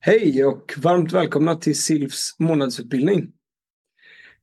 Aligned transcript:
Hej 0.00 0.44
och 0.44 0.74
varmt 0.76 1.12
välkomna 1.12 1.54
till 1.54 1.78
SILFs 1.78 2.36
månadsutbildning. 2.38 3.32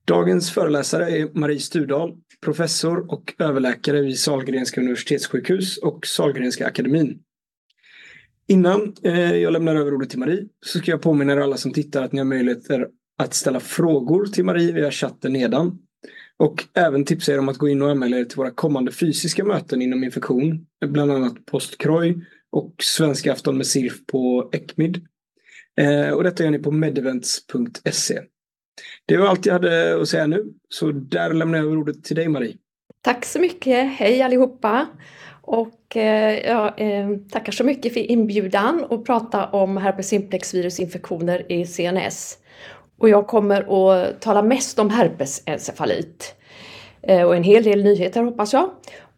Dagens 0.05 0.51
föreläsare 0.51 1.09
är 1.09 1.39
Marie 1.39 1.59
Sturdal, 1.59 2.17
professor 2.41 3.11
och 3.11 3.33
överläkare 3.39 4.01
vid 4.01 4.19
Sahlgrenska 4.19 4.81
universitetssjukhus 4.81 5.77
och 5.77 6.07
Sahlgrenska 6.07 6.67
akademin. 6.67 7.19
Innan 8.47 8.93
eh, 9.03 9.35
jag 9.35 9.53
lämnar 9.53 9.75
över 9.75 9.93
ordet 9.93 10.09
till 10.09 10.19
Marie 10.19 10.47
så 10.65 10.79
ska 10.79 10.91
jag 10.91 11.01
påminna 11.01 11.33
er 11.33 11.37
alla 11.37 11.57
som 11.57 11.73
tittar 11.73 12.03
att 12.03 12.11
ni 12.11 12.19
har 12.19 12.25
möjligheter 12.25 12.87
att 13.17 13.33
ställa 13.33 13.59
frågor 13.59 14.25
till 14.25 14.45
Marie 14.45 14.71
via 14.71 14.91
chatten 14.91 15.33
nedan. 15.33 15.79
Och 16.37 16.65
även 16.73 17.05
tipsa 17.05 17.33
er 17.33 17.39
om 17.39 17.49
att 17.49 17.57
gå 17.57 17.69
in 17.69 17.81
och 17.81 17.89
anmäla 17.89 18.17
er 18.17 18.25
till 18.25 18.37
våra 18.37 18.51
kommande 18.51 18.91
fysiska 18.91 19.43
möten 19.43 19.81
inom 19.81 20.03
infektion, 20.03 20.65
bland 20.85 21.11
annat 21.11 21.45
postkroj 21.45 22.27
och 22.51 22.75
svenska 22.81 23.33
afton 23.33 23.57
med 23.57 23.67
SILF 23.67 24.05
på 24.05 24.49
ECMID. 24.53 25.07
Eh, 25.81 26.09
och 26.09 26.23
detta 26.23 26.43
gör 26.43 26.51
ni 26.51 26.59
på 26.59 26.71
medevents.se. 26.71 28.19
Det 29.05 29.17
var 29.17 29.27
allt 29.27 29.45
jag 29.45 29.53
hade 29.53 30.01
att 30.01 30.07
säga 30.07 30.27
nu, 30.27 30.45
så 30.69 30.91
där 30.91 31.33
lämnar 31.33 31.57
jag 31.57 31.65
över 31.65 31.77
ordet 31.77 32.03
till 32.03 32.15
dig 32.15 32.27
Marie. 32.27 32.57
Tack 33.01 33.25
så 33.25 33.39
mycket, 33.39 33.91
hej 33.91 34.21
allihopa! 34.21 34.87
Och 35.41 35.97
eh, 35.97 36.39
jag 36.39 36.73
eh, 36.77 37.09
tackar 37.31 37.51
så 37.51 37.63
mycket 37.63 37.93
för 37.93 38.11
inbjudan 38.11 38.85
att 38.89 39.05
prata 39.05 39.45
om 39.45 39.77
herpes 39.77 40.07
simplex 40.07 40.53
virusinfektioner 40.53 41.51
i 41.51 41.65
CNS. 41.65 42.37
Och 42.97 43.09
jag 43.09 43.27
kommer 43.27 43.61
att 43.61 44.21
tala 44.21 44.41
mest 44.41 44.79
om 44.79 44.89
herpesencefalit. 44.89 46.35
Och 47.01 47.35
en 47.35 47.43
hel 47.43 47.63
del 47.63 47.83
nyheter 47.83 48.23
hoppas 48.23 48.53
jag. 48.53 48.69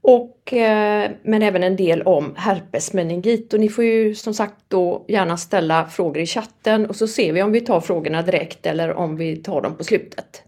Och, 0.07 0.53
eh, 0.53 1.11
men 1.23 1.41
även 1.41 1.63
en 1.63 1.75
del 1.75 2.01
om 2.01 2.33
herpesmeningit. 2.37 3.53
Och 3.53 3.59
ni 3.59 3.69
får 3.69 3.83
ju 3.83 4.15
som 4.15 4.33
sagt 4.33 4.55
då 4.67 5.05
gärna 5.07 5.37
ställa 5.37 5.85
frågor 5.85 6.17
i 6.17 6.25
chatten 6.25 6.85
och 6.85 6.95
så 6.95 7.07
ser 7.07 7.33
vi 7.33 7.41
om 7.41 7.51
vi 7.51 7.61
tar 7.61 7.79
frågorna 7.79 8.21
direkt 8.21 8.65
eller 8.65 8.93
om 8.93 9.15
vi 9.15 9.35
tar 9.35 9.61
dem 9.61 9.77
på 9.77 9.83
slutet. 9.83 10.43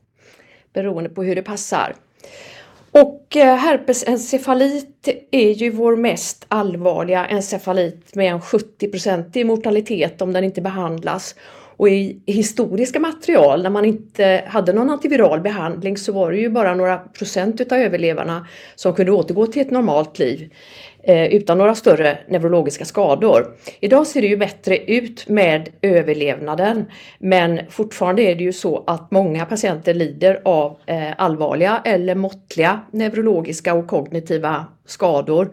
Beroende 0.73 1.09
på 1.09 1.23
hur 1.23 1.36
det 1.36 1.41
passar. 1.41 1.95
Och 2.91 3.36
eh, 3.36 3.55
herpesencefalit 3.55 5.08
är 5.31 5.52
ju 5.52 5.69
vår 5.69 5.95
mest 5.95 6.45
allvarliga 6.47 7.25
encefalit 7.25 8.16
med 8.16 8.31
en 8.31 8.39
70% 8.39 9.44
mortalitet 9.44 10.21
om 10.21 10.33
den 10.33 10.44
inte 10.44 10.61
behandlas. 10.61 11.36
Och 11.78 11.89
i 11.89 12.20
historiska 12.25 13.00
material, 13.00 13.64
när 13.64 13.70
man 13.70 13.86
inte 13.86 14.44
hade 14.47 14.73
någon 14.73 14.89
antiviral 14.89 15.42
behandling, 15.42 15.97
så 15.97 16.11
var 16.11 16.31
det 16.31 16.38
ju 16.38 16.50
bara 16.50 16.75
några 16.75 16.97
procent 16.97 17.61
utav 17.61 17.78
överlevarna 17.78 18.47
som 18.75 18.94
kunde 18.94 19.11
återgå 19.11 19.47
till 19.47 19.61
ett 19.61 19.72
normalt 19.72 20.20
liv 20.20 20.53
eh, 21.03 21.25
utan 21.25 21.58
några 21.58 21.75
större 21.75 22.17
neurologiska 22.28 22.86
skador. 22.86 23.55
Idag 23.80 24.08
ser 24.08 24.22
det 24.22 24.28
ju 24.28 24.38
bättre 24.38 24.78
ut 24.78 25.30
med 25.30 25.70
överlevnaden, 25.81 26.86
men 27.20 27.59
fortfarande 27.70 28.22
är 28.22 28.36
det 28.36 28.44
ju 28.44 28.53
så 28.53 28.83
att 28.88 29.11
många 29.11 29.45
patienter 29.45 29.94
lider 29.94 30.42
av 30.45 30.78
eh, 30.86 31.11
allvarliga 31.17 31.81
eller 31.86 32.16
måttliga 32.16 32.81
neurologiska 32.92 33.73
och 33.73 33.88
kognitiva 33.88 34.66
skador. 34.86 35.50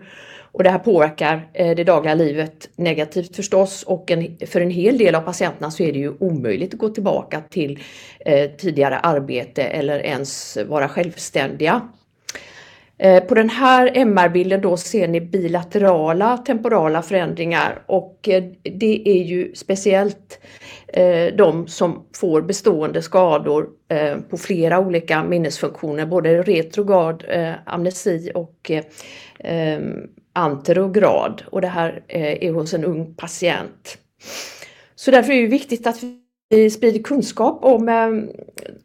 Och 0.55 0.63
det 0.63 0.71
här 0.71 0.79
påverkar 0.79 1.49
eh, 1.53 1.77
det 1.77 1.85
dagliga 1.85 2.15
livet 2.15 2.69
negativt 2.77 3.37
förstås. 3.37 3.83
Och 3.83 4.13
för 4.47 4.61
en 4.61 4.71
hel 4.71 4.99
del 4.99 5.15
av 5.15 5.21
patienterna 5.21 5.71
så 5.71 5.83
är 5.83 5.93
det 5.93 5.99
ju 5.99 6.13
omöjligt 6.21 6.75
att 6.75 6.81
gå 6.81 6.89
tillbaka 6.89 7.43
till 7.51 7.79
eh, 8.21 8.51
tidigare 8.51 8.99
arbete 8.99 9.63
eller 9.63 9.99
ens 9.99 10.59
vara 10.67 10.89
självständiga. 10.89 11.89
Eh, 12.99 13.25
på 13.25 13.35
den 13.35 13.51
här 13.51 13.93
MR-bilden 13.95 14.61
då 14.61 14.77
ser 14.77 15.09
ni 15.09 15.21
bilaterala 15.21 16.39
temporala 16.39 17.03
förändringar. 17.03 17.83
Och 17.87 18.29
det 18.63 19.09
är 19.09 19.23
ju 19.23 19.55
speciellt 19.55 20.41
de 21.37 21.67
som 21.67 22.07
får 22.17 22.43
bestående 22.43 23.03
skador 23.03 23.69
på 24.31 24.37
flera 24.37 24.79
olika 24.79 25.25
minnesfunktioner, 25.25 26.07
både 26.07 26.43
retrograd 26.43 27.25
amnesi 27.65 28.31
och 28.35 28.71
ehm, 29.39 30.09
anterograd. 30.35 31.43
Och 31.47 31.61
det 31.61 31.69
här 31.69 32.03
eh, 32.09 32.49
är 32.49 32.53
hos 32.53 32.75
en 32.75 32.85
ung 32.85 33.15
patient. 33.15 33.99
Så 34.95 35.11
därför 35.11 35.33
är 35.33 35.43
det 35.43 35.49
viktigt 35.49 35.87
att 35.87 36.01
vi 36.51 36.71
sprider 36.71 37.03
kunskap 37.03 37.65
om 37.65 37.89
eh, 37.89 38.09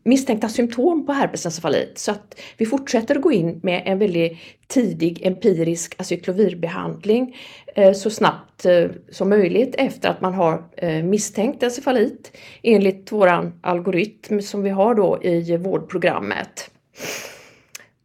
misstänkta 0.03 0.49
symptom 0.49 1.05
på 1.05 1.11
herpesencefalit 1.11 1.97
så 1.97 2.11
att 2.11 2.39
vi 2.57 2.65
fortsätter 2.65 3.15
att 3.15 3.21
gå 3.21 3.31
in 3.31 3.59
med 3.63 3.83
en 3.85 3.99
väldigt 3.99 4.38
tidig 4.67 5.25
empirisk 5.25 5.95
acyklovirbehandling 5.97 7.38
eh, 7.75 7.93
så 7.93 8.09
snabbt 8.09 8.65
som 9.11 9.29
möjligt 9.29 9.75
efter 9.77 10.09
att 10.09 10.21
man 10.21 10.33
har 10.33 10.63
misstänkt 11.01 11.63
encefalit 11.63 12.38
enligt 12.63 13.11
vår 13.11 13.51
algoritm 13.61 14.41
som 14.41 14.63
vi 14.63 14.69
har 14.69 14.95
då 14.95 15.19
i 15.23 15.57
vårdprogrammet. 15.57 16.71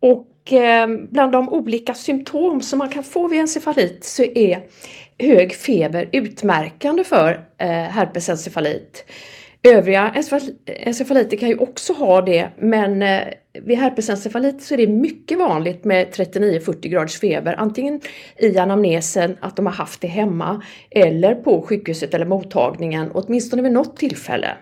Och 0.00 0.33
Eh, 0.50 0.86
bland 1.10 1.32
de 1.32 1.48
olika 1.48 1.94
symptom 1.94 2.60
som 2.60 2.78
man 2.78 2.88
kan 2.88 3.04
få 3.04 3.28
vid 3.28 3.40
encefalit 3.40 4.04
så 4.04 4.22
är 4.22 4.60
hög 5.18 5.54
feber 5.54 6.08
utmärkande 6.12 7.04
för 7.04 7.46
eh, 7.58 7.68
herpesencefalit. 7.68 9.04
Övriga 9.62 10.14
encefaliter 10.66 11.36
kan 11.36 11.48
ju 11.48 11.56
också 11.56 11.92
ha 11.92 12.20
det, 12.20 12.48
men 12.58 13.02
eh, 13.02 13.22
vid 13.62 13.78
herpesencefalit 13.78 14.62
så 14.62 14.74
är 14.74 14.78
det 14.78 14.86
mycket 14.86 15.38
vanligt 15.38 15.84
med 15.84 16.08
39-40 16.08 16.88
graders 16.88 17.20
feber, 17.20 17.54
antingen 17.58 18.00
i 18.36 18.58
anamnesen 18.58 19.36
att 19.40 19.56
de 19.56 19.66
har 19.66 19.72
haft 19.72 20.00
det 20.00 20.06
hemma 20.06 20.62
eller 20.90 21.34
på 21.34 21.62
sjukhuset 21.62 22.14
eller 22.14 22.26
mottagningen, 22.26 23.10
åtminstone 23.14 23.62
vid 23.62 23.72
något 23.72 23.96
tillfälle. 23.96 24.56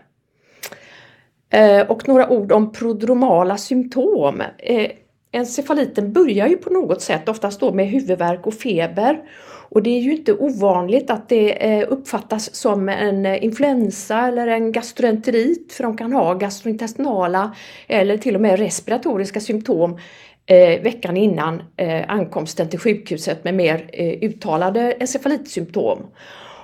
Och 1.89 2.09
några 2.09 2.29
ord 2.29 2.53
om 2.53 2.73
prodromala 2.73 3.57
symptom. 3.57 4.43
Encefaliten 5.33 6.13
börjar 6.13 6.49
ju 6.49 6.57
på 6.57 6.71
något 6.71 7.03
sätt 7.03 7.29
oftast 7.29 7.61
då 7.61 7.73
med 7.73 7.87
huvudvärk 7.87 8.47
och 8.47 8.55
feber. 8.55 9.21
Och 9.69 9.83
det 9.83 9.91
är 9.91 10.01
ju 10.01 10.17
inte 10.17 10.33
ovanligt 10.33 11.11
att 11.11 11.29
det 11.29 11.73
eh, 11.73 11.87
uppfattas 11.89 12.55
som 12.55 12.89
en 12.89 13.27
influensa 13.27 14.29
eller 14.29 14.47
en 14.47 14.73
gastroenterit 14.73 15.73
för 15.73 15.85
de 15.85 15.97
kan 15.97 16.13
ha 16.13 16.35
gastrointestinala 16.35 17.57
eller 17.89 18.17
till 18.17 18.35
och 18.35 18.41
med 18.41 18.59
respiratoriska 18.59 19.41
symptom 19.41 19.99
eh, 20.47 20.83
veckan 20.83 21.17
innan 21.17 21.63
eh, 21.77 22.05
ankomsten 22.09 22.69
till 22.69 22.79
sjukhuset 22.79 23.45
med 23.45 23.55
mer 23.55 23.91
uttalade 24.23 24.97
encefalitsymptom. 25.01 25.99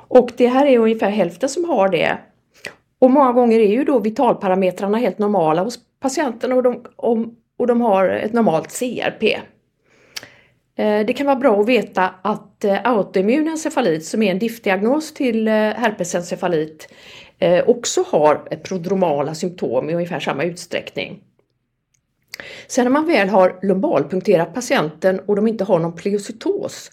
Och 0.09 0.31
det 0.37 0.47
här 0.47 0.67
är 0.67 0.79
ungefär 0.79 1.11
hälften 1.11 1.49
som 1.49 1.65
har 1.65 1.89
det. 1.89 2.19
Och 2.99 3.11
många 3.11 3.33
gånger 3.33 3.61
är 3.61 3.71
ju 3.71 3.85
då 3.85 3.99
vitalparametrarna 3.99 4.99
helt 4.99 5.19
normala 5.19 5.63
hos 5.63 5.79
patienten 6.01 6.53
och 6.53 6.63
de 6.63 6.85
och 7.59 7.67
de 7.67 7.81
har 7.81 8.09
ett 8.09 8.33
normalt 8.33 8.79
CRP. 8.79 9.39
Eh, 10.79 11.07
det 11.07 11.13
kan 11.13 11.27
vara 11.27 11.37
bra 11.37 11.61
att 11.61 11.69
veta 11.69 12.15
att 12.23 12.65
eh, 12.65 12.79
autoimmun 12.85 13.49
encefalit 13.49 14.05
som 14.05 14.23
är 14.23 14.31
en 14.31 14.39
diftdiagnos 14.39 15.15
till 15.15 15.49
eh, 15.49 15.55
herpesencefalit 15.55 16.89
också 17.67 18.05
har 18.09 18.35
prodromala 18.57 19.35
symptom 19.35 19.91
i 19.91 19.95
ungefär 19.95 20.21
samma 20.21 20.45
utsträckning. 20.45 21.21
Sen 22.67 22.85
när 22.85 22.91
man 22.91 23.07
väl 23.07 23.29
har 23.29 23.59
lumbalpunkterat 23.63 24.55
patienten 24.55 25.21
och 25.21 25.37
de 25.37 25.49
inte 25.49 25.65
har 25.65 25.79
någon 25.79 25.97
pleocytos, 25.97 26.93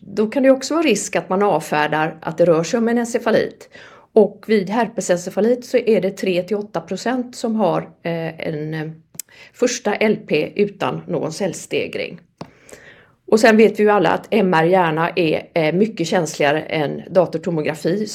då 0.00 0.26
kan 0.26 0.42
det 0.42 0.50
också 0.50 0.74
vara 0.74 0.84
risk 0.84 1.16
att 1.16 1.28
man 1.28 1.42
avfärdar 1.42 2.18
att 2.22 2.38
det 2.38 2.44
rör 2.44 2.62
sig 2.62 2.78
om 2.78 2.88
en 2.88 2.98
encefalit. 2.98 3.68
Och 4.12 4.44
vid 4.46 4.70
herpesencefalit 4.70 5.64
så 5.64 5.76
är 5.76 6.00
det 6.00 6.22
3-8% 6.22 7.32
som 7.32 7.56
har 7.56 7.90
en 8.02 9.02
första 9.52 9.94
LP 10.08 10.32
utan 10.54 11.02
någon 11.06 11.32
cellstegring. 11.32 12.20
Och 13.26 13.40
sen 13.40 13.56
vet 13.56 13.78
vi 13.78 13.82
ju 13.82 13.90
alla 13.90 14.10
att 14.10 14.26
MR-hjärna 14.30 15.10
är 15.16 15.72
mycket 15.72 16.06
känsligare 16.06 16.62
än 16.62 17.02
datortomografi 17.10 18.06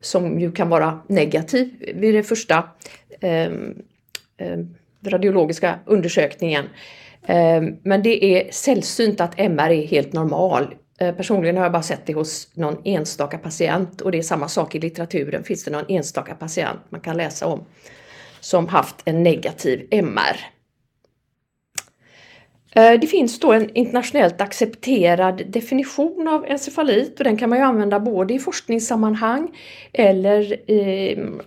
som 0.00 0.40
ju 0.40 0.52
kan 0.52 0.68
vara 0.68 1.00
negativ 1.08 1.92
vid 1.94 2.14
den 2.14 2.24
första 2.24 2.64
ehm, 3.20 3.82
ehm, 4.38 4.74
radiologiska 5.06 5.78
undersökningen. 5.86 6.64
Ehm, 7.26 7.76
men 7.82 8.02
det 8.02 8.24
är 8.24 8.52
sällsynt 8.52 9.20
att 9.20 9.34
MR 9.36 9.70
är 9.70 9.86
helt 9.86 10.12
normal. 10.12 10.74
Eh, 10.98 11.14
personligen 11.14 11.56
har 11.56 11.64
jag 11.64 11.72
bara 11.72 11.82
sett 11.82 12.06
det 12.06 12.12
hos 12.12 12.48
någon 12.54 12.76
enstaka 12.84 13.38
patient 13.38 14.00
och 14.00 14.12
det 14.12 14.18
är 14.18 14.22
samma 14.22 14.48
sak 14.48 14.74
i 14.74 14.80
litteraturen. 14.80 15.44
Finns 15.44 15.64
det 15.64 15.70
någon 15.70 15.84
enstaka 15.88 16.34
patient 16.34 16.80
man 16.88 17.00
kan 17.00 17.16
läsa 17.16 17.46
om 17.46 17.64
som 18.40 18.68
haft 18.68 18.96
en 19.04 19.22
negativ 19.22 19.88
MR? 19.90 20.53
Eh, 22.74 23.00
det 23.00 23.06
finns 23.06 23.40
då 23.40 23.52
en 23.52 23.70
internationellt 23.76 24.40
accepterad 24.40 25.42
definition 25.46 26.28
av 26.28 26.44
encefalit 26.46 27.18
och 27.18 27.24
den 27.24 27.36
kan 27.36 27.48
man 27.48 27.58
ju 27.58 27.64
använda 27.64 28.00
både 28.00 28.34
i 28.34 28.38
forskningssammanhang 28.38 29.48
eller 29.92 30.56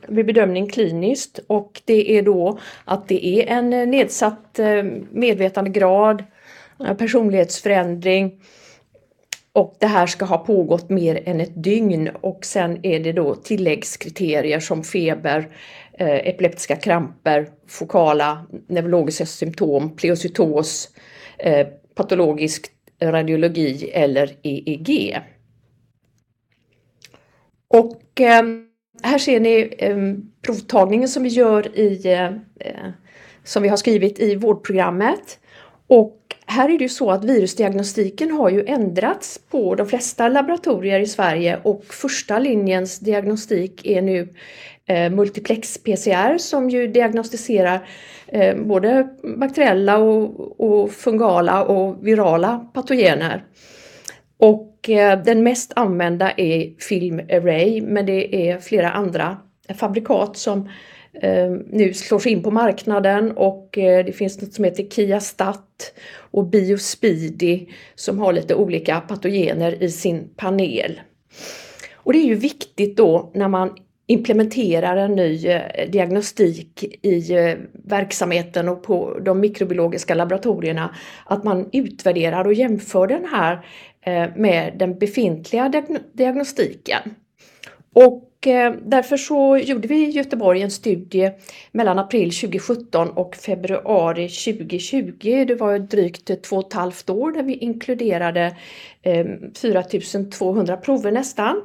vid 0.07 0.25
bedömning 0.25 0.69
kliniskt. 0.69 1.39
Och 1.47 1.81
det 1.85 2.17
är 2.17 2.21
då 2.21 2.59
att 2.85 3.07
det 3.07 3.25
är 3.25 3.57
en 3.57 3.69
nedsatt 3.69 4.59
eh, 4.59 4.83
medvetandegrad, 5.11 6.23
eh, 6.85 6.93
personlighetsförändring 6.93 8.41
och 9.53 9.75
det 9.79 9.87
här 9.87 10.07
ska 10.07 10.25
ha 10.25 10.37
pågått 10.37 10.89
mer 10.89 11.23
än 11.25 11.41
ett 11.41 11.63
dygn 11.63 12.09
och 12.21 12.45
sen 12.45 12.85
är 12.85 12.99
det 12.99 13.11
då 13.11 13.35
tilläggskriterier 13.35 14.59
som 14.59 14.83
feber, 14.83 15.47
epileptiska 15.99 16.75
kramper, 16.75 17.49
fokala 17.67 18.45
neurologiska 18.67 19.25
symptom, 19.25 19.95
pleocytos, 19.95 20.89
Eh, 21.39 21.67
patologisk 21.95 22.71
radiologi 23.01 23.89
eller 23.93 24.35
EEG. 24.43 25.19
Och 27.67 28.21
eh, 28.21 28.43
här 29.03 29.17
ser 29.17 29.39
ni 29.39 29.75
eh, 29.77 29.97
provtagningen 30.41 31.09
som 31.09 31.23
vi 31.23 31.29
gör 31.29 31.77
i, 31.77 32.17
som 33.43 33.63
vi 33.63 33.69
har 33.69 33.77
skrivit 33.77 34.19
i 34.19 34.35
vårdprogrammet. 34.35 35.39
Och 35.87 36.35
här 36.45 36.69
är 36.69 36.77
det 36.77 36.83
ju 36.83 36.89
så 36.89 37.11
att 37.11 37.23
virusdiagnostiken 37.23 38.31
har 38.31 38.49
ju 38.49 38.65
ändrats 38.65 39.39
på 39.49 39.75
de 39.75 39.87
flesta 39.87 40.29
laboratorier 40.29 40.99
i 40.99 41.07
Sverige 41.07 41.59
och 41.63 41.85
första 41.85 42.39
linjens 42.39 42.99
diagnostik 42.99 43.85
är 43.85 44.01
nu 44.01 44.33
Eh, 44.89 45.09
multiplex 45.09 45.77
PCR 45.77 46.37
som 46.37 46.69
ju 46.69 46.87
diagnostiserar 46.87 47.87
eh, 48.27 48.55
både 48.55 49.07
bakteriella 49.37 49.97
och, 49.97 50.61
och, 50.61 50.91
fungala 50.91 51.63
och 51.63 52.07
virala 52.07 52.67
patogener. 52.73 53.43
Och 54.37 54.89
eh, 54.89 55.23
den 55.23 55.43
mest 55.43 55.73
använda 55.75 56.31
är 56.31 56.81
Film 56.81 57.19
Array 57.19 57.81
men 57.81 58.05
det 58.05 58.49
är 58.49 58.59
flera 58.59 58.91
andra 58.91 59.37
fabrikat 59.79 60.37
som 60.37 60.69
nu 61.65 61.93
slår 61.93 62.19
sig 62.19 62.31
in 62.31 62.43
på 62.43 62.51
marknaden 62.51 63.31
och 63.31 63.69
det 63.73 64.15
finns 64.15 64.41
något 64.41 64.53
som 64.53 64.63
heter 64.63 64.83
Kiastat 64.83 65.93
och 66.31 66.45
Biospeedy 66.45 67.65
som 67.95 68.19
har 68.19 68.33
lite 68.33 68.55
olika 68.55 68.99
patogener 68.99 69.83
i 69.83 69.91
sin 69.91 70.29
panel. 70.35 71.01
Och 71.93 72.13
det 72.13 72.19
är 72.19 72.25
ju 72.25 72.35
viktigt 72.35 72.97
då 72.97 73.31
när 73.33 73.47
man 73.47 73.75
implementerar 74.07 74.97
en 74.97 75.15
ny 75.15 75.47
eh, 75.47 75.89
diagnostik 75.89 76.83
i 77.01 77.33
eh, 77.33 77.55
verksamheten 77.73 78.69
och 78.69 78.83
på 78.83 79.19
de 79.19 79.39
mikrobiologiska 79.39 80.15
laboratorierna 80.15 80.95
att 81.25 81.43
man 81.43 81.69
utvärderar 81.73 82.45
och 82.45 82.53
jämför 82.53 83.07
den 83.07 83.25
här 83.25 83.65
eh, 84.01 84.35
med 84.35 84.73
den 84.79 84.99
befintliga 84.99 85.71
diagnostiken. 86.13 87.01
Och 87.93 88.23
därför 88.81 89.17
så 89.17 89.57
gjorde 89.57 89.87
vi 89.87 90.07
i 90.07 90.09
Göteborg 90.09 90.61
en 90.61 90.71
studie 90.71 91.31
mellan 91.71 91.99
april 91.99 92.31
2017 92.31 93.09
och 93.09 93.35
februari 93.35 94.29
2020. 94.29 95.45
Det 95.47 95.55
var 95.55 95.79
drygt 95.79 96.43
två 96.43 96.55
och 96.55 96.67
ett 96.67 96.73
halvt 96.73 97.09
år 97.09 97.31
där 97.31 97.43
vi 97.43 97.53
inkluderade 97.53 98.55
4200 99.55 100.77
prover 100.77 101.11
nästan. 101.11 101.61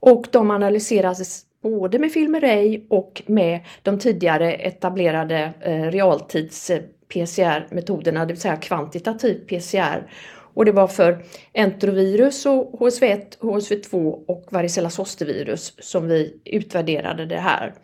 Och 0.00 0.26
de 0.30 0.50
analyserades 0.50 1.44
både 1.62 1.98
med 1.98 2.12
Filmeray 2.12 2.80
och 2.88 3.22
med 3.26 3.60
de 3.82 3.98
tidigare 3.98 4.52
etablerade 4.52 5.52
eh, 5.60 5.90
realtids-PCR-metoderna, 5.90 8.20
eh, 8.20 8.26
det 8.26 8.32
vill 8.32 8.40
säga 8.40 8.56
kvantitativ 8.56 9.46
PCR. 9.46 10.10
Och 10.54 10.64
det 10.64 10.72
var 10.72 10.88
för 10.88 11.24
enterovirus 11.52 12.46
och 12.46 12.80
HSV1, 12.80 13.38
HSV2 13.40 14.24
och 14.26 14.46
varicella 14.50 14.90
zostervirus 14.90 15.74
som 15.78 16.08
vi 16.08 16.40
utvärderade 16.44 17.26
det 17.26 17.38
här. 17.38 17.74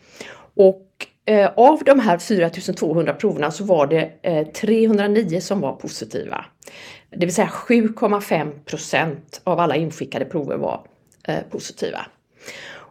Och 0.54 0.86
eh, 1.24 1.50
av 1.56 1.84
de 1.84 2.00
här 2.00 2.18
4200 2.18 3.14
proverna 3.14 3.50
så 3.50 3.64
var 3.64 3.86
det 3.86 4.10
eh, 4.22 4.46
309 4.46 5.40
som 5.40 5.60
var 5.60 5.72
positiva. 5.72 6.44
Det 7.10 7.26
vill 7.26 7.34
säga 7.34 7.48
7,5 7.48 8.50
procent 8.64 9.40
av 9.44 9.60
alla 9.60 9.76
inskickade 9.76 10.24
prover 10.24 10.56
var 10.56 10.86
eh, 11.28 11.40
positiva. 11.50 12.06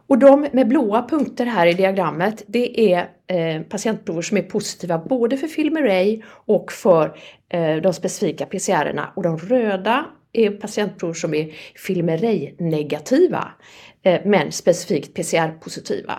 Och 0.08 0.18
de 0.18 0.48
med 0.52 0.68
blåa 0.68 1.08
punkter 1.08 1.46
här 1.46 1.66
i 1.66 1.72
diagrammet 1.72 2.42
det 2.46 2.92
är 2.92 3.08
eh, 3.26 3.62
patientprover 3.62 4.22
som 4.22 4.36
är 4.36 4.42
positiva 4.42 4.98
både 4.98 5.36
för 5.36 5.46
Filmeray 5.46 6.22
och 6.28 6.72
för 6.72 7.18
eh, 7.48 7.76
de 7.76 7.92
specifika 7.92 8.46
PCR-erna 8.46 9.12
och 9.16 9.22
de 9.22 9.38
röda 9.38 10.06
är 10.32 10.50
patientprover 10.50 11.14
som 11.14 11.34
är 11.34 11.54
Filmeray-negativa 11.86 13.48
eh, 14.02 14.20
men 14.24 14.52
specifikt 14.52 15.14
PCR-positiva. 15.14 16.18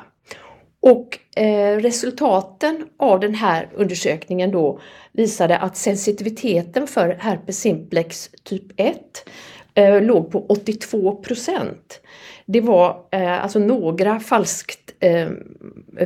Och 0.82 1.20
eh, 1.42 1.78
resultaten 1.78 2.86
av 2.98 3.20
den 3.20 3.36
här 3.36 3.70
undersökningen 3.76 4.52
då 4.52 4.80
visade 5.12 5.58
att 5.58 5.78
sensitiviteten 5.78 6.88
för 6.88 7.18
herpes 7.20 7.60
simplex 7.60 8.30
typ 8.44 8.64
1 8.76 9.00
eh, 9.74 10.02
låg 10.02 10.32
på 10.32 10.46
82 10.46 11.16
procent 11.16 12.02
det 12.52 12.62
var 12.62 13.08
eh, 13.12 13.44
alltså 13.44 13.60
några 13.60 14.20
falskt, 14.20 14.94
eh, 15.00 15.30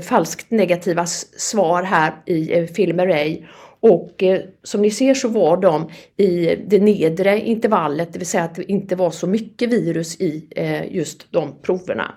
falskt 0.01 0.51
negativa 0.51 1.05
svar 1.05 1.83
här 1.83 2.13
i 2.25 2.57
eh, 2.57 2.65
Filmeray 2.65 3.45
och 3.79 4.23
eh, 4.23 4.41
som 4.63 4.81
ni 4.81 4.91
ser 4.91 5.13
så 5.13 5.27
var 5.27 5.57
de 5.57 5.89
i 6.17 6.55
det 6.67 6.79
nedre 6.79 7.39
intervallet, 7.39 8.13
det 8.13 8.19
vill 8.19 8.27
säga 8.27 8.43
att 8.43 8.55
det 8.55 8.71
inte 8.71 8.95
var 8.95 9.11
så 9.11 9.27
mycket 9.27 9.69
virus 9.69 10.21
i 10.21 10.47
eh, 10.55 10.95
just 10.95 11.31
de 11.31 11.61
proverna. 11.61 12.15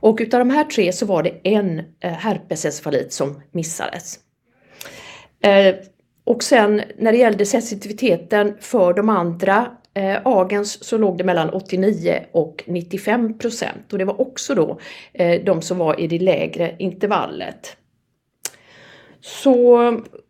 Och 0.00 0.18
utav 0.20 0.38
de 0.38 0.50
här 0.50 0.64
tre 0.64 0.92
så 0.92 1.06
var 1.06 1.22
det 1.22 1.40
en 1.44 1.78
eh, 1.78 2.12
herpesencefalit 2.12 3.12
som 3.12 3.42
missades. 3.52 4.18
Eh, 5.42 5.74
och 6.24 6.42
sen 6.42 6.82
när 6.98 7.12
det 7.12 7.18
gällde 7.18 7.46
sensitiviteten 7.46 8.54
för 8.60 8.92
de 8.92 9.08
andra 9.08 9.66
eh, 9.94 10.20
agens 10.24 10.84
så 10.84 10.98
låg 10.98 11.18
det 11.18 11.24
mellan 11.24 11.50
89 11.50 12.24
och 12.32 12.64
95 12.66 13.38
procent 13.38 13.92
och 13.92 13.98
det 13.98 14.04
var 14.04 14.20
också 14.20 14.54
då 14.54 14.78
eh, 15.12 15.44
de 15.44 15.62
som 15.62 15.78
var 15.78 16.00
i 16.00 16.06
det 16.06 16.18
lägre 16.18 16.76
intervallet. 16.78 17.76
Så 19.20 19.78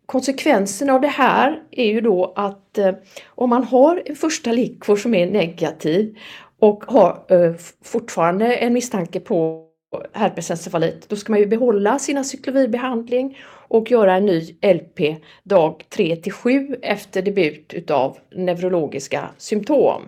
konsekvensen 0.05 0.89
av 0.89 1.01
det 1.01 1.07
här 1.07 1.63
är 1.71 1.85
ju 1.85 2.01
då 2.01 2.33
att 2.35 2.77
eh, 2.77 2.91
om 3.27 3.49
man 3.49 3.63
har 3.63 4.03
en 4.05 4.15
första 4.15 4.51
likvor 4.51 4.95
som 4.95 5.15
är 5.15 5.31
negativ 5.31 6.17
och 6.59 6.83
har 6.87 7.25
eh, 7.29 7.53
fortfarande 7.83 8.55
en 8.55 8.73
misstanke 8.73 9.19
på 9.19 9.65
herpesencefalit, 10.13 11.09
då 11.09 11.15
ska 11.15 11.31
man 11.31 11.39
ju 11.39 11.45
behålla 11.45 11.99
sin 11.99 12.25
cyklovirbehandling 12.25 13.37
och 13.67 13.91
göra 13.91 14.15
en 14.15 14.25
ny 14.25 14.55
LP 14.61 14.99
dag 15.43 15.85
3 15.89 16.15
till 16.15 16.31
7 16.31 16.75
efter 16.81 17.21
debut 17.21 17.73
utav 17.73 18.17
neurologiska 18.35 19.29
symptom. 19.37 20.01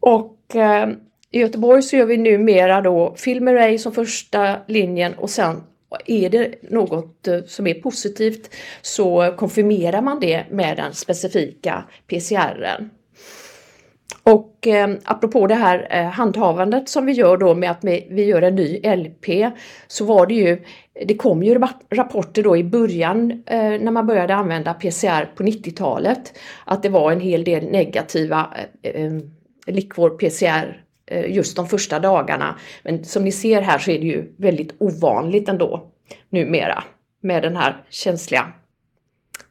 Och 0.00 0.56
eh, 0.56 0.88
i 1.30 1.40
Göteborg 1.40 1.82
så 1.82 1.96
gör 1.96 2.06
vi 2.06 2.16
numera 2.16 2.80
då 2.80 3.14
Filmeray 3.16 3.78
som 3.78 3.92
första 3.92 4.56
linjen 4.66 5.14
och 5.14 5.30
sen 5.30 5.62
är 6.06 6.30
det 6.30 6.54
något 6.70 7.28
eh, 7.28 7.42
som 7.46 7.66
är 7.66 7.74
positivt 7.74 8.54
så 8.82 9.34
konfirmerar 9.36 10.02
man 10.02 10.20
det 10.20 10.44
med 10.50 10.76
den 10.76 10.94
specifika 10.94 11.84
PCRen. 12.06 12.90
Och 14.22 14.66
eh, 14.66 14.90
apropå 15.04 15.46
det 15.46 15.54
här 15.54 15.88
eh, 15.90 16.04
handhavandet 16.04 16.88
som 16.88 17.06
vi 17.06 17.12
gör 17.12 17.36
då 17.36 17.54
med 17.54 17.70
att 17.70 17.84
vi, 17.84 18.06
vi 18.10 18.24
gör 18.24 18.42
en 18.42 18.54
ny 18.54 18.80
LP 18.96 19.52
så 19.86 20.04
var 20.04 20.26
det 20.26 20.34
ju, 20.34 20.64
det 20.94 21.16
kom 21.16 21.42
ju 21.42 21.60
rapporter 21.90 22.42
då 22.42 22.56
i 22.56 22.64
början 22.64 23.30
eh, 23.30 23.80
när 23.80 23.90
man 23.90 24.06
började 24.06 24.34
använda 24.34 24.74
PCR 24.74 25.24
på 25.36 25.42
90-talet 25.42 26.38
att 26.64 26.82
det 26.82 26.88
var 26.88 27.12
en 27.12 27.20
hel 27.20 27.44
del 27.44 27.64
negativa 27.64 28.54
eh, 28.82 29.04
eh 29.04 29.12
likvor 29.66 30.10
PCR 30.10 30.84
eh, 31.06 31.34
just 31.34 31.56
de 31.56 31.68
första 31.68 31.98
dagarna. 31.98 32.58
Men 32.82 33.04
som 33.04 33.24
ni 33.24 33.32
ser 33.32 33.62
här 33.62 33.78
så 33.78 33.90
är 33.90 33.98
det 33.98 34.06
ju 34.06 34.34
väldigt 34.36 34.74
ovanligt 34.78 35.48
ändå 35.48 35.90
numera 36.30 36.84
med 37.20 37.42
den 37.42 37.56
här 37.56 37.84
känsliga 37.90 38.52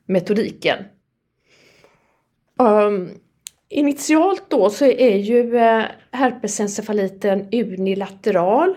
metodiken. 0.05 0.77
Um, 2.59 3.09
Initialt 3.73 4.43
då 4.49 4.69
så 4.69 4.85
är 4.85 5.17
ju 5.17 5.57
eh, 5.57 5.83
herpesencefaliten 6.11 7.47
unilateral 7.51 8.75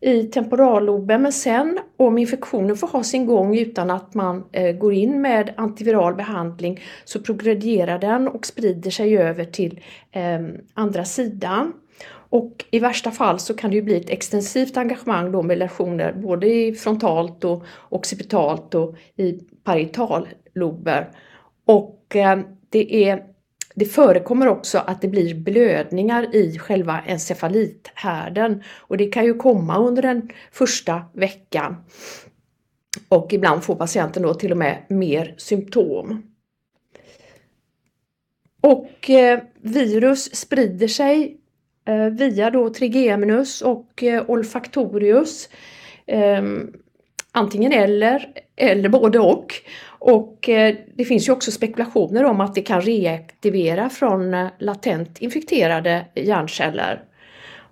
i 0.00 0.22
temporalloben 0.22 1.22
men 1.22 1.32
sen 1.32 1.78
om 1.96 2.18
infektionen 2.18 2.76
får 2.76 2.88
ha 2.88 3.02
sin 3.02 3.26
gång 3.26 3.58
utan 3.58 3.90
att 3.90 4.14
man 4.14 4.44
eh, 4.52 4.76
går 4.76 4.92
in 4.92 5.20
med 5.20 5.54
antiviral 5.56 6.14
behandling 6.14 6.80
så 7.04 7.20
progredierar 7.20 7.98
den 7.98 8.28
och 8.28 8.46
sprider 8.46 8.90
sig 8.90 9.18
över 9.18 9.44
till 9.44 9.80
eh, 10.12 10.40
andra 10.74 11.04
sidan. 11.04 11.72
Och 12.28 12.64
i 12.70 12.78
värsta 12.78 13.10
fall 13.10 13.38
så 13.38 13.54
kan 13.54 13.70
det 13.70 13.76
ju 13.76 13.82
bli 13.82 13.96
ett 13.96 14.10
extensivt 14.10 14.76
engagemang 14.76 15.32
då 15.32 15.42
med 15.42 15.58
lesioner 15.58 16.12
både 16.12 16.46
i 16.46 16.74
frontalt 16.74 17.44
och 17.44 17.64
occipitalt 17.88 18.74
och 18.74 18.96
i 19.16 19.32
paritallober. 19.64 21.10
Och 21.64 22.16
eh, 22.16 22.38
det 22.70 23.08
är 23.08 23.35
det 23.78 23.84
förekommer 23.84 24.48
också 24.48 24.78
att 24.78 25.02
det 25.02 25.08
blir 25.08 25.34
blödningar 25.34 26.34
i 26.34 26.58
själva 26.58 27.00
encefalithärden 27.06 28.62
och 28.76 28.96
det 28.96 29.06
kan 29.06 29.24
ju 29.24 29.34
komma 29.34 29.78
under 29.78 30.02
den 30.02 30.30
första 30.52 31.02
veckan. 31.12 31.76
Och 33.08 33.32
ibland 33.32 33.64
får 33.64 33.74
patienten 33.74 34.22
då 34.22 34.34
till 34.34 34.52
och 34.52 34.58
med 34.58 34.82
mer 34.88 35.34
symptom. 35.38 36.22
Och 38.60 39.10
eh, 39.10 39.40
virus 39.60 40.36
sprider 40.36 40.88
sig 40.88 41.36
eh, 41.84 42.06
via 42.06 42.50
då 42.50 42.70
trigeminus 42.70 43.62
och 43.62 44.02
eh, 44.02 44.30
olfaktorius. 44.30 45.48
Ehm, 46.06 46.72
antingen 47.32 47.72
eller, 47.72 48.32
eller 48.56 48.88
både 48.88 49.18
och. 49.18 49.54
Och 50.08 50.48
eh, 50.48 50.74
det 50.94 51.04
finns 51.04 51.28
ju 51.28 51.32
också 51.32 51.50
spekulationer 51.50 52.24
om 52.24 52.40
att 52.40 52.54
det 52.54 52.62
kan 52.62 52.80
reaktivera 52.80 53.90
från 53.90 54.34
eh, 54.34 54.46
latent 54.58 55.18
infekterade 55.18 56.06
hjärnceller. 56.14 57.04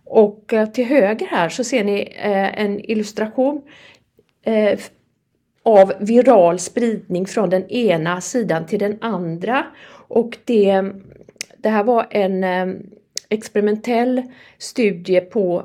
Och 0.05 0.53
eh, 0.53 0.69
till 0.69 0.85
höger 0.85 1.27
här 1.27 1.49
så 1.49 1.65
ser 1.65 1.85
ni 1.85 2.13
en 2.57 2.91
illustration 2.91 3.63
av 5.63 5.93
viral 6.01 6.59
spridning 6.59 7.27
från 7.27 7.51
den 7.51 7.71
ena 7.71 8.21
sidan 8.21 8.67
till 8.67 8.79
den 8.79 8.99
andra. 9.01 9.67
Och 10.09 10.39
det, 10.45 10.83
det 11.59 11.69
här 11.69 11.85
var 11.85 12.07
en 12.11 12.45
experimentell 13.29 14.23
studie 14.59 15.21
på 15.21 15.65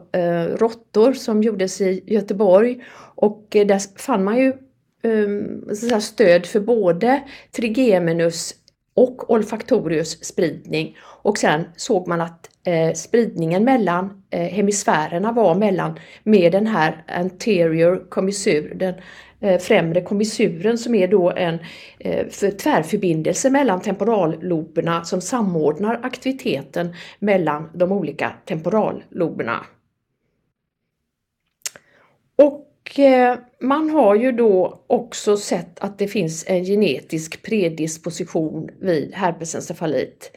råttor 0.55 1.13
som 1.13 1.43
gjordes 1.43 1.81
i 1.81 2.03
Göteborg 2.05 2.83
och 3.15 3.45
där 3.49 3.99
fann 3.99 4.23
man 4.23 4.37
ju 4.37 4.53
um, 5.03 5.75
stöd 6.01 6.45
för 6.45 6.59
både 6.59 7.23
trigeminus 7.51 8.55
och 8.93 9.31
olfaktorius 9.31 10.25
spridning. 10.25 10.97
Och 11.01 11.37
sen 11.37 11.63
såg 11.75 12.07
man 12.07 12.21
att 12.21 12.49
eh, 12.63 12.93
spridningen 12.93 13.63
mellan 13.63 14.23
eh, 14.29 14.39
hemisfärerna 14.39 15.31
var 15.31 15.55
mellan 15.55 15.99
med 16.23 16.51
den 16.51 16.67
här 16.67 17.03
anterior 17.07 18.09
kommissur, 18.09 18.73
den 18.75 18.93
eh, 19.39 19.59
främre 19.59 20.01
kommissuren 20.01 20.77
som 20.77 20.95
är 20.95 21.07
då 21.07 21.31
en 21.31 21.59
eh, 21.99 22.27
för 22.27 22.51
tvärförbindelse 22.51 23.49
mellan 23.49 23.81
temporalloberna 23.81 25.03
som 25.03 25.21
samordnar 25.21 25.99
aktiviteten 26.03 26.95
mellan 27.19 27.69
de 27.73 27.91
olika 27.91 28.33
temporalloberna. 28.45 29.65
Och 32.35 32.68
Eh, 32.97 33.35
man 33.61 33.89
har 33.89 34.15
ju 34.15 34.31
då 34.31 34.83
också 34.87 35.37
sett 35.37 35.79
att 35.79 35.97
det 35.99 36.07
finns 36.07 36.45
en 36.47 36.63
genetisk 36.63 37.43
predisposition 37.43 38.69
vid 38.81 39.13
herpesencefalit. 39.13 40.31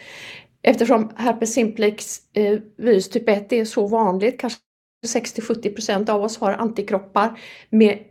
Eftersom 0.62 1.12
herpes 1.16 1.54
simplex 1.54 2.18
eh, 2.32 2.58
virus 2.76 3.10
typ 3.10 3.28
1 3.28 3.52
är 3.52 3.64
så 3.64 3.86
vanligt, 3.86 4.40
kanske 4.40 4.58
60-70% 5.06 6.10
av 6.10 6.22
oss 6.22 6.38
har 6.38 6.52
antikroppar, 6.52 7.38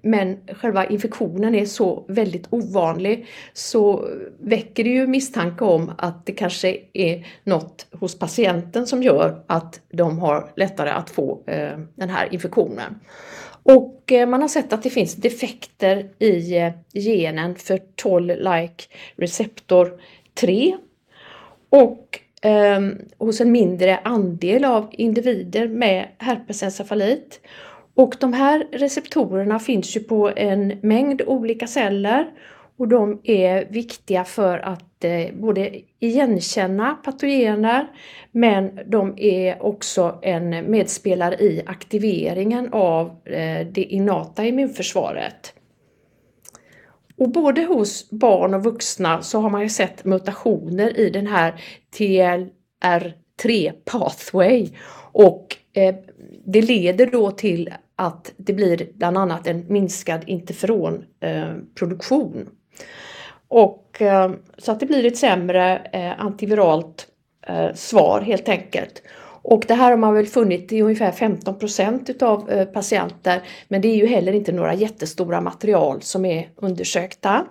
men 0.01 0.37
själva 0.47 0.85
infektionen 0.85 1.55
är 1.55 1.65
så 1.65 2.05
väldigt 2.07 2.47
ovanlig 2.49 3.27
så 3.53 4.07
väcker 4.39 4.83
det 4.83 4.89
ju 4.89 5.07
misstanke 5.07 5.63
om 5.63 5.91
att 5.97 6.25
det 6.25 6.31
kanske 6.31 6.77
är 6.93 7.27
något 7.43 7.87
hos 7.91 8.19
patienten 8.19 8.87
som 8.87 9.03
gör 9.03 9.43
att 9.47 9.81
de 9.93 10.19
har 10.19 10.53
lättare 10.55 10.89
att 10.89 11.09
få 11.09 11.43
eh, 11.47 11.79
den 11.95 12.09
här 12.09 12.33
infektionen. 12.33 12.99
Och 13.63 14.11
eh, 14.11 14.27
man 14.27 14.41
har 14.41 14.47
sett 14.47 14.73
att 14.73 14.83
det 14.83 14.89
finns 14.89 15.15
defekter 15.15 16.09
i 16.19 16.57
eh, 16.57 16.71
genen 16.93 17.55
för 17.55 17.77
toll-like 17.95 18.83
receptor 19.15 19.99
3 20.33 20.77
och 21.69 22.19
eh, 22.41 22.81
hos 23.17 23.41
en 23.41 23.51
mindre 23.51 23.97
andel 23.97 24.65
av 24.65 24.87
individer 24.91 25.67
med 25.67 26.07
herpesencefalit. 26.17 27.39
Och 27.93 28.15
de 28.19 28.33
här 28.33 28.67
receptorerna 28.71 29.59
finns 29.59 29.97
ju 29.97 29.99
på 29.99 30.31
en 30.35 30.79
mängd 30.81 31.21
olika 31.21 31.67
celler 31.67 32.29
och 32.77 32.87
de 32.87 33.21
är 33.23 33.65
viktiga 33.69 34.23
för 34.23 34.59
att 34.59 34.90
Eh, 35.03 35.33
både 35.33 35.81
igenkänna 35.99 36.95
patogener 36.95 37.87
men 38.31 38.79
de 38.85 39.13
är 39.17 39.63
också 39.63 40.19
en 40.21 40.71
medspelare 40.71 41.35
i 41.35 41.63
aktiveringen 41.65 42.69
av 42.71 43.07
eh, 43.25 43.67
det 43.71 43.83
innata 43.83 44.45
immunförsvaret. 44.45 45.53
Och 47.17 47.29
både 47.29 47.63
hos 47.63 48.09
barn 48.09 48.53
och 48.53 48.63
vuxna 48.63 49.21
så 49.21 49.39
har 49.39 49.49
man 49.49 49.61
ju 49.61 49.69
sett 49.69 50.05
mutationer 50.05 50.99
i 50.99 51.09
den 51.09 51.27
här 51.27 51.61
TLR3 51.97 53.71
pathway 53.85 54.69
och 55.11 55.57
eh, 55.73 55.95
det 56.45 56.61
leder 56.61 57.05
då 57.05 57.31
till 57.31 57.73
att 57.95 58.33
det 58.37 58.53
blir 58.53 58.89
bland 58.93 59.17
annat 59.17 59.47
en 59.47 59.65
minskad 59.67 60.23
interferonproduktion. 60.27 62.49
Och, 63.51 64.01
eh, 64.01 64.31
så 64.57 64.71
att 64.71 64.79
det 64.79 64.85
blir 64.85 65.05
ett 65.05 65.17
sämre 65.17 65.77
eh, 65.93 66.25
antiviralt 66.25 67.07
eh, 67.47 67.73
svar 67.73 68.21
helt 68.21 68.49
enkelt. 68.49 69.03
Och 69.43 69.63
det 69.67 69.73
här 69.73 69.89
har 69.89 69.97
man 69.97 70.13
väl 70.13 70.25
funnit 70.25 70.71
i 70.71 70.81
ungefär 70.81 71.11
15 71.11 71.59
procent 71.59 72.09
utav 72.09 72.65
patienter 72.65 73.41
men 73.67 73.81
det 73.81 73.87
är 73.87 73.95
ju 73.95 74.07
heller 74.07 74.33
inte 74.33 74.51
några 74.51 74.73
jättestora 74.73 75.41
material 75.41 76.01
som 76.01 76.25
är 76.25 76.49
undersökta. 76.55 77.45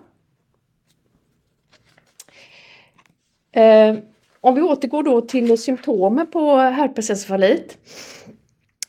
Om 4.40 4.54
vi 4.54 4.62
återgår 4.62 5.02
då 5.02 5.20
till 5.20 5.58
symptomen 5.58 6.26
på 6.26 6.56
herpesencefalit. 6.56 7.78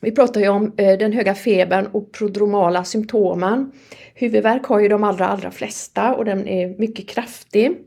Vi 0.02 0.12
pratar 0.12 0.42
ju 0.42 0.50
om 0.50 0.74
eh, 0.78 0.98
den 0.98 1.14
höga 1.14 1.36
febern 1.36 1.88
och 1.92 2.12
prodromala 2.12 2.84
symptomen. 2.84 3.72
Huvudvärk 4.14 4.66
har 4.66 4.80
ju 4.80 4.88
de 4.88 5.04
allra, 5.04 5.28
allra 5.28 5.52
flesta 5.52 6.16
och 6.16 6.26
den 6.26 6.48
är 6.48 6.80
mycket 6.80 7.10
kraftig. 7.10 7.78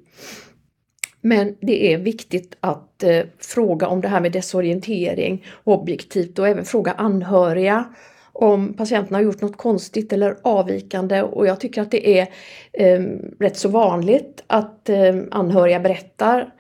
Men 1.21 1.57
det 1.61 1.93
är 1.93 1.99
viktigt 1.99 2.57
att 2.61 3.03
eh, 3.03 3.23
fråga 3.39 3.89
om 3.89 4.01
det 4.01 4.09
här 4.09 4.21
med 4.21 4.33
desorientering 4.33 5.47
objektivt 5.65 6.39
och 6.39 6.49
även 6.49 6.65
fråga 6.65 6.93
anhöriga 6.93 7.85
om 8.33 8.75
patienten 8.75 9.15
har 9.15 9.23
gjort 9.23 9.41
något 9.41 9.57
konstigt 9.57 10.13
eller 10.13 10.37
avvikande 10.43 11.23
och 11.23 11.47
jag 11.47 11.61
tycker 11.61 11.83
att 11.83 11.91
det 11.91 12.19
är 12.19 12.29
eh, 12.73 13.03
rätt 13.41 13.57
så 13.57 13.69
vanligt 13.69 14.45
att 14.47 14.89
eh, 14.89 15.15
anhöriga 15.31 15.81
berättar 15.81 16.55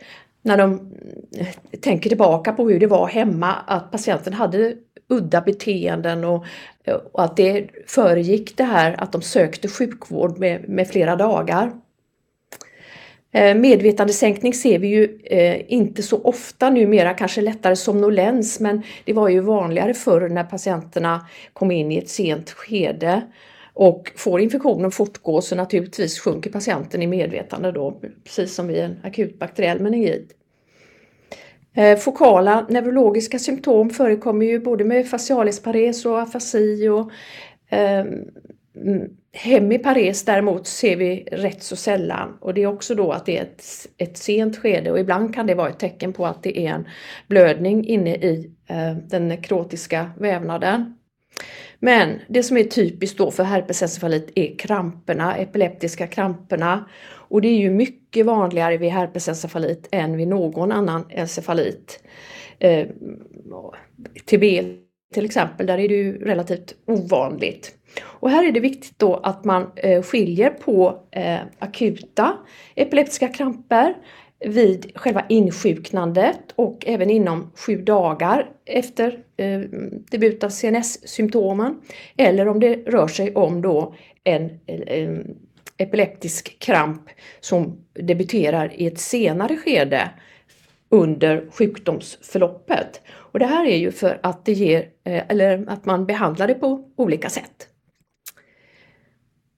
när 0.44 0.56
de 0.56 0.92
eh, 1.38 1.46
tänker 1.80 2.08
tillbaka 2.08 2.52
på 2.52 2.68
hur 2.68 2.80
det 2.80 2.86
var 2.86 3.06
hemma 3.06 3.52
att 3.52 3.90
patienten 3.90 4.32
hade 4.32 4.74
udda 5.08 5.40
beteenden 5.40 6.24
och, 6.24 6.44
och 7.12 7.24
att 7.24 7.36
det 7.36 7.68
föregick 7.86 8.56
det 8.56 8.64
här 8.64 9.02
att 9.02 9.12
de 9.12 9.22
sökte 9.22 9.68
sjukvård 9.68 10.38
med, 10.38 10.68
med 10.68 10.88
flera 10.88 11.16
dagar. 11.16 11.72
Eh, 13.32 13.54
medvetandesänkning 13.54 14.54
ser 14.54 14.78
vi 14.78 14.88
ju 14.88 15.18
eh, 15.24 15.72
inte 15.72 16.02
så 16.02 16.22
ofta 16.22 16.70
numera, 16.70 17.14
kanske 17.14 17.40
lättare 17.40 17.76
somnolens, 17.76 18.60
men 18.60 18.82
det 19.04 19.12
var 19.12 19.28
ju 19.28 19.40
vanligare 19.40 19.94
förr 19.94 20.28
när 20.28 20.44
patienterna 20.44 21.26
kom 21.52 21.70
in 21.70 21.92
i 21.92 21.98
ett 21.98 22.08
sent 22.08 22.50
skede. 22.50 23.22
Och 23.75 24.12
får 24.16 24.40
infektionen 24.40 24.90
fortgå 24.90 25.40
så 25.40 25.57
naturligtvis 25.57 26.19
sjunker 26.19 26.50
patienten 26.50 27.02
i 27.02 27.07
medvetande 27.07 27.73
då, 27.73 28.00
precis 28.25 28.54
som 28.54 28.66
vid 28.66 28.78
en 28.78 28.97
akut 29.02 29.38
bakteriell 29.38 29.81
meningit. 29.81 30.37
Eh, 31.76 31.99
fokala 31.99 32.66
neurologiska 32.69 33.38
symptom 33.38 33.90
förekommer 33.90 34.47
ju 34.47 34.61
både 34.61 34.85
med 34.85 35.09
facialispares 35.09 36.07
och 36.07 36.21
afasi 36.21 36.88
och 36.88 37.11
eh, 37.76 38.04
hemipares 39.33 40.25
däremot 40.25 40.66
ser 40.66 40.97
vi 40.97 41.28
rätt 41.33 41.62
så 41.62 41.76
sällan 41.76 42.38
och 42.40 42.54
det 42.54 42.62
är 42.62 42.66
också 42.66 42.95
då 42.95 43.12
att 43.12 43.26
det 43.26 43.38
är 43.38 43.43
ett, 43.43 43.64
ett 43.99 44.16
sent 44.16 44.57
skede 44.57 44.90
och 44.90 44.99
ibland 44.99 45.35
kan 45.35 45.47
det 45.47 45.54
vara 45.54 45.69
ett 45.69 45.78
tecken 45.78 46.12
på 46.12 46.26
att 46.26 46.43
det 46.43 46.59
är 46.59 46.71
en 46.71 46.88
blödning 47.28 47.87
inne 47.87 48.14
i 48.14 48.50
eh, 48.66 48.97
den 48.97 49.28
nekrotiska 49.28 50.11
vävnaden. 50.19 50.97
Men 51.81 52.21
det 52.28 52.43
som 52.43 52.57
är 52.57 52.64
typiskt 52.64 53.19
då 53.19 53.31
för 53.31 53.45
herpesencefalit 53.45 54.33
är 54.35 54.59
kramperna, 54.59 55.37
epileptiska 55.37 56.07
kramperna 56.07 56.85
och 57.07 57.40
det 57.40 57.49
är 57.49 57.59
ju 57.59 57.71
mycket 57.71 58.26
vanligare 58.26 58.76
vid 58.76 58.90
herpesencefalit 58.90 59.88
än 59.93 60.16
vid 60.16 60.28
någon 60.28 60.73
annan 60.73 61.04
encefalit. 61.11 62.02
Eh, 62.59 62.87
TB 64.31 64.45
till 65.14 65.25
exempel, 65.25 65.66
där 65.66 65.78
är 65.78 65.88
det 65.88 65.95
ju 65.95 66.25
relativt 66.25 66.75
ovanligt. 66.87 67.75
Och 68.02 68.31
här 68.31 68.49
är 68.49 68.52
det 68.52 68.61
viktigt 68.61 68.99
då 68.99 69.16
att 69.16 69.45
man 69.45 69.71
eh, 69.76 70.02
skiljer 70.02 70.50
på 70.50 71.07
eh, 71.11 71.38
akuta 71.59 72.33
epileptiska 72.75 73.28
kramper 73.28 73.95
vid 74.41 74.93
själva 74.95 75.25
insjuknandet 75.29 76.41
och 76.57 76.85
även 76.87 77.11
inom 77.11 77.53
sju 77.55 77.76
dagar 77.76 78.50
efter 78.64 79.19
eh, 79.37 79.61
debut 80.11 80.45
av 80.45 80.49
CNS-symptomen 80.49 81.81
eller 82.17 82.49
om 82.49 82.61
det 82.61 82.76
rör 82.76 83.09
sig 83.09 83.35
om 83.35 83.62
då 83.62 83.95
en, 84.25 84.61
en 84.67 85.37
epileptisk 85.76 86.59
kramp 86.59 87.03
som 87.41 87.85
debuterar 87.93 88.73
i 88.75 88.87
ett 88.87 88.99
senare 88.99 89.57
skede 89.57 90.11
under 90.88 91.50
sjukdomsförloppet. 91.50 93.00
Och 93.07 93.38
det 93.38 93.47
här 93.47 93.67
är 93.67 93.76
ju 93.76 93.93
för 93.93 94.21
att 94.23 94.45
det 94.45 94.53
ger, 94.53 94.81
eh, 95.05 95.23
eller 95.29 95.64
att 95.69 95.85
man 95.85 96.07
behandlar 96.07 96.49
det 96.49 96.55
på 96.55 96.91
olika 96.97 97.29
sätt. 97.29 97.69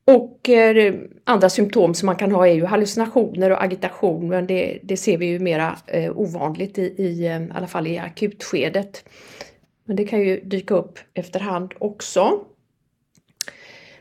Och 0.06 0.48
eh, 0.48 0.94
andra 1.24 1.48
symptom 1.48 1.94
som 1.94 2.06
man 2.06 2.16
kan 2.16 2.32
ha 2.32 2.46
är 2.46 2.52
ju 2.52 2.64
hallucinationer 2.64 3.50
och 3.50 3.62
agitation 3.62 4.28
men 4.28 4.46
det, 4.46 4.78
det 4.82 4.96
ser 4.96 5.18
vi 5.18 5.26
ju 5.26 5.38
mera 5.38 5.78
eh, 5.86 6.18
ovanligt 6.18 6.78
i, 6.78 6.82
i, 6.82 7.24
i 7.24 7.48
alla 7.54 7.66
fall 7.66 7.86
i 7.86 7.98
akutskedet. 7.98 9.04
Men 9.84 9.96
det 9.96 10.04
kan 10.04 10.20
ju 10.20 10.40
dyka 10.40 10.74
upp 10.74 10.98
efterhand 11.14 11.74
också. 11.78 12.44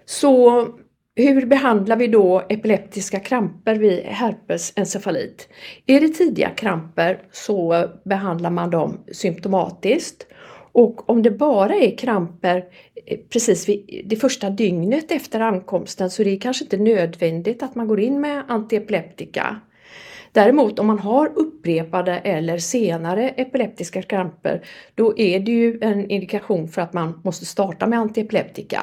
Så 0.06 0.68
hur 1.16 1.46
behandlar 1.46 1.96
vi 1.96 2.08
då 2.08 2.44
epileptiska 2.50 3.20
kramper 3.20 3.76
vid 3.76 4.04
herpesencefalit? 4.04 5.50
Är 5.86 6.00
det 6.00 6.08
tidiga 6.08 6.50
kramper 6.50 7.22
så 7.32 7.88
behandlar 8.06 8.50
man 8.50 8.70
dem 8.70 8.98
symptomatiskt 9.12 10.28
och 10.76 11.10
om 11.10 11.22
det 11.22 11.32
bara 11.32 11.76
är 11.76 11.98
kramper 11.98 12.66
eh, 13.06 13.20
precis 13.30 13.70
vid 13.70 14.02
det 14.06 14.16
första 14.16 14.50
dygnet 14.50 15.12
efter 15.12 15.40
ankomsten 15.40 16.10
så 16.10 16.22
är 16.22 16.26
det 16.26 16.38
kanske 16.38 16.64
inte 16.64 16.78
nödvändigt 16.78 17.64
att 17.64 17.76
man 17.76 17.88
går 17.88 18.00
in 18.00 18.22
med 18.22 18.44
antiepileptika. 18.48 19.62
Däremot 20.32 20.80
om 20.80 20.88
man 20.88 21.00
har 21.00 21.32
upprepade 21.36 22.18
eller 22.18 22.58
senare 22.58 23.30
epileptiska 23.30 24.02
kramper 24.02 24.62
då 24.96 25.18
är 25.18 25.40
det 25.40 25.52
ju 25.52 25.78
en 25.82 26.10
indikation 26.12 26.68
för 26.68 26.82
att 26.82 26.94
man 26.94 27.22
måste 27.24 27.46
starta 27.46 27.88
med 27.88 28.00
antiepileptika. 28.00 28.82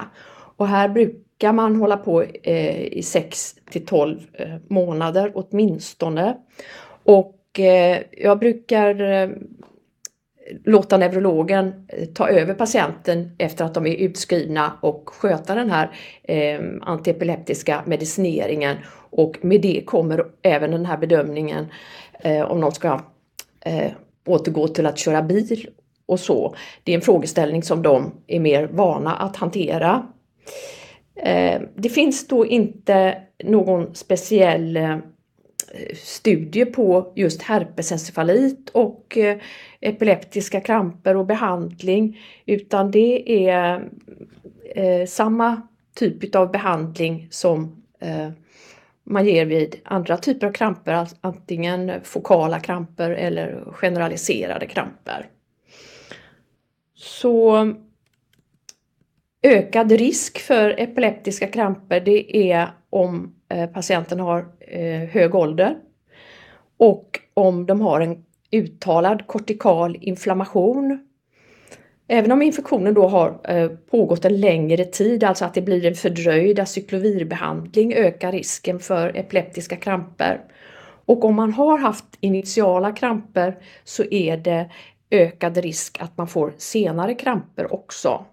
Och 0.57 0.69
här 0.69 0.89
brukar 0.89 1.53
man 1.53 1.77
hålla 1.77 1.97
på 1.97 2.23
eh, 2.23 2.83
i 2.83 3.03
6 3.03 3.55
till 3.71 3.87
12 3.87 4.19
eh, 4.33 4.49
månader 4.69 5.33
åtminstone. 5.35 6.37
Och 7.05 7.61
eh, 7.61 8.03
jag 8.11 8.39
brukar 8.39 9.01
eh, 9.01 9.29
låta 10.65 10.99
neurologen 10.99 11.87
eh, 11.89 12.05
ta 12.07 12.29
över 12.29 12.55
patienten 12.55 13.37
efter 13.39 13.65
att 13.65 13.75
de 13.75 13.87
är 13.87 13.97
utskrivna 13.97 14.73
och 14.81 15.11
sköta 15.11 15.55
den 15.55 15.71
här 15.71 15.91
eh, 16.23 16.61
antiepileptiska 16.81 17.83
medicineringen 17.87 18.77
och 19.11 19.39
med 19.41 19.61
det 19.61 19.83
kommer 19.87 20.27
även 20.43 20.71
den 20.71 20.87
här 20.87 20.97
bedömningen 20.97 21.67
eh, 22.21 22.43
om 22.43 22.61
någon 22.61 22.73
ska 22.73 23.01
eh, 23.61 23.93
återgå 24.27 24.69
till 24.69 24.87
att 24.87 24.99
köra 24.99 25.23
bil 25.23 25.69
och 26.07 26.21
så. 26.21 26.55
Det 26.85 26.93
är 26.93 26.97
en 26.97 27.03
frågeställning 27.03 27.63
som 27.63 27.83
de 27.83 28.13
är 28.27 28.41
mer 28.41 28.69
vana 28.73 29.17
att 29.17 29.37
hantera. 29.37 30.07
Eh, 31.17 31.61
det 31.75 31.89
finns 31.89 32.29
då 32.29 32.47
inte 32.47 33.23
någon 33.45 33.95
speciell 33.95 34.77
eh, 34.77 34.97
studier 35.73 35.95
studie 35.95 36.65
på 36.65 37.13
just 37.15 37.43
herpesencefalit 37.43 38.71
och 38.71 39.19
eh, 39.19 39.39
epileptiska 39.81 40.61
kramper 40.61 41.17
och 41.17 41.27
behandling 41.27 42.21
utan 42.47 42.91
det 42.91 43.47
är 43.49 43.89
eh, 44.75 45.07
samma 45.07 45.63
typ 45.95 46.35
av 46.35 46.53
behandling 46.53 47.29
som 47.31 47.83
eh, 48.01 48.29
man 49.05 49.27
ger 49.27 49.47
vid 49.47 49.77
andra 49.85 50.17
typer 50.17 50.47
av 50.47 50.53
kramper, 50.53 50.93
alltså 50.93 51.17
antingen 51.21 51.93
fokala 52.05 52.61
kramper 52.61 53.11
eller 53.11 53.65
generaliserade 53.73 54.67
kramper. 54.67 55.29
Så 56.95 57.75
ökad 59.43 59.93
risk 59.93 60.39
för 60.39 60.75
epileptiska 60.79 61.47
kramper 61.47 62.01
det 62.01 62.53
är 62.53 62.71
om 62.91 63.35
Eh, 63.53 63.67
patienten 63.67 64.21
har 64.21 64.47
eh, 64.61 65.09
hög 65.09 65.35
ålder 65.35 65.77
och 66.77 67.21
om 67.35 67.67
de 67.67 67.81
har 67.81 68.01
en 68.01 68.25
uttalad 68.51 69.27
kortikal 69.27 69.97
inflammation. 70.01 71.07
Även 72.09 72.33
om 72.33 72.43
infektionen 72.43 72.95
då 72.95 73.09
har 73.09 73.41
eh, 73.45 73.69
pågått 73.69 74.25
en 74.25 74.41
längre 74.41 74.85
tid, 74.85 75.25
alltså 75.25 75.45
att 75.45 75.55
det 75.55 75.63
blir 75.63 75.87
en 75.87 75.95
fördröjd 75.95 76.59
acyklovirbehandling, 76.59 77.95
ökar 77.95 78.33
risken 78.33 78.79
för 78.79 79.17
epileptiska 79.17 79.77
kramper. 79.77 80.41
Och 81.05 81.25
om 81.25 81.35
man 81.35 81.53
har 81.53 81.79
haft 81.79 82.05
initiala 82.21 82.93
kramper 82.93 83.57
så 83.85 84.05
är 84.11 84.37
det 84.37 84.71
ökad 85.11 85.57
risk 85.57 86.01
att 86.01 86.19
man 86.19 86.29
får 86.29 86.53
senare 86.59 87.15
kramper 87.15 87.73
också. 87.73 88.25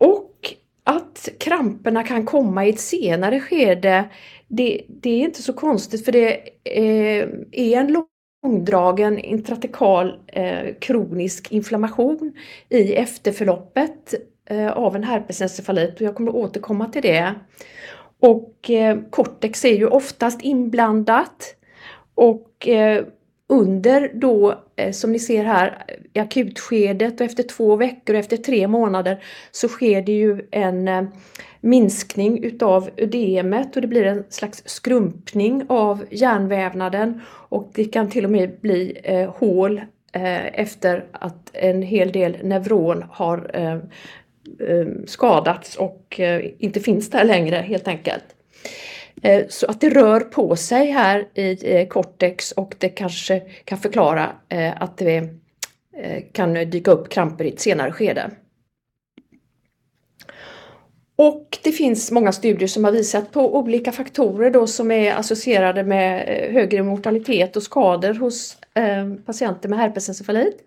Och 0.00 0.54
att 0.84 1.28
kramperna 1.38 2.02
kan 2.02 2.26
komma 2.26 2.66
i 2.66 2.70
ett 2.70 2.80
senare 2.80 3.40
skede, 3.40 4.04
det, 4.48 4.82
det 4.88 5.10
är 5.10 5.24
inte 5.24 5.42
så 5.42 5.52
konstigt 5.52 6.04
för 6.04 6.12
det 6.12 6.32
eh, 6.64 7.28
är 7.52 7.76
en 7.76 8.04
långdragen 8.44 9.18
intratekal 9.18 10.18
eh, 10.26 10.74
kronisk 10.80 11.52
inflammation 11.52 12.32
i 12.68 12.94
efterförloppet 12.94 14.14
eh, 14.50 14.72
av 14.72 14.96
en 14.96 15.04
herpesencefalit 15.04 15.94
och 15.94 16.00
jag 16.00 16.14
kommer 16.14 16.30
att 16.30 16.36
återkomma 16.36 16.88
till 16.88 17.02
det. 17.02 17.34
Och 18.20 18.70
eh, 18.70 18.98
cortex 19.10 19.64
är 19.64 19.76
ju 19.76 19.86
oftast 19.86 20.42
inblandat 20.42 21.56
och 22.14 22.68
eh, 22.68 23.04
under 23.50 24.10
då, 24.14 24.54
eh, 24.76 24.92
som 24.92 25.12
ni 25.12 25.18
ser 25.18 25.44
här, 25.44 25.84
i 26.12 26.18
akutskedet 26.18 27.20
och 27.20 27.26
efter 27.26 27.42
två 27.42 27.76
veckor 27.76 28.14
och 28.14 28.20
efter 28.20 28.36
tre 28.36 28.68
månader 28.68 29.24
så 29.50 29.68
sker 29.68 30.02
det 30.02 30.12
ju 30.12 30.48
en 30.50 30.88
eh, 30.88 31.02
minskning 31.60 32.44
utav 32.44 32.90
ödemet 32.96 33.76
och 33.76 33.82
det 33.82 33.88
blir 33.88 34.06
en 34.06 34.24
slags 34.28 34.62
skrumpning 34.66 35.64
av 35.68 36.04
hjärnvävnaden 36.10 37.20
och 37.28 37.70
det 37.74 37.84
kan 37.84 38.10
till 38.10 38.24
och 38.24 38.30
med 38.30 38.60
bli 38.60 39.00
eh, 39.04 39.30
hål 39.30 39.78
eh, 40.12 40.60
efter 40.60 41.04
att 41.12 41.50
en 41.52 41.82
hel 41.82 42.12
del 42.12 42.36
neuron 42.42 43.04
har 43.10 43.50
eh, 43.54 43.74
eh 44.68 44.86
skadats 45.06 45.76
och 45.76 46.20
eh, 46.20 46.50
inte 46.58 46.80
finns 46.80 47.10
där 47.10 47.24
längre 47.24 47.56
helt 47.56 47.88
enkelt. 47.88 48.24
Eh, 49.22 49.46
så 49.48 49.66
att 49.66 49.80
det 49.80 49.90
rör 49.90 50.20
på 50.20 50.56
sig 50.56 50.90
här 50.90 51.28
i 51.34 51.74
eh, 51.74 51.88
cortex 51.88 52.52
och 52.52 52.74
det 52.78 52.88
kanske 52.88 53.40
kan 53.40 53.78
förklara 53.78 54.32
eh, 54.48 54.82
att 54.82 54.96
det 54.96 55.28
kan 56.32 56.54
dyka 56.54 56.90
upp 56.90 57.08
kramper 57.08 57.44
i 57.44 57.48
ett 57.48 57.60
senare 57.60 57.92
skede. 57.92 58.30
Och 61.16 61.58
det 61.62 61.72
finns 61.72 62.10
många 62.10 62.32
studier 62.32 62.68
som 62.68 62.84
har 62.84 62.92
visat 62.92 63.32
på 63.32 63.58
olika 63.58 63.92
faktorer 63.92 64.50
då 64.50 64.66
som 64.66 64.90
är 64.90 65.14
associerade 65.14 65.84
med 65.84 66.26
högre 66.52 66.82
mortalitet 66.82 67.56
och 67.56 67.62
skador 67.62 68.14
hos 68.14 68.56
patienter 69.26 69.68
med 69.68 69.78
herpesencefalit. 69.78 70.62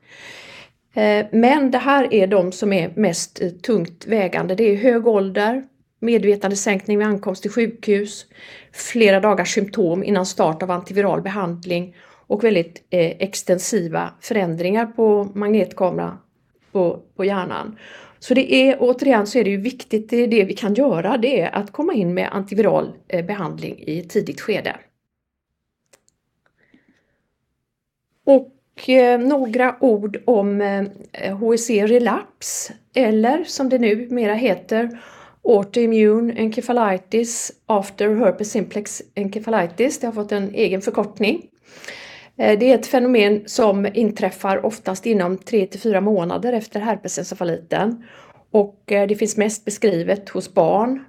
Men 1.32 1.71
det 1.71 1.77
här 1.77 2.13
är 2.13 2.27
de 2.27 2.51
som 2.51 2.73
är 2.73 2.91
mest 2.95 3.41
tungt 3.63 4.06
vägande. 4.08 4.56
Det 4.56 4.63
är 4.63 4.75
hög 4.75 5.08
ålder, 5.08 5.63
medvetandesänkning 6.04 6.98
vid 6.98 7.08
ankomst 7.08 7.42
till 7.42 7.52
sjukhus, 7.52 8.26
flera 8.72 9.20
dagars 9.20 9.54
symptom 9.54 10.04
innan 10.04 10.26
start 10.26 10.63
av 10.63 10.72
antiviral 10.72 11.22
behandling 11.22 11.96
och 12.28 12.44
väldigt 12.44 12.84
eh, 12.89 13.12
extensiva 13.20 14.10
förändringar 14.22 14.86
på 14.86 15.24
magnetkamera 15.34 16.18
på, 16.72 17.00
på 17.16 17.26
hjärnan. 17.26 17.78
Så 18.20 18.34
det 18.34 18.54
är 18.54 18.78
återigen 18.80 19.28
så 19.28 19.39
är 19.39 19.44
det 19.44 19.50
ju 19.50 19.62
viktigt, 19.62 20.10
det 20.10 20.18
är 20.18 20.28
det 20.28 20.44
vi 20.44 20.54
kan 20.54 20.74
göra, 20.74 21.18
det 21.18 21.42
är 21.42 21.56
att 21.56 21.72
komma 21.72 21.94
in 21.94 22.13
med 22.13 22.30
antiviral 22.32 22.94
eh, 23.08 23.26
behandling 23.26 23.80
i 23.80 24.00
ett 24.00 24.10
tidigt 24.10 24.42
skede. 24.42 24.76
Och 28.26 28.89
eh, 28.89 29.20
några 29.20 29.76
ord 29.80 30.22
om 30.26 30.62
eh, 30.62 31.38
HEC 31.38 31.70
relaps 31.70 32.72
eller 32.94 33.44
som 33.44 33.70
det 33.70 33.80
nu 33.80 34.08
mera 34.10 34.34
heter 34.34 35.00
Autoimmune 35.43 36.34
encephalitis 36.34 37.51
after 37.65 38.15
herpes 38.15 38.51
simplex 38.51 39.01
encephalitis. 39.15 39.99
Det 39.99 40.08
har 40.08 40.13
fått 40.13 40.32
en 40.32 40.53
egen 40.53 40.82
förkortning. 40.82 41.49
Eh, 42.38 42.60
det 42.60 42.71
är 42.71 42.75
ett 42.75 42.88
fenomen 42.88 43.43
som 43.45 43.88
inträffar 43.93 44.65
oftast 44.65 45.06
inom 45.06 45.38
3 45.38 45.65
till 45.65 45.79
4 45.79 46.01
månader 46.01 46.53
efter 46.53 46.79
herpesencefaliten 46.79 48.03
och 48.51 48.91
eh, 48.91 49.08
det 49.08 49.15
finns 49.15 49.38
mest 49.38 49.65
beskrivet 49.65 50.29
hos 50.29 50.53
barn. 50.53 51.03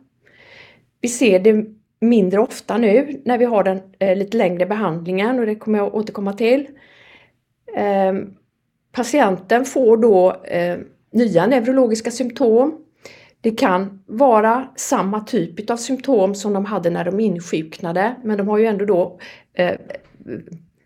Vi 1.01 1.09
ser 1.09 1.39
det 1.39 1.65
mindre 2.01 2.41
ofta 2.41 2.79
nu 2.79 3.23
när 3.25 3.39
vi 3.39 3.45
har 3.45 3.65
den 3.65 3.81
eh, 3.99 4.17
lite 4.17 4.37
längre 4.37 4.67
behandlingen 4.67 5.39
och 5.39 5.47
det 5.47 5.55
kommer 5.55 5.79
jag 5.79 5.95
återkomma 5.95 6.33
till. 6.33 6.69
Ehm, 7.77 8.35
patienten 8.93 9.65
får 9.65 9.97
då 9.97 10.37
nya 11.13 11.47
neurologiska 11.47 12.11
symptom 12.11 12.84
det 13.45 13.51
kan 13.51 14.03
vara 14.07 14.69
samma 14.77 15.21
typ 15.21 15.71
av 15.71 15.77
symptom 15.77 16.35
som 16.35 16.53
de 16.53 16.65
hade 16.65 16.91
när 16.91 17.05
de 17.05 17.21
insjuknade 17.21 18.15
men 18.25 18.39
de 18.39 18.49
har 18.49 18.59
ju 18.59 18.67
ändå 18.67 18.85
då 18.85 19.19
eh, 19.55 19.75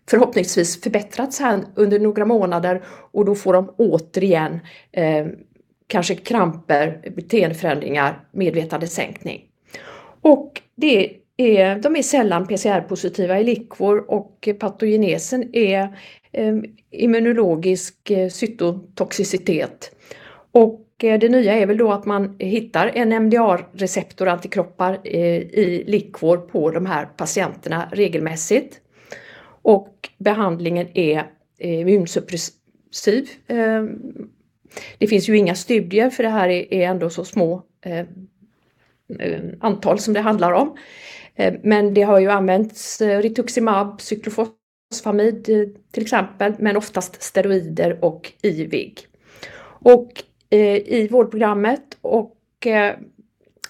förhoppningsvis 0.09 0.81
förbättrats 0.81 1.39
här 1.39 1.59
under 1.75 1.99
några 1.99 2.25
månader 2.25 2.83
och 3.11 3.25
då 3.25 3.35
får 3.35 3.53
de 3.53 3.73
återigen 3.77 4.59
eh, 4.91 5.27
kanske 5.87 6.15
kramper, 6.15 7.11
beteendeförändringar, 7.15 8.23
medvetandesänkning. 8.31 9.45
Och 10.21 10.61
det 10.75 11.15
är, 11.37 11.79
de 11.79 11.95
är 11.95 12.03
sällan 12.03 12.47
PCR-positiva 12.47 13.39
i 13.39 13.43
likvor 13.43 14.11
och 14.11 14.49
patogenesen 14.59 15.55
är 15.55 15.97
eh, 16.31 16.55
immunologisk 16.91 18.11
eh, 18.11 18.29
cytotoxicitet. 18.29 19.91
Och 20.51 20.85
Eh, 21.03 21.19
det 21.19 21.29
nya 21.29 21.53
är 21.53 21.65
väl 21.65 21.77
då 21.77 21.91
att 21.91 22.05
man 22.05 22.35
hittar 22.39 22.87
en 22.87 23.11
MDR-receptor 23.11 24.27
antikroppar 24.27 24.99
eh, 25.03 25.37
i 25.37 25.83
likvor 25.87 26.37
på 26.37 26.71
de 26.71 26.85
här 26.85 27.05
patienterna 27.05 27.89
regelmässigt. 27.91 28.81
Och 29.61 30.09
behandlingen 30.17 30.87
är 30.93 31.17
eh, 31.57 31.79
immunsuppressiv. 31.79 33.29
Det 34.97 35.07
finns 35.07 35.29
ju 35.29 35.37
inga 35.37 35.55
studier 35.55 36.09
för 36.09 36.23
det 36.23 36.29
här 36.29 36.49
är 36.49 36.81
ändå 36.81 37.09
så 37.09 37.23
små 37.25 37.63
antal 39.59 39.99
som 39.99 40.13
det 40.13 40.19
handlar 40.19 40.51
om. 40.51 40.77
Men 41.63 41.93
det 41.93 42.01
har 42.01 42.19
ju 42.19 42.31
använts 42.31 43.01
rituximab, 43.01 44.01
cyklofosfamid 44.01 45.43
till 45.91 46.03
exempel, 46.03 46.53
men 46.59 46.77
oftast 46.77 47.21
steroider 47.21 48.05
och 48.05 48.31
IVIG. 48.41 48.99
Och 49.81 50.23
Eh, 50.51 50.75
i 50.75 51.07
vårdprogrammet 51.11 51.97
och 52.01 52.67
eh, 52.67 52.95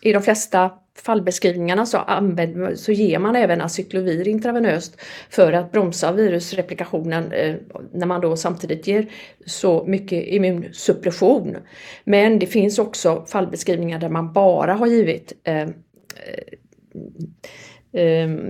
i 0.01 0.13
de 0.13 0.21
flesta 0.21 0.71
fallbeskrivningarna 0.95 1.85
så, 1.85 1.97
använder, 1.97 2.75
så 2.75 2.91
ger 2.91 3.19
man 3.19 3.35
även 3.35 3.61
acyklovir 3.61 4.27
intravenöst 4.27 5.01
för 5.29 5.53
att 5.53 5.71
bromsa 5.71 6.11
virusreplikationen 6.11 7.31
eh, 7.31 7.55
när 7.93 8.05
man 8.05 8.21
då 8.21 8.35
samtidigt 8.35 8.87
ger 8.87 9.09
så 9.45 9.85
mycket 9.87 10.27
immunsuppression. 10.27 11.57
Men 12.03 12.39
det 12.39 12.47
finns 12.47 12.79
också 12.79 13.25
fallbeskrivningar 13.27 13.99
där 13.99 14.09
man 14.09 14.33
bara 14.33 14.73
har 14.73 14.87
givit 14.87 15.33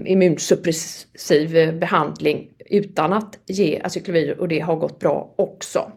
immunsuppressiv 0.06 1.80
behandling 1.80 2.50
utan 2.66 3.14
att 3.14 3.40
ge 3.46 3.80
acyklovir 3.84 4.40
och 4.40 4.48
det 4.48 4.60
har 4.60 4.76
gått 4.76 5.00
bra 5.00 5.34
också. 5.36 5.92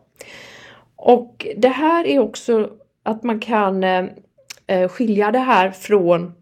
Och 1.04 1.46
det 1.56 1.68
här 1.68 2.06
är 2.06 2.18
också 2.18 2.70
att 3.02 3.22
man 3.22 3.40
kan 3.40 3.84
eh, 3.84 4.04
eh, 4.66 4.88
skilja 4.88 5.30
det 5.30 5.38
här 5.38 5.70
från 5.70 6.32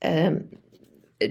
eh, 0.00 0.32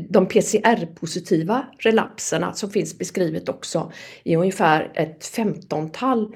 de 0.10 0.26
PCR-positiva 0.26 1.66
relapserna 1.80 2.54
som 2.54 2.70
finns 2.70 2.98
beskrivet 2.98 3.50
också 3.50 3.92
i 4.24 4.36
ungefär 4.36 4.92
ett 4.94 5.26
femtontal 5.26 6.36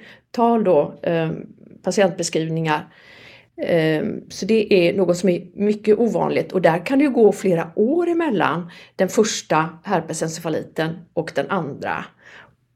då, 0.63 0.99
patientbeskrivningar. 1.83 2.93
Så 4.29 4.45
det 4.45 4.73
är 4.73 4.93
något 4.93 5.17
som 5.17 5.29
är 5.29 5.47
mycket 5.53 5.99
ovanligt 5.99 6.51
och 6.51 6.61
där 6.61 6.85
kan 6.85 6.99
det 6.99 7.03
ju 7.03 7.11
gå 7.11 7.31
flera 7.31 7.71
år 7.75 8.07
emellan 8.07 8.71
den 8.95 9.09
första 9.09 9.69
herpesencefaliten 9.83 10.97
och 11.13 11.31
den 11.35 11.49
andra. 11.49 12.05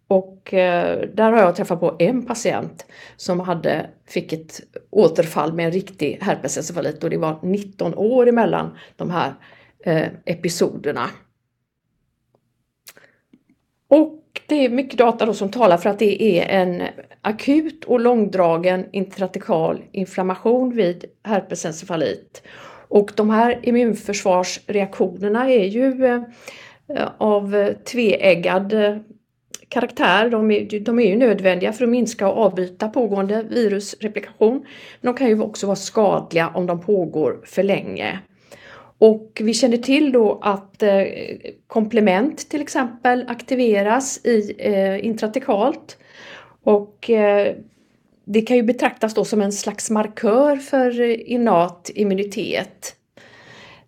Och 0.07 0.53
eh, 0.53 1.09
där 1.13 1.31
har 1.31 1.39
jag 1.39 1.55
träffat 1.55 1.79
på 1.79 1.95
en 1.99 2.25
patient 2.25 2.85
som 3.15 3.39
hade, 3.39 3.89
fick 4.07 4.33
ett 4.33 4.61
återfall 4.89 5.53
med 5.53 5.65
en 5.65 5.71
riktig 5.71 6.17
herpesencefalit 6.21 7.03
och 7.03 7.09
det 7.09 7.17
var 7.17 7.39
19 7.41 7.95
år 7.95 8.27
emellan 8.27 8.77
de 8.95 9.09
här 9.09 9.33
eh, 9.85 10.07
episoderna. 10.25 11.09
Och 13.87 14.41
det 14.47 14.65
är 14.65 14.69
mycket 14.69 14.97
data 14.97 15.25
då 15.25 15.33
som 15.33 15.51
talar 15.51 15.77
för 15.77 15.89
att 15.89 15.99
det 15.99 16.23
är 16.23 16.61
en 16.61 16.83
akut 17.21 17.83
och 17.83 17.99
långdragen 17.99 18.85
intratekal 18.91 19.83
inflammation 19.91 20.75
vid 20.75 21.05
herpesencefalit. 21.23 22.43
Och 22.87 23.11
de 23.15 23.29
här 23.29 23.59
immunförsvarsreaktionerna 23.63 25.49
är 25.49 25.65
ju 25.65 26.05
eh, 26.05 27.09
av 27.17 27.73
tveeggad 27.85 28.73
karaktär. 29.75 30.29
De 30.29 30.51
är, 30.51 30.79
de 30.79 30.99
är 30.99 31.03
ju 31.03 31.15
nödvändiga 31.15 31.73
för 31.73 31.83
att 31.83 31.89
minska 31.89 32.27
och 32.27 32.45
avbryta 32.45 32.89
pågående 32.89 33.43
virusreplikation. 33.43 34.65
Men 35.01 35.13
de 35.13 35.17
kan 35.17 35.27
ju 35.27 35.41
också 35.41 35.67
vara 35.67 35.75
skadliga 35.75 36.49
om 36.49 36.65
de 36.65 36.81
pågår 36.81 37.41
för 37.45 37.63
länge. 37.63 38.19
Och 38.97 39.41
vi 39.43 39.53
känner 39.53 39.77
till 39.77 40.11
då 40.11 40.39
att 40.41 40.83
eh, 40.83 41.03
komplement 41.67 42.49
till 42.49 42.61
exempel 42.61 43.25
aktiveras 43.27 44.25
i 44.25 44.55
eh, 44.57 45.05
intratekalt 45.05 45.97
och 46.63 47.09
eh, 47.09 47.55
det 48.25 48.41
kan 48.41 48.57
ju 48.57 48.63
betraktas 48.63 49.13
då 49.13 49.25
som 49.25 49.41
en 49.41 49.53
slags 49.53 49.89
markör 49.89 50.55
för 50.55 51.01
innat 51.29 51.91
immunitet. 51.95 52.95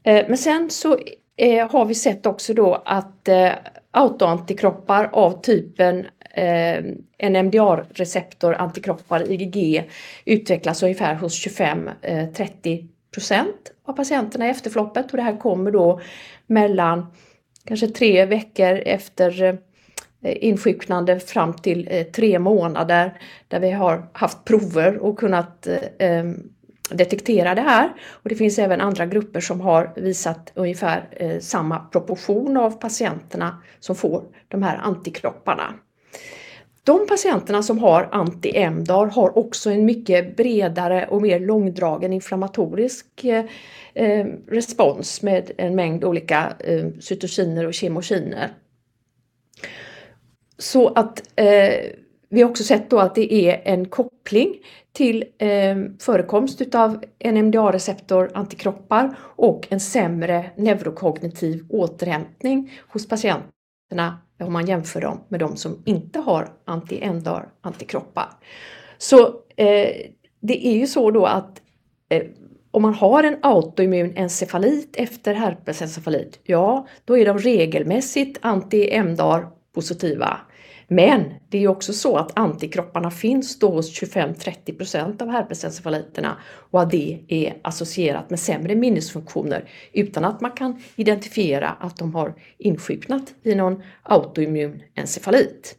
Men 0.03 0.37
sen 0.37 0.69
så 0.69 0.97
Eh, 1.37 1.71
har 1.71 1.85
vi 1.85 1.95
sett 1.95 2.25
också 2.25 2.53
då 2.53 2.83
att 2.85 3.27
eh, 3.27 3.49
autoantikroppar 3.91 5.09
av 5.13 5.41
typen 5.41 6.05
eh, 6.33 6.83
NMDR-receptor, 7.29 8.53
antikroppar, 8.53 9.31
IgG 9.31 9.89
utvecklas 10.25 10.83
ungefär 10.83 11.15
hos 11.15 11.47
25-30% 11.47 12.87
av 13.85 13.93
patienterna 13.93 14.47
i 14.47 14.49
efterfloppet. 14.49 15.11
Och 15.11 15.17
det 15.17 15.23
här 15.23 15.37
kommer 15.37 15.71
då 15.71 16.01
mellan 16.47 17.05
kanske 17.65 17.87
tre 17.87 18.25
veckor 18.25 18.81
efter 18.85 19.57
insjuknande 20.23 21.19
fram 21.19 21.53
till 21.53 22.05
tre 22.15 22.39
månader 22.39 23.21
där 23.47 23.59
vi 23.59 23.71
har 23.71 24.09
haft 24.13 24.45
prover 24.45 24.97
och 24.97 25.19
kunnat 25.19 25.67
detektera 26.89 27.55
det 27.55 27.61
här. 27.61 27.93
Och 28.23 28.29
det 28.29 28.35
finns 28.35 28.59
även 28.59 28.81
andra 28.81 29.05
grupper 29.05 29.39
som 29.39 29.61
har 29.61 29.93
visat 29.95 30.51
ungefär 30.55 31.07
eh, 31.11 31.39
samma 31.39 31.79
proportion 31.79 32.57
av 32.57 32.71
patienterna 32.71 33.61
som 33.79 33.95
får 33.95 34.23
de 34.47 34.63
här 34.63 34.77
antikropparna. 34.77 35.73
De 36.83 37.07
patienterna 37.07 37.63
som 37.63 37.79
har 37.79 38.09
anti-MDAR 38.11 39.09
har 39.09 39.37
också 39.37 39.69
en 39.69 39.85
mycket 39.85 40.35
bredare 40.37 41.07
och 41.07 41.21
mer 41.21 41.39
långdragen 41.39 42.13
inflammatorisk 42.13 43.23
eh, 43.23 43.45
eh, 43.93 44.25
respons 44.47 45.21
med 45.21 45.51
en 45.57 45.75
mängd 45.75 46.03
olika 46.03 46.53
cytokiner 46.99 47.65
och 47.65 47.73
kemokiner. 47.73 48.49
Så 50.57 50.87
att 50.87 51.23
vi 52.29 52.41
har 52.41 52.49
också 52.49 52.63
sett 52.63 52.89
då 52.89 52.99
att 52.99 53.15
det 53.15 53.33
är 53.33 53.61
en 53.65 53.85
koppling 53.85 54.55
till 54.91 55.25
ehm, 55.37 55.97
förekomst 55.99 56.61
utav 56.61 57.03
NMDA-receptor 57.25 58.31
antikroppar 58.33 59.15
och 59.19 59.67
en 59.69 59.79
sämre 59.79 60.51
neurokognitiv 60.55 61.65
återhämtning 61.69 62.71
hos 62.87 63.07
patienterna 63.07 64.17
om 64.39 64.53
man 64.53 64.65
jämför 64.65 65.01
dem 65.01 65.19
med 65.27 65.39
de 65.39 65.57
som 65.57 65.83
inte 65.85 66.19
har 66.19 66.49
anti-MDAR 66.65 67.45
antikroppar. 67.61 68.29
Så 68.97 69.25
eh, 69.55 69.95
det 70.39 70.67
är 70.67 70.73
ju 70.73 70.87
så 70.87 71.11
då 71.11 71.25
att 71.25 71.61
eh, 72.09 72.23
om 72.71 72.81
man 72.81 72.93
har 72.93 73.23
en 73.23 73.37
autoimmun 73.41 74.13
encefalit 74.15 74.95
efter 74.97 75.33
herpesencefalit, 75.33 76.39
ja 76.43 76.87
då 77.05 77.17
är 77.17 77.25
de 77.25 77.37
regelmässigt 77.37 78.39
anti-MDAR 78.41 79.47
positiva. 79.73 80.37
Men 80.87 81.33
det 81.49 81.63
är 81.63 81.67
också 81.67 81.93
så 81.93 82.17
att 82.17 82.39
antikropparna 82.39 83.11
finns 83.11 83.59
då 83.59 83.69
hos 83.69 84.01
25-30% 84.01 85.21
av 85.21 85.29
herpesencefaliterna 85.29 86.37
och 86.71 86.81
att 86.81 86.91
det 86.91 87.19
är 87.27 87.57
associerat 87.61 88.29
med 88.29 88.39
sämre 88.39 88.75
minnesfunktioner 88.75 89.69
utan 89.93 90.25
att 90.25 90.41
man 90.41 90.51
kan 90.51 90.81
identifiera 90.95 91.69
att 91.69 91.97
de 91.97 92.15
har 92.15 92.33
insjuknat 92.57 93.33
i 93.43 93.55
någon 93.55 93.83
autoimmun 94.03 94.83
encefalit. 94.95 95.77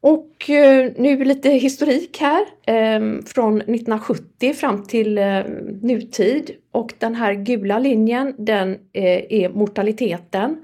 Och 0.00 0.50
eh, 0.50 0.92
nu 0.96 1.24
lite 1.24 1.50
historik 1.50 2.18
här 2.20 2.46
ehm, 2.66 3.22
från 3.22 3.56
1970 3.56 4.54
fram 4.54 4.84
till 4.84 5.18
eh, 5.18 5.42
nutid 5.82 6.50
och 6.70 6.94
den 6.98 7.14
här 7.14 7.34
gula 7.34 7.78
linjen 7.78 8.34
den 8.38 8.70
eh, 8.92 9.42
är 9.42 9.48
mortaliteten 9.48 10.56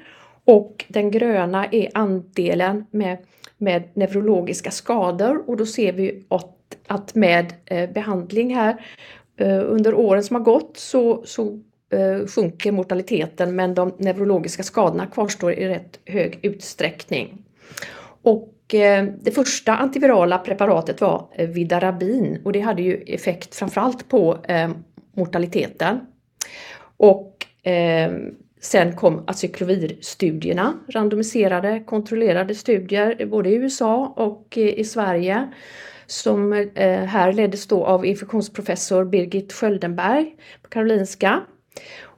och 0.44 0.84
den 0.88 1.10
gröna 1.10 1.66
är 1.66 1.88
andelen 1.94 2.86
med 3.58 3.88
neurologiska 3.94 4.70
skador 4.70 5.50
och 5.50 5.56
då 5.56 5.66
ser 5.66 5.92
vi 5.92 6.24
att 6.86 7.14
med 7.14 7.54
eh, 7.64 7.90
behandling 7.90 8.54
här 8.54 8.86
eh, 9.36 9.62
under 9.66 9.94
åren 9.94 10.24
som 10.24 10.36
har 10.36 10.42
gått 10.42 10.76
så 10.76 11.24
eh, 11.90 12.26
sjunker 12.26 12.72
mortaliteten 12.72 13.56
men 13.56 13.74
de 13.74 13.92
neurologiska 13.98 14.62
skadorna 14.62 15.06
kvarstår 15.06 15.52
i 15.52 15.68
rätt 15.68 16.00
hög 16.04 16.38
utsträckning. 16.42 17.44
Och 18.22 18.50
det 19.20 19.34
första 19.34 19.76
antivirala 19.76 20.38
preparatet 20.38 21.00
var 21.00 21.46
Vidarabin 21.46 22.40
och 22.44 22.52
det 22.52 22.60
hade 22.60 22.82
ju 22.82 22.96
effekt 23.06 23.54
framförallt 23.54 24.08
på 24.08 24.38
mortaliteten. 25.14 26.00
Och 26.96 27.46
sen 28.64 28.96
kom 28.96 29.24
acyklovirstudierna, 29.26 30.78
randomiserade 30.88 31.82
kontrollerade 31.86 32.54
studier 32.54 33.26
både 33.26 33.50
i 33.50 33.54
USA 33.54 34.14
och 34.16 34.58
i 34.58 34.84
Sverige 34.84 35.52
som 36.06 36.52
eh, 36.52 37.04
här 37.04 37.32
leddes 37.32 37.66
då 37.66 37.84
av 37.84 38.06
infektionsprofessor 38.06 39.04
Birgit 39.04 39.52
Sköldenberg 39.52 40.34
på 40.62 40.68
Karolinska. 40.68 41.40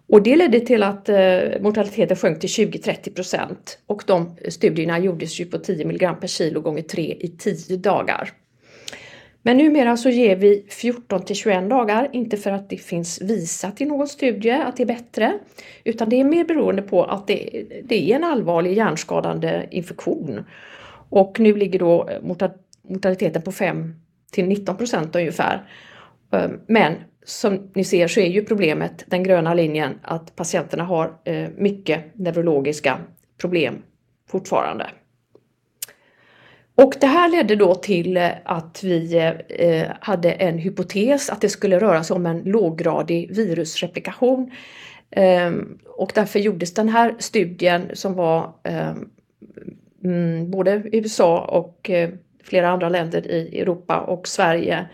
Och 0.09 0.23
det 0.23 0.37
ledde 0.37 0.61
till 0.61 0.83
att 0.83 1.09
eh, 1.09 1.41
mortaliteten 1.61 2.17
sjönk 2.17 2.41
till 2.41 2.49
20-30 2.49 3.15
procent. 3.15 3.79
och 3.87 4.03
de 4.07 4.37
studierna 4.49 4.99
gjordes 4.99 5.41
ju 5.41 5.45
på 5.45 5.59
10 5.59 5.85
mg 5.85 6.15
per 6.21 6.27
kilo 6.27 6.61
gånger 6.61 6.83
3 6.83 7.03
i 7.03 7.29
10 7.39 7.77
dagar. 7.77 8.33
Men 9.47 9.59
numera 9.59 9.97
så 9.97 10.09
ger 10.09 10.37
vi 10.37 10.67
14 10.69 11.23
till 11.25 11.37
21 11.37 11.71
dagar, 11.71 12.09
inte 12.13 12.37
för 12.37 12.51
att 12.51 12.71
det 12.71 12.77
finns 12.77 13.21
visat 13.21 13.81
i 13.81 13.85
någon 13.85 14.09
studie 14.09 14.51
att 14.51 14.77
det 14.77 14.83
är 14.83 14.87
bättre, 14.87 15.39
utan 15.85 16.09
det 16.09 16.21
är 16.21 16.25
mer 16.25 16.45
beroende 16.45 16.83
på 16.83 17.05
att 17.05 17.27
det, 17.27 17.65
det 17.85 18.13
är 18.13 18.17
en 18.17 18.25
allvarlig 18.25 18.77
hjärnskadande 18.77 19.67
infektion. 19.71 20.45
Och 21.11 21.41
nu 21.41 21.57
ligger 21.57 21.79
då 21.79 22.09
eh, 22.09 22.23
mortaliteten 22.23 23.43
på 23.43 23.53
5 23.53 23.95
till 24.33 24.45
19 24.45 24.77
procent 24.77 25.17
ungefär. 25.17 25.71
Ehm, 26.33 26.61
men 26.67 26.95
som 27.25 27.71
ni 27.75 27.85
ser 27.85 28.09
så 28.09 28.21
är 28.21 28.29
ju 28.29 28.45
problemet, 28.45 29.05
den 29.07 29.23
gröna 29.23 29.55
linjen, 29.55 29.99
att 30.03 30.37
patienterna 30.37 30.85
har 30.85 31.13
eh, 31.25 31.49
mycket 31.57 32.01
neurologiska 32.15 32.99
problem 33.41 33.83
fortfarande. 34.29 34.87
Och 36.77 36.95
det 37.01 37.07
här 37.07 37.29
ledde 37.29 37.57
då 37.57 37.75
till 37.75 38.17
eh, 38.17 38.31
att 38.45 38.81
vi 38.85 39.17
eh, 39.49 39.87
hade 40.01 40.33
en 40.33 40.59
hypotes 40.59 41.31
att 41.31 41.41
det 41.41 41.49
skulle 41.49 41.79
röra 41.79 42.05
sig 42.05 42.17
om 42.17 42.27
en 42.27 42.43
låggradig 42.43 43.37
virusreplikation. 43.37 44.51
Ehm, 45.11 45.79
och 45.85 46.13
därför 46.15 46.39
gjordes 46.39 46.75
den 46.75 46.89
här 46.89 47.15
studien 47.19 47.91
som 47.93 48.15
var 48.15 48.53
ehm, 48.63 49.09
mm, 50.05 50.51
både 50.51 50.83
i 50.93 50.99
USA 50.99 51.41
och 51.41 51.91
eh, 51.91 52.11
flera 52.45 52.69
andra 52.69 52.89
länder 52.89 53.31
i 53.31 53.61
Europa 53.61 54.01
och 54.01 54.29
Sverige 54.29 54.87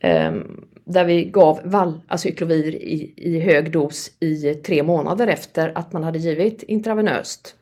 ehm, 0.00 0.66
där 0.84 1.04
vi 1.04 1.24
gav 1.24 1.60
vallacyklovir 1.64 2.74
i, 2.74 3.12
i 3.16 3.40
hög 3.40 3.72
dos 3.72 4.10
i 4.20 4.54
tre 4.54 4.82
månader 4.82 5.26
efter 5.26 5.72
att 5.74 5.92
man 5.92 6.04
hade 6.04 6.18
givit 6.18 6.62
intravenöst 6.62 7.54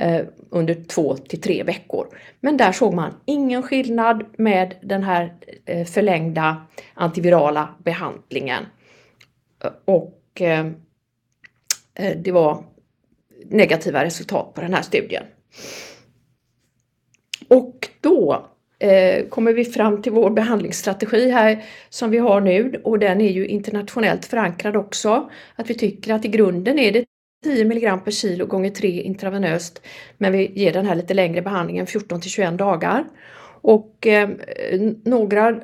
Eh, 0.00 0.24
under 0.50 0.74
två 0.74 1.16
till 1.16 1.40
tre 1.40 1.62
veckor. 1.62 2.06
Men 2.40 2.56
där 2.56 2.72
såg 2.72 2.94
man 2.94 3.14
ingen 3.24 3.62
skillnad 3.62 4.24
med 4.36 4.74
den 4.82 5.02
här 5.02 5.34
eh, 5.64 5.86
förlängda 5.86 6.66
antivirala 6.94 7.74
behandlingen. 7.84 8.66
Eh, 9.64 9.70
och 9.84 10.22
eh, 10.40 10.66
eh, 11.94 12.16
det 12.16 12.32
var 12.32 12.64
negativa 13.44 14.04
resultat 14.04 14.54
på 14.54 14.60
den 14.60 14.74
här 14.74 14.82
studien. 14.82 15.24
Och 17.48 17.88
då 18.00 18.46
kommer 19.28 19.52
vi 19.52 19.64
fram 19.64 20.02
till 20.02 20.12
vår 20.12 20.30
behandlingsstrategi 20.30 21.30
här 21.30 21.64
som 21.88 22.10
vi 22.10 22.18
har 22.18 22.40
nu 22.40 22.80
och 22.84 22.98
den 22.98 23.20
är 23.20 23.30
ju 23.30 23.46
internationellt 23.46 24.26
förankrad 24.26 24.76
också. 24.76 25.30
Att 25.56 25.70
vi 25.70 25.74
tycker 25.74 26.14
att 26.14 26.24
i 26.24 26.28
grunden 26.28 26.78
är 26.78 26.92
det 26.92 27.04
10 27.44 27.64
mg 27.64 28.04
per 28.04 28.10
kilo 28.10 28.46
gånger 28.46 28.70
3 28.70 29.02
intravenöst 29.02 29.82
men 30.18 30.32
vi 30.32 30.52
ger 30.54 30.72
den 30.72 30.86
här 30.86 30.94
lite 30.94 31.14
längre 31.14 31.42
behandlingen 31.42 31.86
14 31.86 32.20
till 32.20 32.30
21 32.30 32.58
dagar. 32.58 33.04
Och 33.60 34.06
eh, 34.06 34.28
några 35.04 35.60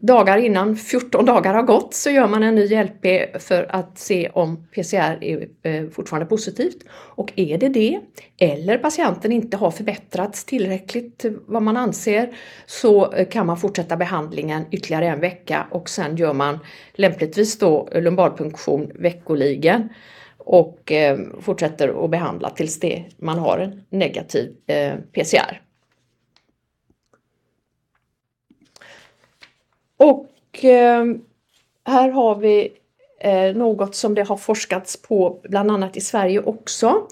dagar 0.00 0.38
innan 0.38 0.76
14 0.76 1.24
dagar 1.24 1.54
har 1.54 1.62
gått 1.62 1.94
så 1.94 2.10
gör 2.10 2.28
man 2.28 2.42
en 2.42 2.54
ny 2.54 2.82
LP 2.82 3.04
för 3.38 3.66
att 3.70 3.98
se 3.98 4.30
om 4.32 4.66
PCR 4.74 5.24
är 5.24 5.48
eh, 5.62 5.88
fortfarande 5.90 6.26
positivt. 6.26 6.76
Och 6.92 7.32
är 7.36 7.58
det 7.58 7.68
det, 7.68 8.00
eller 8.38 8.78
patienten 8.78 9.32
inte 9.32 9.56
har 9.56 9.70
förbättrats 9.70 10.44
tillräckligt 10.44 11.24
vad 11.46 11.62
man 11.62 11.76
anser, 11.76 12.36
så 12.66 13.12
eh, 13.12 13.28
kan 13.28 13.46
man 13.46 13.56
fortsätta 13.56 13.96
behandlingen 13.96 14.64
ytterligare 14.70 15.06
en 15.06 15.20
vecka 15.20 15.66
och 15.70 15.88
sen 15.88 16.16
gör 16.16 16.32
man 16.32 16.58
lämpligtvis 16.94 17.58
då 17.58 17.88
lumbalpunktion 17.92 18.90
veckoligen 18.94 19.88
och 20.52 20.92
eh, 20.92 21.18
fortsätter 21.40 22.04
att 22.04 22.10
behandla 22.10 22.50
tills 22.50 22.80
det, 22.80 23.04
man 23.16 23.38
har 23.38 23.58
en 23.58 23.84
negativ 23.90 24.56
eh, 24.66 24.94
PCR. 25.12 25.62
Och 29.96 30.64
eh, 30.64 31.04
här 31.84 32.10
har 32.10 32.34
vi 32.36 32.72
eh, 33.20 33.56
något 33.56 33.94
som 33.94 34.14
det 34.14 34.22
har 34.22 34.36
forskats 34.36 35.02
på 35.02 35.40
bland 35.42 35.70
annat 35.70 35.96
i 35.96 36.00
Sverige 36.00 36.40
också. 36.40 37.06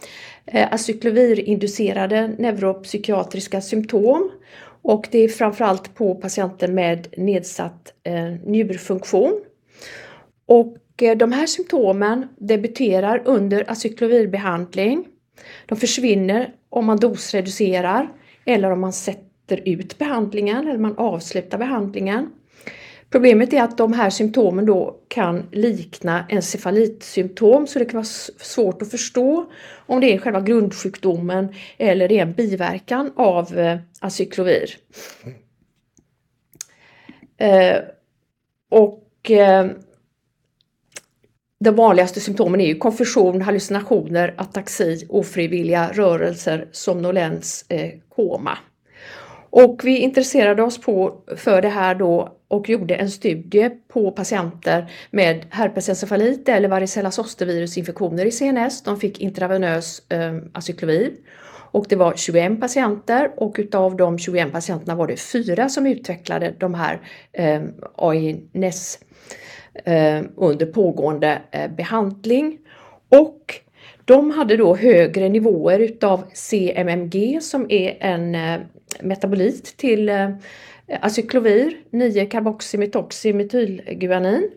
Eh, 0.47 0.73
acyklovir-inducerade 0.73 2.29
neuropsykiatriska 2.39 3.61
symptom. 3.61 4.31
Och 4.83 5.09
det 5.11 5.19
är 5.19 5.29
framförallt 5.29 5.95
på 5.95 6.15
patienter 6.15 6.69
med 6.69 7.09
nedsatt 7.17 7.95
eh, 8.03 8.33
njurfunktion. 8.45 9.41
Och 10.47 10.77
de 10.99 11.33
här 11.33 11.47
symptomen 11.47 12.29
debuterar 12.39 13.23
under 13.25 13.71
acyklovirbehandling. 13.71 15.07
De 15.67 15.79
försvinner 15.79 16.53
om 16.69 16.87
man 16.87 16.97
dosreducerar 16.97 18.09
eller 18.45 18.71
om 18.71 18.81
man 18.81 18.93
sätter 18.93 19.69
ut 19.69 19.99
behandlingen 19.99 20.69
eller 20.69 20.79
man 20.79 20.99
avslutar 20.99 21.59
behandlingen. 21.59 22.31
Problemet 23.11 23.53
är 23.53 23.63
att 23.63 23.79
de 23.79 23.93
här 23.93 24.11
symptomen 24.11 24.67
då 24.67 25.01
kan 25.09 25.49
likna 25.53 26.27
encefalitsymptom 26.29 27.67
så 27.67 27.79
det 27.79 27.85
kan 27.85 27.99
vara 27.99 28.05
svårt 28.39 28.83
att 28.83 28.91
förstå 28.91 29.53
om 29.87 30.01
det 30.01 30.15
är 30.15 30.19
själva 30.19 30.41
grundsjukdomen 30.41 31.55
eller 31.79 32.09
det 32.09 32.19
är 32.19 32.23
en 32.23 32.33
biverkan 32.33 33.13
av 33.17 33.59
eh, 33.59 33.79
acyklovir. 34.01 34.77
Eh, 37.37 37.77
och 38.71 39.31
eh, 39.31 39.67
de 41.65 41.77
vanligaste 41.77 42.21
symptomen 42.21 42.61
är 42.61 42.67
ju 42.67 42.79
konfusion, 42.79 43.43
hallucinationer, 43.43 44.35
ataxi, 44.37 45.07
ofrivilliga 45.09 45.91
rörelser, 45.93 46.69
somnolens, 46.73 47.65
eh, 47.69 47.91
koma. 48.09 48.59
Och 49.51 49.81
vi 49.85 49.99
intresserade 49.99 50.63
oss 50.63 50.81
på, 50.81 51.23
för 51.37 51.63
det 51.63 51.69
här 51.69 51.95
då 51.95 52.37
och 52.49 52.69
gjorde 52.69 52.95
en 52.95 53.11
studie 53.11 53.71
på 53.89 54.11
patienter 54.11 54.91
med 55.11 55.47
herpesencefalit 55.51 56.49
eller 56.49 56.69
varicella 56.69 57.11
zostervirusinfektioner 57.11 58.25
i 58.25 58.31
CNS. 58.31 58.83
De 58.83 59.01
fick 59.01 59.21
intravenös 59.21 60.03
eh, 60.09 60.37
acyklovir. 60.53 61.13
Och 61.71 61.87
det 61.89 61.97
var 61.97 62.15
21 62.17 62.61
patienter 62.61 63.31
och 63.37 63.57
utav 63.59 63.97
de 63.97 64.19
21 64.19 64.53
patienterna 64.53 64.95
var 64.95 65.07
det 65.07 65.17
fyra 65.17 65.69
som 65.69 65.87
utvecklade 65.87 66.55
de 66.59 66.75
här 66.75 67.01
eh, 67.33 67.63
AINES 67.97 68.99
Eh, 69.85 70.23
under 70.37 70.67
pågående 70.67 71.43
eh, 71.51 71.71
behandling. 71.71 72.59
Och 73.09 73.55
de 74.05 74.31
hade 74.31 74.57
då 74.57 74.77
högre 74.77 75.29
nivåer 75.29 75.79
utav 75.79 76.23
CMMG 76.33 77.39
som 77.43 77.71
är 77.71 77.97
en 78.01 78.35
eh, 78.35 78.61
metabolit 79.01 79.77
till 79.77 80.11
acyklovir, 81.01 81.77
9-karboxymetoxymetylguanin. 81.91 84.51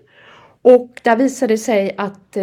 Och 0.61 0.99
där 1.03 1.15
visade 1.15 1.53
det 1.53 1.57
sig 1.57 1.95
att 1.97 2.37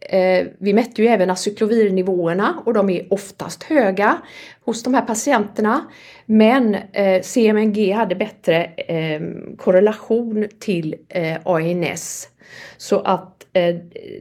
eh, 0.00 0.46
vi 0.58 0.72
mätte 0.72 1.02
ju 1.02 1.08
även 1.08 1.30
acyklovirnivåerna 1.30 2.62
och 2.66 2.74
de 2.74 2.90
är 2.90 3.12
oftast 3.12 3.62
höga 3.62 4.18
hos 4.64 4.82
de 4.82 4.94
här 4.94 5.02
patienterna. 5.02 5.84
Men 6.26 6.74
eh, 6.74 7.22
CMNG 7.22 7.92
hade 7.92 8.14
bättre 8.14 8.64
eh, 8.64 9.20
korrelation 9.56 10.46
till 10.58 10.94
eh, 11.08 11.36
ANS. 11.44 12.28
Så 12.76 13.00
att 13.00 13.46
eh, 13.52 13.76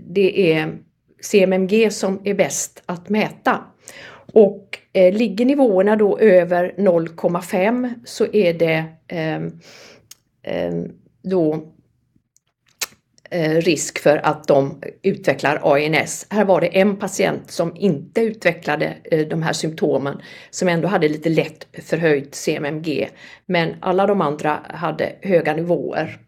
det 0.07 0.53
är 0.53 0.77
CMMG 1.21 1.91
som 1.91 2.21
är 2.23 2.33
bäst 2.33 2.83
att 2.85 3.09
mäta. 3.09 3.63
Och 4.33 4.79
eh, 4.93 5.13
ligger 5.13 5.45
nivåerna 5.45 5.95
då 5.95 6.19
över 6.19 6.73
0,5 6.77 7.93
så 8.05 8.25
är 8.33 8.53
det 8.53 8.83
eh, 9.07 9.35
eh, 10.43 10.73
då 11.23 11.74
Eh, 13.29 13.61
risk 13.61 13.99
för 13.99 14.17
att 14.17 14.47
de 14.47 14.81
utvecklar 15.01 15.59
ANS. 15.63 16.27
Här 16.29 16.45
var 16.45 16.61
det 16.61 16.67
en 16.67 16.95
patient 16.95 17.51
som 17.51 17.75
inte 17.75 18.21
utvecklade 18.21 18.97
eh, 19.03 19.27
de 19.27 19.43
här 19.43 19.53
symptomen 19.53 20.21
som 20.49 20.67
ändå 20.67 20.87
hade 20.87 21.09
lite 21.09 21.29
lätt 21.29 21.67
förhöjt 21.83 22.35
CMMG. 22.35 23.09
Men 23.45 23.75
alla 23.79 24.07
de 24.07 24.21
andra 24.21 24.59
hade 24.69 25.15
höga 25.21 25.55
nivåer. 25.55 26.19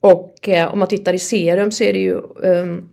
Och 0.00 0.48
eh, 0.48 0.72
om 0.72 0.78
man 0.78 0.88
tittar 0.88 1.12
i 1.12 1.18
serum 1.18 1.70
så 1.70 1.84
är 1.84 1.92
det 1.92 1.98
ju 1.98 2.20
ehm, 2.44 2.88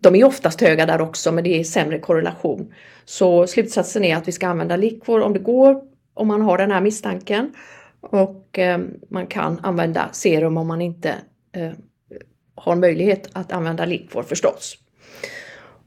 de 0.00 0.14
är 0.14 0.24
oftast 0.24 0.60
höga 0.60 0.86
där 0.86 1.00
också 1.00 1.32
men 1.32 1.44
det 1.44 1.60
är 1.60 1.64
sämre 1.64 1.98
korrelation. 1.98 2.72
Så 3.04 3.46
slutsatsen 3.46 4.04
är 4.04 4.16
att 4.16 4.28
vi 4.28 4.32
ska 4.32 4.48
använda 4.48 4.76
likvor 4.76 5.20
om 5.20 5.32
det 5.32 5.38
går, 5.38 5.80
om 6.14 6.28
man 6.28 6.42
har 6.42 6.58
den 6.58 6.70
här 6.70 6.80
misstanken. 6.80 7.52
Och 8.00 8.58
eh, 8.58 8.78
man 9.10 9.26
kan 9.26 9.60
använda 9.62 10.08
serum 10.12 10.56
om 10.56 10.66
man 10.66 10.82
inte 10.82 11.14
eh, 11.58 11.72
har 12.54 12.76
möjlighet 12.76 13.28
att 13.32 13.52
använda 13.52 13.84
likvor 13.84 14.22
förstås. 14.22 14.78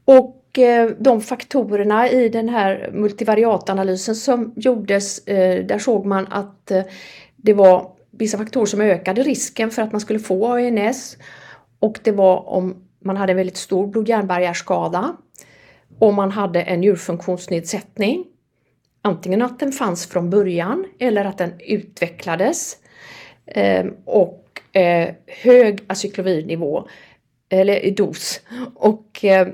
Och 0.04 0.58
eh, 0.58 0.90
de 0.98 1.20
faktorerna 1.20 2.10
i 2.10 2.28
den 2.28 2.48
här 2.48 2.90
multivariatanalysen 2.92 4.14
som 4.14 4.52
gjordes, 4.56 5.26
eh, 5.26 5.64
där 5.64 5.78
såg 5.78 6.06
man 6.06 6.26
att 6.30 6.70
eh, 6.70 6.82
det 7.36 7.54
var 7.54 7.92
vissa 8.10 8.38
faktorer 8.38 8.66
som 8.66 8.80
ökade 8.80 9.22
risken 9.22 9.70
för 9.70 9.82
att 9.82 9.92
man 9.92 10.00
skulle 10.00 10.18
få 10.18 10.46
ANS. 10.46 11.16
Och 11.78 12.00
det 12.02 12.12
var 12.12 12.48
om 12.48 12.74
man 13.04 13.16
hade 13.16 13.32
en 13.32 13.36
väldigt 13.36 13.56
stor 13.56 13.86
blod-hjärnbarriärskada 13.86 15.16
om 15.98 16.14
man 16.14 16.30
hade 16.30 16.62
en 16.62 16.80
njurfunktionsnedsättning 16.80 18.24
antingen 19.02 19.42
att 19.42 19.58
den 19.58 19.72
fanns 19.72 20.06
från 20.06 20.30
början 20.30 20.84
eller 20.98 21.24
att 21.24 21.38
den 21.38 21.52
utvecklades 21.60 22.76
eh, 23.46 23.86
och 24.04 24.41
eh, 24.72 25.14
hög 25.26 25.80
acyklovirnivå 25.86 26.88
eller 27.48 27.90
dos. 27.90 28.40
Och 28.74 29.24
eh, 29.24 29.48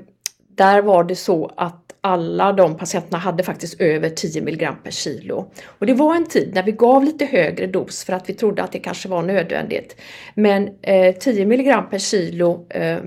där 0.55 0.81
var 0.81 1.03
det 1.03 1.15
så 1.15 1.51
att 1.57 1.89
alla 2.01 2.53
de 2.53 2.77
patienterna 2.77 3.17
hade 3.17 3.43
faktiskt 3.43 3.81
över 3.81 4.09
10 4.09 4.41
mg 4.41 4.69
per 4.83 4.91
kilo. 4.91 5.51
Och 5.65 5.85
det 5.85 5.93
var 5.93 6.15
en 6.15 6.25
tid 6.25 6.51
när 6.53 6.63
vi 6.63 6.71
gav 6.71 7.03
lite 7.03 7.25
högre 7.25 7.67
dos 7.67 8.03
för 8.03 8.13
att 8.13 8.29
vi 8.29 8.33
trodde 8.33 8.63
att 8.63 8.71
det 8.71 8.79
kanske 8.79 9.09
var 9.09 9.21
nödvändigt. 9.21 9.95
Men 10.35 10.69
eh, 10.81 11.15
10 11.15 11.41
mg 11.41 11.81
per 11.89 11.99
kilo 11.99 12.67
eh, 12.69 12.97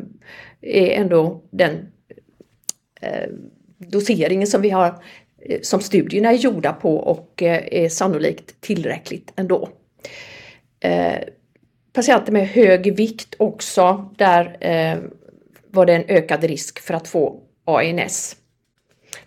är 0.61 0.91
ändå 0.91 1.43
den 1.51 1.93
eh, 3.01 3.29
doseringen 3.79 4.47
som 4.47 4.63
vi 4.63 4.71
har 4.71 5.03
eh, 5.43 5.61
som 5.63 5.81
studierna 5.81 6.31
är 6.31 6.37
gjorda 6.37 6.73
på 6.73 6.97
och 6.97 7.43
eh, 7.43 7.85
är 7.85 7.89
sannolikt 7.89 8.61
tillräckligt 8.61 9.33
ändå. 9.37 9.69
Eh, 10.81 11.19
Patienter 11.93 12.33
med 12.33 12.49
hög 12.49 12.97
vikt 12.97 13.35
också, 13.39 14.11
där 14.17 14.57
eh, 14.61 14.99
var 15.71 15.87
det 15.87 15.95
en 15.95 16.05
ökad 16.09 16.45
risk 16.45 16.81
för 16.81 16.95
att 16.95 17.09
få 17.09 17.41
ANS. 17.65 18.37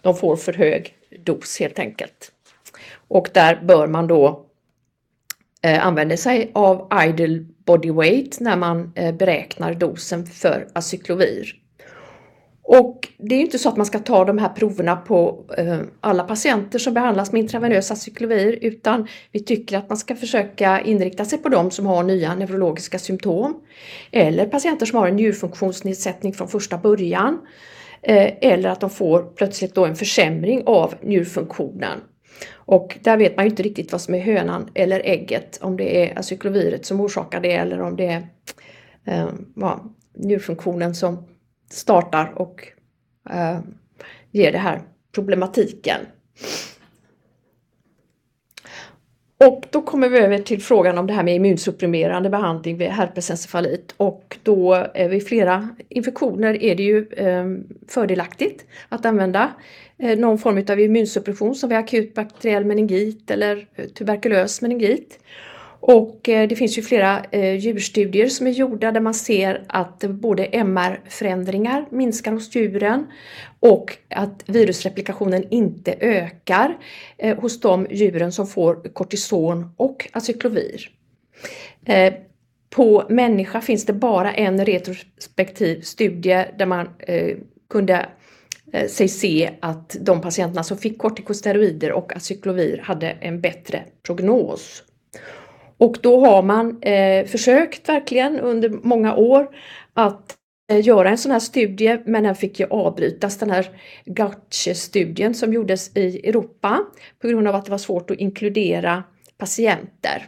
De 0.01 0.15
får 0.15 0.35
för 0.35 0.53
hög 0.53 0.95
dos 1.19 1.59
helt 1.59 1.79
enkelt. 1.79 2.31
Och 3.07 3.29
där 3.33 3.61
bör 3.63 3.87
man 3.87 4.07
då 4.07 4.45
eh, 5.61 5.85
använda 5.85 6.17
sig 6.17 6.51
av 6.53 6.89
idle 7.07 7.45
body 7.65 7.91
weight 7.91 8.39
när 8.39 8.57
man 8.57 8.91
eh, 8.95 9.15
beräknar 9.15 9.73
dosen 9.73 10.25
för 10.25 10.67
acyklovir. 10.73 11.64
Och 12.67 13.07
det 13.17 13.35
är 13.35 13.39
inte 13.39 13.59
så 13.59 13.69
att 13.69 13.77
man 13.77 13.85
ska 13.85 13.99
ta 13.99 14.25
de 14.25 14.37
här 14.37 14.49
proverna 14.49 14.95
på 14.95 15.43
eh, 15.57 15.79
alla 16.01 16.23
patienter 16.23 16.79
som 16.79 16.93
behandlas 16.93 17.31
med 17.31 17.41
intravenösa 17.41 17.95
cyklovir 17.95 18.59
utan 18.61 19.07
vi 19.31 19.39
tycker 19.39 19.77
att 19.77 19.89
man 19.89 19.97
ska 19.97 20.15
försöka 20.15 20.81
inrikta 20.81 21.25
sig 21.25 21.39
på 21.39 21.49
de 21.49 21.71
som 21.71 21.85
har 21.85 22.03
nya 22.03 22.35
neurologiska 22.35 22.99
symptom 22.99 23.61
eller 24.11 24.45
patienter 24.45 24.85
som 24.85 24.99
har 24.99 25.07
en 25.07 25.15
njurfunktionsnedsättning 25.15 26.33
från 26.33 26.47
första 26.47 26.77
början 26.77 27.39
Eh, 28.07 28.33
eller 28.41 28.69
att 28.69 28.79
de 28.79 28.89
får 28.89 29.23
plötsligt 29.35 29.75
då 29.75 29.85
en 29.85 29.95
försämring 29.95 30.63
av 30.65 30.93
njurfunktionen. 31.01 31.99
Och 32.53 32.97
där 33.01 33.17
vet 33.17 33.35
man 33.35 33.45
ju 33.45 33.49
inte 33.49 33.63
riktigt 33.63 33.91
vad 33.91 34.01
som 34.01 34.15
är 34.15 34.19
hönan 34.19 34.69
eller 34.73 34.99
ägget, 34.99 35.59
om 35.61 35.77
det 35.77 36.11
är 36.11 36.21
cykloviret 36.21 36.85
som 36.85 37.01
orsakar 37.01 37.39
det 37.39 37.51
eller 37.51 37.81
om 37.81 37.95
det 37.95 38.05
är 38.05 38.27
eh, 39.05 39.75
njurfunktionen 40.13 40.95
som 40.95 41.25
startar 41.69 42.33
och 42.35 42.67
eh, 43.29 43.59
ger 44.31 44.51
det 44.51 44.57
här 44.57 44.81
problematiken. 45.11 45.99
Och 49.37 49.65
då 49.71 49.81
kommer 49.81 50.09
vi 50.09 50.19
över 50.19 50.37
till 50.37 50.61
frågan 50.61 50.97
om 50.97 51.07
det 51.07 51.13
här 51.13 51.23
med 51.23 51.35
immunsupprimerande 51.35 52.29
behandling 52.29 52.77
vid 52.77 52.87
herpesencefalit 52.87 53.93
och 53.97 54.37
då 54.43 54.87
vid 55.09 55.27
flera 55.27 55.69
infektioner 55.89 56.63
är 56.63 56.75
det 56.75 56.83
ju 56.83 57.07
ehm, 57.17 57.63
fördelaktigt 57.87 58.65
att 58.89 59.05
använda 59.05 59.51
eh, 59.97 60.19
någon 60.19 60.37
form 60.37 60.65
av 60.69 60.79
immunsuppression 60.79 61.55
som 61.55 61.69
vid 61.69 61.77
akut 61.77 62.13
bakteriell 62.13 62.65
meningit 62.65 63.31
eller 63.31 63.67
eh, 63.75 63.85
tuberkulös 63.85 64.61
meningit. 64.61 65.19
Och 65.87 66.29
eh, 66.29 66.47
det 66.47 66.55
finns 66.55 66.77
ju 66.77 66.81
flera 66.81 67.25
eh, 67.31 67.55
djurstudier 67.55 68.27
som 68.27 68.47
är 68.47 68.51
gjorda 68.51 68.91
där 68.91 69.01
man 69.01 69.13
ser 69.13 69.63
att 69.67 69.99
både 69.99 70.45
MR-förändringar 70.45 71.85
minskar 71.89 72.31
hos 72.31 72.55
djuren 72.55 73.07
och 73.59 73.97
att 74.09 74.43
virusreplikationen 74.45 75.43
inte 75.49 75.95
ökar 75.99 76.77
eh, 77.17 77.39
hos 77.39 77.59
de 77.59 77.87
djuren 77.89 78.31
som 78.31 78.47
får 78.47 78.93
kortison 78.93 79.73
och 79.77 80.09
acyklovir. 80.11 80.89
På 82.69 83.03
människa 83.09 83.61
finns 83.61 83.85
det 83.85 83.93
bara 83.93 84.33
en 84.33 84.65
retrospektiv 84.65 85.81
studie 85.81 86.45
där 86.57 86.65
man 86.65 86.89
kunde 87.69 88.05
sig 88.87 89.07
se 89.07 89.51
att 89.59 89.95
de 90.01 90.21
patienterna 90.21 90.63
som 90.63 90.77
fick 90.77 90.97
kortikosteroider 90.97 91.91
och 91.91 92.15
acyklovir 92.15 92.77
hade 92.77 93.09
en 93.09 93.41
bättre 93.41 93.83
prognos. 94.03 94.83
Och 95.77 95.97
då 96.01 96.25
har 96.25 96.43
man 96.43 96.81
eh, 96.81 97.25
försökt 97.25 97.89
verkligen 97.89 98.39
under 98.39 98.69
många 98.69 99.15
år 99.15 99.49
att 99.93 100.35
eh, 100.71 100.85
göra 100.85 101.09
en 101.09 101.17
sån 101.17 101.31
här 101.31 101.39
studie 101.39 101.99
men 102.05 102.23
den 102.23 102.35
fick 102.35 102.59
ju 102.59 102.65
avbrytas, 102.69 103.37
den 103.37 103.49
här 103.49 103.69
Gauche-studien 104.05 105.33
som 105.33 105.53
gjordes 105.53 105.97
i 105.97 106.29
Europa 106.29 106.85
på 107.21 107.27
grund 107.27 107.47
av 107.47 107.55
att 107.55 107.65
det 107.65 107.71
var 107.71 107.77
svårt 107.77 108.11
att 108.11 108.17
inkludera 108.17 109.03
patienter. 109.37 110.27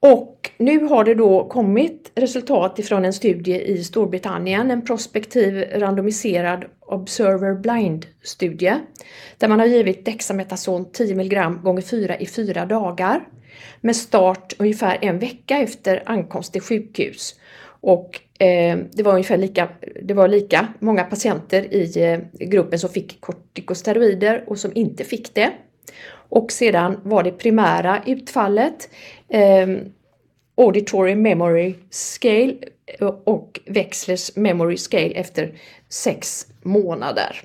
Och 0.00 0.50
nu 0.58 0.84
har 0.84 1.04
det 1.04 1.14
då 1.14 1.48
kommit 1.48 2.12
resultat 2.14 2.78
ifrån 2.78 3.04
en 3.04 3.12
studie 3.12 3.60
i 3.60 3.84
Storbritannien, 3.84 4.70
en 4.70 4.84
prospektiv 4.84 5.64
randomiserad 5.74 6.64
Observer 6.80 7.54
Blind-studie, 7.54 8.74
där 9.38 9.48
man 9.48 9.60
har 9.60 9.66
givit 9.66 10.04
Dexametason 10.04 10.92
10 10.92 11.12
mg 11.14 11.62
gånger 11.62 11.82
4 11.82 12.18
i 12.18 12.26
4 12.26 12.66
dagar 12.66 13.28
med 13.80 13.96
start 13.96 14.52
ungefär 14.58 14.98
en 15.02 15.18
vecka 15.18 15.58
efter 15.58 16.02
ankomst 16.06 16.52
till 16.52 16.62
sjukhus. 16.62 17.34
Och 17.80 18.20
eh, 18.42 18.78
det, 18.92 19.02
var 19.02 19.12
ungefär 19.12 19.36
lika, 19.36 19.68
det 20.02 20.14
var 20.14 20.28
lika 20.28 20.68
många 20.78 21.04
patienter 21.04 21.74
i 21.74 22.02
eh, 22.04 22.46
gruppen 22.48 22.78
som 22.78 22.90
fick 22.90 23.20
kortikosteroider 23.20 24.44
och 24.46 24.58
som 24.58 24.72
inte 24.74 25.04
fick 25.04 25.34
det. 25.34 25.52
Och 26.28 26.52
sedan 26.52 27.00
var 27.02 27.22
det 27.22 27.30
primära 27.30 28.02
utfallet 28.06 28.88
Ehm, 29.30 29.92
Auditory 30.56 31.14
Memory 31.14 31.74
Scale 31.90 32.54
eh, 32.98 33.06
och 33.06 33.60
Wexlers 33.66 34.36
Memory 34.36 34.76
Scale 34.76 35.10
efter 35.10 35.58
sex 35.88 36.46
månader. 36.62 37.42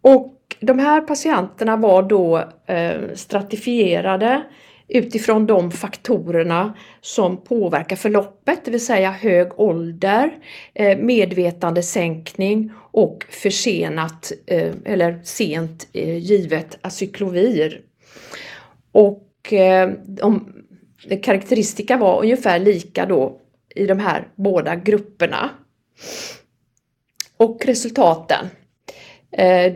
Och 0.00 0.34
de 0.60 0.78
här 0.78 1.00
patienterna 1.00 1.76
var 1.76 2.02
då 2.02 2.44
eh, 2.66 3.14
stratifierade 3.14 4.42
utifrån 4.88 5.46
de 5.46 5.70
faktorerna 5.70 6.74
som 7.00 7.36
påverkar 7.36 7.96
förloppet, 7.96 8.64
det 8.64 8.70
vill 8.70 8.86
säga 8.86 9.10
hög 9.10 9.60
ålder, 9.60 10.30
eh, 10.74 10.98
medvetandesänkning 10.98 12.72
och 12.92 13.24
försenat 13.30 14.32
eh, 14.46 14.72
eller 14.84 15.20
sent 15.24 15.88
givet 15.92 16.78
acyklovir. 16.82 17.80
Och 18.92 19.27
Eh, 19.52 19.90
om 20.22 20.52
karaktäristika 21.22 21.96
var 21.96 22.22
ungefär 22.22 22.58
lika 22.58 23.06
då 23.06 23.40
i 23.74 23.86
de 23.86 23.98
här 23.98 24.28
båda 24.34 24.76
grupperna. 24.76 25.50
Och 27.36 27.66
resultaten 27.66 28.46
eh, 29.32 29.72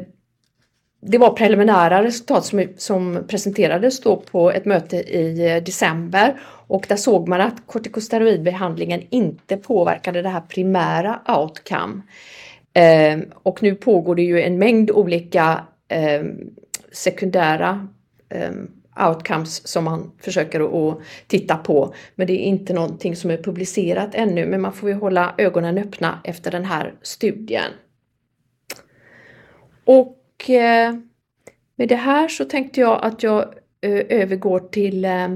det 1.07 1.19
var 1.19 1.31
preliminära 1.31 2.03
resultat 2.03 2.45
som, 2.45 2.69
som 2.77 3.25
presenterades 3.29 4.01
då 4.01 4.17
på 4.17 4.51
ett 4.51 4.65
möte 4.65 4.97
i 4.97 5.53
eh, 5.53 5.63
december 5.63 6.41
och 6.67 6.87
där 6.89 6.97
såg 6.97 7.29
man 7.29 7.41
att 7.41 7.67
kortikosteroidbehandlingen 7.67 9.03
inte 9.11 9.57
påverkade 9.57 10.23
det 10.23 10.29
här 10.29 10.41
primära 10.41 11.21
outcome. 11.39 12.03
Eh, 12.73 13.21
och 13.35 13.63
nu 13.63 13.75
pågår 13.75 14.15
det 14.15 14.23
ju 14.23 14.43
en 14.43 14.59
mängd 14.59 14.91
olika 14.91 15.65
eh, 15.89 16.23
sekundära 16.93 17.89
outcomes 19.01 19.69
som 19.69 19.85
man 19.85 20.13
försöker 20.19 20.91
att 20.91 20.99
titta 21.27 21.57
på. 21.57 21.95
Men 22.15 22.27
det 22.27 22.33
är 22.33 22.45
inte 22.45 22.73
någonting 22.73 23.17
som 23.17 23.31
är 23.31 23.37
publicerat 23.37 24.15
ännu 24.15 24.47
men 24.47 24.61
man 24.61 24.73
får 24.73 24.89
ju 24.89 24.95
hålla 24.95 25.35
ögonen 25.39 25.79
öppna 25.79 26.21
efter 26.25 26.51
den 26.51 26.65
här 26.65 26.95
studien. 27.03 27.73
Och 29.85 30.51
eh, 30.51 30.95
med 31.77 31.89
det 31.89 31.97
här 31.97 32.29
så 32.29 32.45
tänkte 32.45 32.81
jag 32.81 33.05
att 33.05 33.23
jag 33.23 33.43
eh, 33.81 34.03
övergår 34.09 34.61
till 34.61 35.05
eh, 35.05 35.29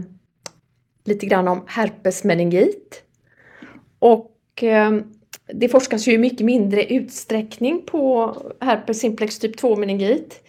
lite 1.05 1.27
grann 1.27 1.49
om 1.49 1.65
herpesmeningit. 1.67 3.03
Och 3.99 4.33
det 5.55 5.69
forskas 5.69 6.09
ju 6.09 6.13
i 6.13 6.19
mycket 6.19 6.47
mindre 6.47 6.85
utsträckning 6.85 7.83
på 7.87 8.35
herpes 8.61 9.01
simplex 9.01 9.39
typ 9.39 9.57
2 9.57 9.77
meningit. 9.77 10.43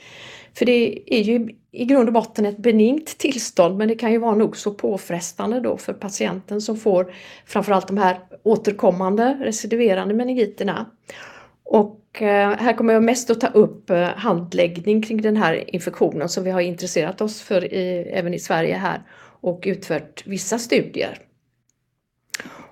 För 0.57 0.65
det 0.65 1.03
är 1.05 1.21
ju 1.21 1.49
i 1.71 1.85
grund 1.85 2.09
och 2.09 2.13
botten 2.13 2.45
ett 2.45 2.57
benignt 2.57 3.17
tillstånd 3.17 3.77
men 3.77 3.87
det 3.87 3.95
kan 3.95 4.11
ju 4.11 4.17
vara 4.17 4.35
nog 4.35 4.57
så 4.57 4.73
påfrestande 4.73 5.59
då 5.59 5.77
för 5.77 5.93
patienten 5.93 6.61
som 6.61 6.77
får 6.77 7.13
framförallt 7.45 7.87
de 7.87 7.97
här 7.97 8.19
återkommande 8.43 9.37
recidiverande 9.41 10.13
meningiterna. 10.13 10.85
Och 11.63 12.21
eh, 12.21 12.51
här 12.51 12.73
kommer 12.73 12.93
jag 12.93 13.03
mest 13.03 13.29
att 13.29 13.41
ta 13.41 13.47
upp 13.47 13.89
eh, 13.89 14.07
handläggning 14.07 15.01
kring 15.01 15.21
den 15.21 15.37
här 15.37 15.75
infektionen 15.75 16.29
som 16.29 16.43
vi 16.43 16.51
har 16.51 16.61
intresserat 16.61 17.21
oss 17.21 17.41
för 17.41 17.73
i, 17.73 18.09
även 18.13 18.33
i 18.33 18.39
Sverige 18.39 18.75
här 18.75 19.01
och 19.41 19.63
utfört 19.65 20.23
vissa 20.27 20.59
studier. 20.59 21.19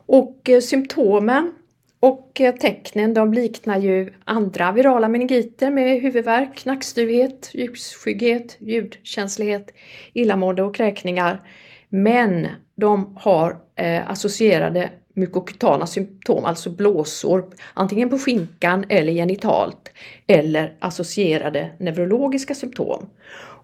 Och 0.06 0.50
eh, 0.50 0.60
symptomen 0.60 1.52
och 2.00 2.42
eh, 2.42 2.56
tecknen 2.56 3.14
de 3.14 3.34
liknar 3.34 3.80
ju 3.80 4.14
andra 4.26 4.72
virala 4.72 5.08
meningiter 5.08 5.72
med 5.72 6.02
huvudvärk, 6.02 6.66
nackstuvhet, 6.66 7.50
ljusskygghet, 7.54 8.58
ljudkänslighet, 8.60 9.74
illamående 10.14 10.64
och 10.64 10.76
kräkningar. 10.76 11.50
Men 11.90 12.48
de 12.76 13.18
har 13.20 13.58
eh, 13.76 14.12
associerade 14.12 14.90
mykokutana 15.14 15.88
symptom, 15.88 16.46
alltså 16.46 16.70
blåsor, 16.70 17.54
antingen 17.74 18.10
på 18.10 18.18
skinkan 18.18 18.86
eller 18.90 19.14
genitalt, 19.14 19.92
eller 20.28 20.76
associerade 20.80 21.72
neurologiska 21.80 22.56
symptom. 22.56 23.10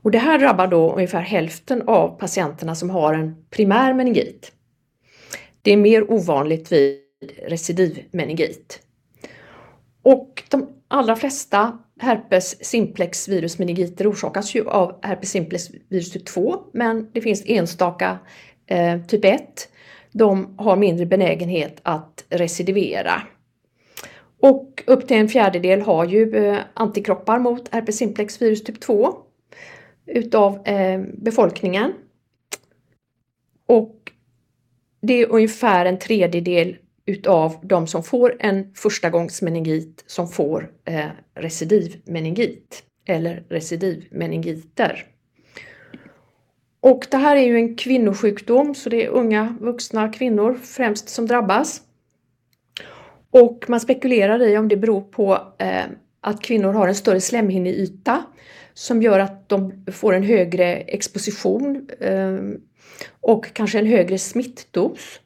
Och 0.04 0.12
det 0.12 0.18
här 0.18 0.40
drabbar 0.40 0.68
då 0.68 0.94
ungefär 0.94 1.22
hälften 1.22 1.82
av 1.88 2.20
patienterna 2.20 2.76
som 2.76 2.90
har 2.90 3.14
en 3.14 3.46
primär 3.50 3.94
meningit. 3.94 4.52
Det 5.62 5.74
är 5.74 5.78
mer 5.78 6.12
ovanligt 6.12 6.72
vid 6.72 7.01
recidivmeningit. 7.48 8.82
Och 10.04 10.44
de 10.50 10.68
allra 10.88 11.16
flesta 11.16 11.80
herpes 12.00 12.66
simplex 12.66 13.28
virusmeningiter 13.28 14.12
orsakas 14.12 14.56
ju 14.56 14.70
av 14.70 15.00
herpes 15.02 15.30
simplex 15.30 15.70
virus 15.90 16.12
typ 16.12 16.26
2 16.26 16.60
men 16.74 17.10
det 17.14 17.22
finns 17.22 17.44
enstaka 17.46 18.20
eh, 18.68 19.02
typ 19.02 19.26
1. 19.26 19.70
De 20.12 20.56
har 20.58 20.76
mindre 20.76 21.06
benägenhet 21.06 21.80
att 21.84 22.26
recidivera. 22.30 23.22
Och 24.42 24.84
upp 24.88 25.08
till 25.08 25.18
en 25.18 25.30
fjärdedel 25.30 25.82
har 25.82 26.06
ju 26.06 26.36
eh, 26.36 26.58
antikroppar 26.74 27.40
mot 27.40 27.74
herpes 27.74 27.98
simplex 27.98 28.42
virus 28.42 28.64
typ 28.64 28.80
2 28.80 29.14
utav 30.06 30.68
eh, 30.68 31.02
befolkningen. 31.14 31.94
Och 33.66 34.12
det 35.02 35.14
är 35.14 35.32
ungefär 35.32 35.86
en 35.86 36.00
tredjedel 36.00 36.78
utav 37.06 37.56
de 37.64 37.88
som 37.88 38.04
får 38.04 38.36
en 38.40 38.74
förstagångsmeningit 38.74 40.04
som 40.08 40.28
får 40.28 40.72
eh, 40.86 41.06
recidivmeningit 41.36 42.84
eller 43.06 43.44
recidivmeningiter. 43.50 45.06
Och 46.82 47.08
det 47.12 47.18
här 47.18 47.36
är 47.36 47.44
ju 47.44 47.56
en 47.56 47.76
kvinnosjukdom 47.76 48.76
så 48.76 48.90
det 48.90 49.06
är 49.06 49.10
unga 49.10 49.58
vuxna 49.62 50.10
kvinnor 50.10 50.60
främst 50.64 51.10
som 51.10 51.28
drabbas. 51.28 51.82
Och 53.32 53.66
man 53.68 53.80
spekulerar 53.80 54.42
i 54.42 54.58
om 54.58 54.68
det 54.68 54.78
beror 54.78 55.02
på 55.02 55.54
eh, 55.58 55.84
att 56.22 56.42
kvinnor 56.42 56.74
har 56.74 56.88
en 56.88 56.96
större 56.96 57.22
slemhinneyta 57.22 58.24
som 58.74 59.02
gör 59.02 59.20
att 59.20 59.50
de 59.50 59.86
får 59.92 60.14
en 60.14 60.24
högre 60.24 60.76
exposition 60.76 61.90
eh, 62.00 62.40
och 63.22 63.54
kanske 63.54 63.80
en 63.80 63.86
högre 63.86 64.18
smittdos. 64.18 65.20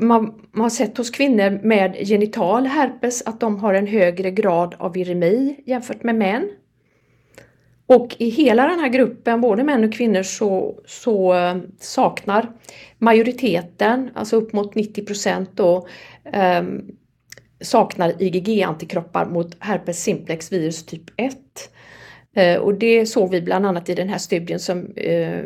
Man, 0.00 0.24
man, 0.52 0.62
har 0.62 0.70
sett 0.70 0.96
hos 0.96 1.10
kvinnor 1.10 1.60
med 1.62 1.96
genital 2.08 2.66
herpes 2.66 3.22
att 3.22 3.40
de 3.40 3.58
har 3.58 3.74
en 3.74 3.86
högre 3.86 4.30
grad 4.30 4.74
av 4.78 4.92
viremi 4.92 5.56
jämfört 5.66 6.02
med 6.02 6.14
män. 6.14 6.50
Och 7.86 8.16
i 8.18 8.28
hela 8.28 8.66
den 8.66 8.80
här 8.80 8.88
gruppen, 8.88 9.40
både 9.40 9.64
män 9.64 9.84
och 9.84 9.92
kvinnor, 9.92 10.22
så, 10.22 10.80
så 10.86 11.34
eh, 11.34 11.56
saknar 11.80 12.52
majoriteten, 12.98 14.10
alltså 14.14 14.36
upp 14.36 14.52
mot 14.52 14.74
90 14.74 15.06
procent 15.06 15.50
då, 15.54 15.86
eh, 16.32 16.62
saknar 17.60 18.22
IgG-antikroppar 18.22 19.26
mot 19.26 19.56
herpes 19.58 20.02
simplex 20.02 20.52
virus 20.52 20.86
typ 20.86 21.10
1. 21.16 21.36
Eh, 22.34 22.56
och 22.56 22.74
det 22.74 23.06
såg 23.06 23.30
vi 23.30 23.42
bland 23.42 23.66
annat 23.66 23.88
i 23.88 23.94
den 23.94 24.08
här 24.08 24.18
studien 24.18 24.60
som, 24.60 24.92
eh, 24.96 25.44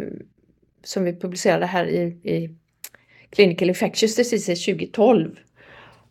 som 0.85 1.05
vi 1.05 1.17
publicerade 1.17 1.67
här 1.67 1.87
i, 1.87 2.01
i 2.23 2.58
Clinical 3.31 3.68
Infectious 3.68 4.16
Diseases 4.16 4.64
2012. 4.64 5.37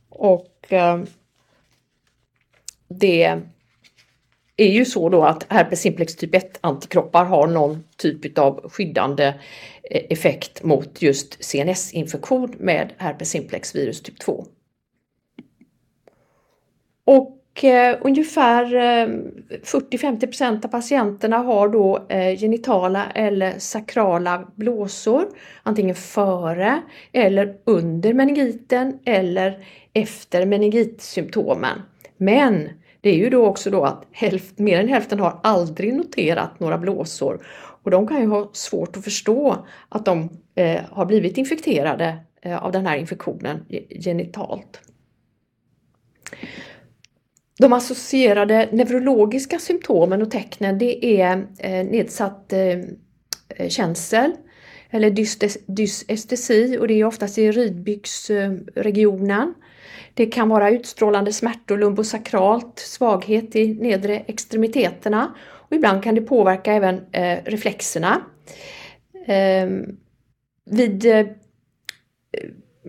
Och 0.10 0.74
eh, 0.74 1.04
det 2.88 3.42
är 4.58 4.68
ju 4.68 4.86
så 4.86 5.10
då 5.10 5.24
att 5.24 5.46
herpes 5.50 5.82
simplex 5.82 6.16
typ 6.16 6.36
1 6.36 6.58
antikroppar 6.62 7.26
har 7.26 7.48
någon 7.48 7.84
typ 7.98 8.38
av 8.38 8.70
skyddande 8.70 9.26
eh, 9.84 10.04
effekt 10.10 10.64
mot 10.64 11.02
just 11.02 11.44
CNS-infektion 11.44 12.56
med 12.60 12.94
herpes 12.98 13.30
simplex 13.30 13.76
virus 13.76 14.02
typ 14.02 14.20
2. 14.20 14.46
Och 17.06 17.37
Eh, 17.64 17.98
ungefär 18.02 18.76
eh, 18.76 19.08
40-50 19.64 20.66
av 20.66 20.70
patienterna 20.70 21.38
har 21.38 21.70
då 21.70 22.06
eh, 22.10 22.38
genitala 22.38 23.06
eller 23.16 23.60
sakrala 23.60 24.48
blåsor, 24.56 25.26
antingen 25.64 25.96
före 25.96 26.82
eller 27.12 27.56
under 27.66 28.14
meningiten 28.14 29.00
eller 29.06 29.66
efter 29.94 30.46
meningitsymptomen. 30.46 31.82
Men 32.18 32.70
det 33.02 33.10
är 33.10 33.16
ju 33.16 33.30
då 33.30 33.46
också 33.46 33.70
då 33.70 33.84
att 33.84 34.06
hälft, 34.12 34.60
mer 34.60 34.80
än 34.80 34.88
hälften 34.88 35.20
har 35.20 35.40
aldrig 35.44 35.94
noterat 35.94 36.60
några 36.60 36.78
blåsor 36.78 37.46
och 37.84 37.92
de 37.92 38.08
kan 38.08 38.22
ju 38.22 38.28
ha 38.28 38.50
svårt 38.54 38.98
att 38.98 39.04
förstå 39.04 39.66
att 39.90 40.06
de 40.06 40.30
eh, 40.56 40.82
har 40.92 41.06
blivit 41.06 41.38
infekterade 41.38 42.18
eh, 42.42 42.64
av 42.64 42.72
den 42.72 42.86
här 42.86 42.98
infektionen 42.98 43.66
genitalt. 44.04 44.82
De 47.60 47.74
associerade 47.74 48.70
neurologiska 48.72 49.60
symptomen 49.60 50.22
och 50.22 50.32
tecknen 50.32 50.78
det 50.78 51.22
är 51.22 51.48
eh, 51.60 51.86
nedsatt 51.86 52.54
eh, 52.54 52.80
eh, 53.50 53.70
känsel 53.70 54.32
eller 54.90 55.10
dysestesi 55.68 56.78
och 56.80 56.88
det 56.88 56.94
är 56.94 57.06
oftast 57.06 57.38
i 57.38 57.52
ridbyxregionen. 57.52 59.54
Det 60.14 60.26
kan 60.26 60.50
vara 60.50 60.70
utstrålande 60.70 61.34
smärtor 61.34 61.78
lumbosakralt, 61.78 62.80
svaghet 62.80 63.56
i 63.56 63.74
nedre 63.74 64.20
extremiteterna 64.20 65.36
och 65.44 65.76
ibland 65.76 66.04
kan 66.04 66.16
det 66.16 66.22
påverka 66.22 66.74
även 66.74 67.02
reflexerna. 67.46 68.22
Ehm, 69.26 69.98
vid 70.66 71.06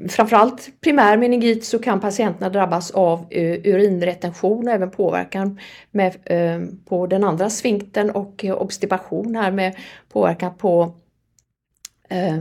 framförallt 0.08 0.70
primär 0.80 1.16
meningit 1.16 1.64
så 1.64 1.78
kan 1.78 2.00
patienterna 2.00 2.48
drabbas 2.48 2.90
av 2.90 3.26
eh, 3.30 3.60
urinretention 3.64 4.68
och 4.68 4.74
även 4.74 4.90
påverkan 4.90 5.60
med, 5.90 6.16
eh, 6.24 6.60
på 6.84 7.06
den 7.06 7.24
andra 7.24 7.50
sfinkten 7.50 8.10
och 8.10 8.44
eh, 8.44 8.62
obstipation 8.62 9.36
här 9.36 9.50
med 9.50 9.76
påverkan 10.12 10.54
på 10.54 10.94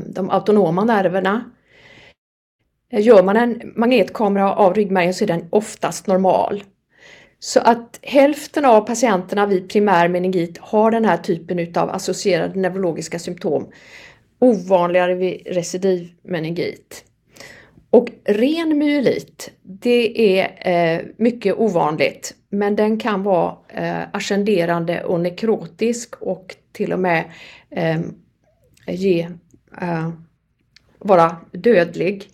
de 0.06 0.30
autonoma 0.30 0.84
nerverna. 0.84 1.52
Gör 2.92 3.24
man 3.24 3.38
en 3.38 3.74
magnetkamera 3.76 4.56
av 4.56 4.74
ryggmärgen 4.74 5.14
så 5.14 5.24
är 5.24 5.28
den 5.28 5.48
oftast 5.50 6.08
normal. 6.08 6.64
Så 7.40 7.60
att 7.60 8.00
hälften 8.02 8.66
av 8.66 8.82
patienterna 8.82 9.46
vid 9.46 9.70
primär 9.70 10.08
meningit 10.08 10.58
har 10.58 10.92
den 10.92 11.06
här 11.06 11.18
typen 11.18 11.78
av 11.78 11.90
associerade 11.90 12.60
neurologiska 12.60 13.20
symptom. 13.20 13.72
Ovanligare 14.40 15.16
vid 15.16 15.48
recidivmeningit. 15.48 17.07
Och 17.90 18.10
ren 18.26 18.78
myelit, 18.78 19.52
det 19.62 20.40
är 20.40 20.58
eh, 20.72 21.06
mycket 21.18 21.56
ovanligt, 21.58 22.36
men 22.50 22.76
den 22.76 23.00
kan 23.00 23.24
vara 23.24 23.56
eh, 23.70 24.02
ascenderande 24.12 25.04
och 25.04 25.20
nekrotisk 25.20 26.16
och 26.22 26.56
till 26.72 26.94
och 26.94 27.00
med 27.00 27.24
eh, 27.70 28.00
ge, 28.88 29.30
eh, 29.82 30.10
vara 31.00 31.38
dödlig. 31.52 32.30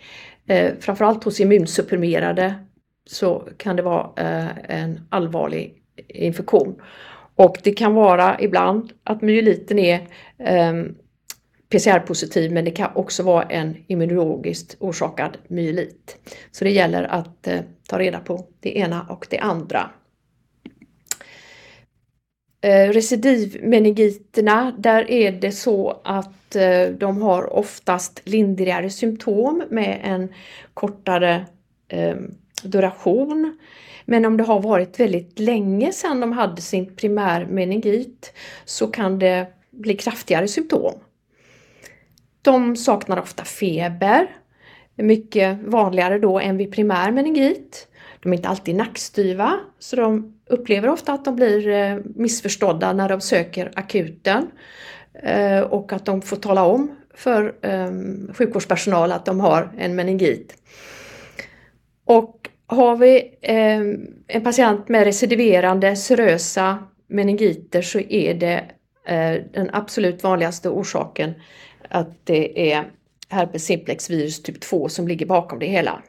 Eh, 0.48 0.72
framförallt 0.80 1.24
hos 1.24 1.40
immunsupprimerade 1.40 2.56
så 3.06 3.48
kan 3.58 3.76
det 3.76 3.82
vara 3.82 4.10
eh, 4.18 4.78
en 4.80 5.00
allvarlig 5.10 5.74
infektion. 6.08 6.82
Och 7.36 7.58
det 7.64 7.74
kan 7.74 7.94
vara 7.94 8.38
ibland 8.40 8.92
att 9.04 9.22
myeliten 9.22 9.80
är 9.80 10.08
eh, 10.38 10.74
PCR-positiv 11.74 12.52
men 12.52 12.66
det 12.66 12.72
kan 12.72 12.90
också 12.96 13.24
vara 13.24 13.44
en 13.44 13.78
immunologiskt 13.88 14.76
orsakad 14.80 15.38
myelit. 15.48 16.18
Så 16.52 16.64
det 16.64 16.72
gäller 16.72 17.04
att 17.04 17.48
eh, 17.48 17.60
ta 17.88 18.00
reda 18.00 18.20
på 18.20 18.46
det 18.60 18.78
ena 18.78 19.06
och 19.10 19.28
det 19.30 19.40
andra. 19.40 19.90
Eh, 22.62 22.90
recidivmeningiterna, 22.90 24.76
där 24.78 25.12
är 25.12 25.32
det 25.32 25.52
så 25.52 26.02
att 26.04 26.56
eh, 26.56 26.86
de 26.98 27.22
har 27.22 27.54
oftast 27.54 28.22
lindrigare 28.24 28.90
symptom 28.90 29.64
med 29.70 30.00
en 30.04 30.34
kortare 30.74 31.46
eh, 31.88 32.16
duration. 32.64 33.58
Men 34.06 34.26
om 34.26 34.38
det 34.38 34.44
har 34.44 34.60
varit 34.60 35.00
väldigt 35.00 35.40
länge 35.40 35.92
sedan 35.92 36.20
de 36.20 36.32
hade 36.32 36.62
sin 36.62 36.96
primärmeningit 36.96 38.34
så 38.66 38.88
kan 38.88 39.20
det 39.20 39.48
bli 39.72 39.96
kraftigare 39.96 40.48
symptom. 40.48 40.94
De 42.44 42.76
saknar 42.76 43.20
ofta 43.20 43.44
feber, 43.44 44.28
mycket 44.96 45.60
vanligare 45.62 46.20
då 46.20 46.40
än 46.40 46.58
vid 46.58 46.72
primär 46.72 47.12
meningit. 47.12 47.88
De 48.20 48.34
är 48.34 48.38
inte 48.38 48.50
alltid 48.50 48.76
nackstyva 48.76 49.60
så 49.80 49.96
de 49.96 50.34
upplever 50.50 50.90
ofta 50.90 51.14
att 51.14 51.26
de 51.26 51.36
blir 51.36 51.68
eh, 51.68 51.98
missförstådda 52.16 52.94
när 52.94 53.10
de 53.10 53.22
söker 53.22 53.72
akuten 53.76 54.52
eh, 55.24 55.60
och 55.60 55.94
att 55.94 56.06
de 56.06 56.22
får 56.22 56.38
tala 56.38 56.66
om 56.66 56.96
för 57.16 57.56
ehm, 57.62 58.34
sjukvårdspersonal 58.34 59.12
att 59.12 59.26
de 59.26 59.40
har 59.40 59.72
en 59.78 59.96
meningit. 59.96 60.56
Och 62.06 62.50
har 62.68 62.96
vi 62.96 63.38
ehm, 63.42 64.08
en 64.28 64.44
patient 64.44 64.90
med 64.90 65.04
recidiverande 65.04 65.96
serösa 65.96 66.78
meningiter 67.08 67.82
så 67.82 68.00
är 68.00 68.34
det 68.34 68.64
eh, 69.08 69.42
den 69.54 69.70
absolut 69.74 70.24
vanligaste 70.24 70.70
orsaken 70.70 71.34
att 71.94 72.26
det 72.26 72.72
är 72.72 72.92
herpes 73.30 73.66
simplex 73.66 74.10
virus 74.10 74.44
typ 74.44 74.62
2 74.62 74.90
som 74.90 75.08
ligger 75.08 75.26
bakom 75.26 75.60
det 75.60 75.66
hela. 75.66 76.04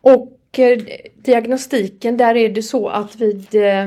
Och 0.00 0.58
eh, 0.58 0.78
diagnostiken, 1.14 2.16
där 2.16 2.36
är 2.36 2.48
det 2.48 2.62
så 2.62 2.88
att 2.88 3.16
vid 3.16 3.54
eh, 3.54 3.86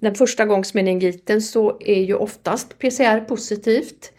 den 0.00 0.14
första 0.14 0.44
gångs 0.44 0.74
meningiten 0.74 1.42
så 1.42 1.76
är 1.80 2.02
ju 2.02 2.14
oftast 2.14 2.78
PCR 2.78 3.20
positivt. 3.20 4.12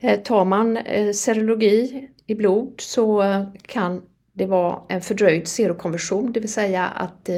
Eh, 0.00 0.20
tar 0.20 0.44
man 0.44 0.78
serologi 1.14 2.08
i 2.26 2.34
blod 2.34 2.74
så 2.78 3.24
kan 3.62 4.02
det 4.32 4.46
vara 4.46 4.80
en 4.88 5.00
fördröjd 5.00 5.48
serokonversion, 5.48 6.32
det 6.32 6.40
vill 6.40 6.52
säga 6.52 6.84
att 6.86 7.30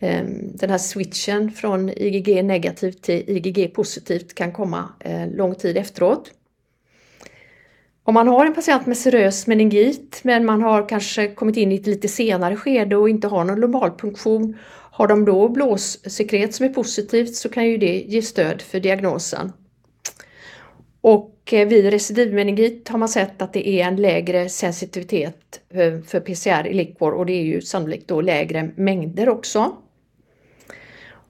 Ehm, 0.00 0.56
den 0.56 0.70
här 0.70 0.78
switchen 0.78 1.50
från 1.50 1.90
IgG 1.90 2.44
negativt 2.44 3.02
till 3.02 3.24
IgG 3.26 3.74
positivt 3.74 4.34
kan 4.34 4.52
komma 4.52 4.88
eh, 5.00 5.30
lång 5.30 5.54
tid 5.54 5.76
efteråt. 5.76 6.32
Om 8.04 8.14
man 8.14 8.28
har 8.28 8.46
en 8.46 8.54
patient 8.54 8.86
med 8.86 8.96
serös 8.96 9.46
meningit 9.46 10.20
men 10.22 10.44
man 10.44 10.62
har 10.62 10.88
kanske 10.88 11.28
kommit 11.28 11.56
in 11.56 11.72
i 11.72 11.74
ett 11.74 11.86
lite 11.86 12.08
senare 12.08 12.56
skede 12.56 12.96
och 12.96 13.08
inte 13.08 13.28
har 13.28 13.44
någon 13.44 13.60
lumbalpunktion, 13.60 14.56
har 14.90 15.06
de 15.06 15.24
då 15.24 15.48
blåssekret 15.48 16.54
som 16.54 16.66
är 16.66 16.70
positivt 16.70 17.34
så 17.34 17.48
kan 17.48 17.66
ju 17.66 17.78
det 17.78 18.04
ge 18.08 18.22
stöd 18.22 18.62
för 18.62 18.80
diagnosen. 18.80 19.52
Och 21.00 21.52
eh, 21.52 21.68
vid 21.68 21.90
recidivmeningit 21.90 22.88
har 22.88 22.98
man 22.98 23.08
sett 23.08 23.42
att 23.42 23.52
det 23.52 23.68
är 23.68 23.86
en 23.86 23.96
lägre 23.96 24.48
sensitivitet 24.48 25.60
eh, 25.70 26.00
för 26.00 26.20
PCR 26.20 26.66
i 26.66 26.74
likvor 26.74 27.12
och 27.12 27.26
det 27.26 27.32
är 27.32 27.44
ju 27.44 27.60
sannolikt 27.60 28.08
då 28.08 28.20
lägre 28.20 28.70
mängder 28.76 29.28
också. 29.28 29.76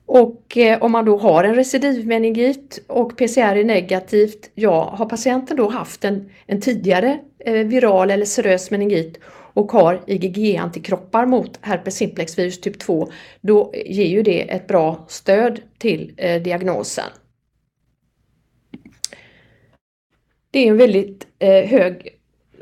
Och 0.07 0.57
eh, 0.57 0.83
om 0.83 0.91
man 0.91 1.05
då 1.05 1.17
har 1.17 1.43
en 1.43 1.55
recidivmeningit 1.55 2.79
och 2.87 3.17
PCR 3.17 3.55
är 3.55 3.63
negativt, 3.63 4.51
ja, 4.55 4.95
har 4.97 5.05
patienten 5.05 5.57
då 5.57 5.69
haft 5.69 6.05
en, 6.05 6.29
en 6.45 6.61
tidigare 6.61 7.19
eh, 7.39 7.53
viral 7.53 8.11
eller 8.11 8.25
serös 8.25 8.71
meningit 8.71 9.19
och 9.53 9.71
har 9.71 10.01
IgG-antikroppar 10.07 11.25
mot 11.25 11.59
herpes 11.61 11.95
simplex 11.95 12.39
virus 12.39 12.61
typ 12.61 12.79
2, 12.79 13.11
då 13.41 13.73
ger 13.85 14.05
ju 14.05 14.23
det 14.23 14.41
ett 14.41 14.67
bra 14.67 15.05
stöd 15.07 15.59
till 15.77 16.13
eh, 16.17 16.41
diagnosen. 16.41 17.09
det 20.57 20.59
är 20.59 20.67
en 20.67 20.77
väldigt 20.77 21.27
eh, 21.39 21.65
hög 21.65 22.09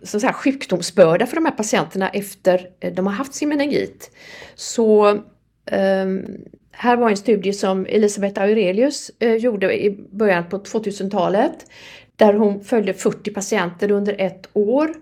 så 0.04 0.20
säga, 0.20 0.34
sjukdomsbörda 0.34 1.26
för 1.26 1.36
de 1.36 1.46
här 1.46 1.52
patienterna 1.52 2.10
efter 2.10 2.70
eh, 2.80 2.94
de 2.94 3.08
har 3.08 3.14
haft 3.14 3.34
sin 3.34 3.50
meningit. 3.50 4.12
Så 4.56 5.20
ehm, 5.66 6.26
här 6.78 6.98
var 6.98 7.10
en 7.10 7.18
studie 7.18 7.54
som 7.54 7.86
Elisabeth 7.86 8.42
Aurelius 8.42 9.12
eh, 9.20 9.36
gjorde 9.36 9.84
i 9.84 9.90
början 10.12 10.50
på 10.50 10.58
2000-talet 10.58 11.66
där 12.16 12.34
hon 12.34 12.64
följde 12.64 12.94
40 12.94 13.34
patienter 13.34 13.92
under 13.92 14.16
ett 14.22 14.50
år 14.54 14.94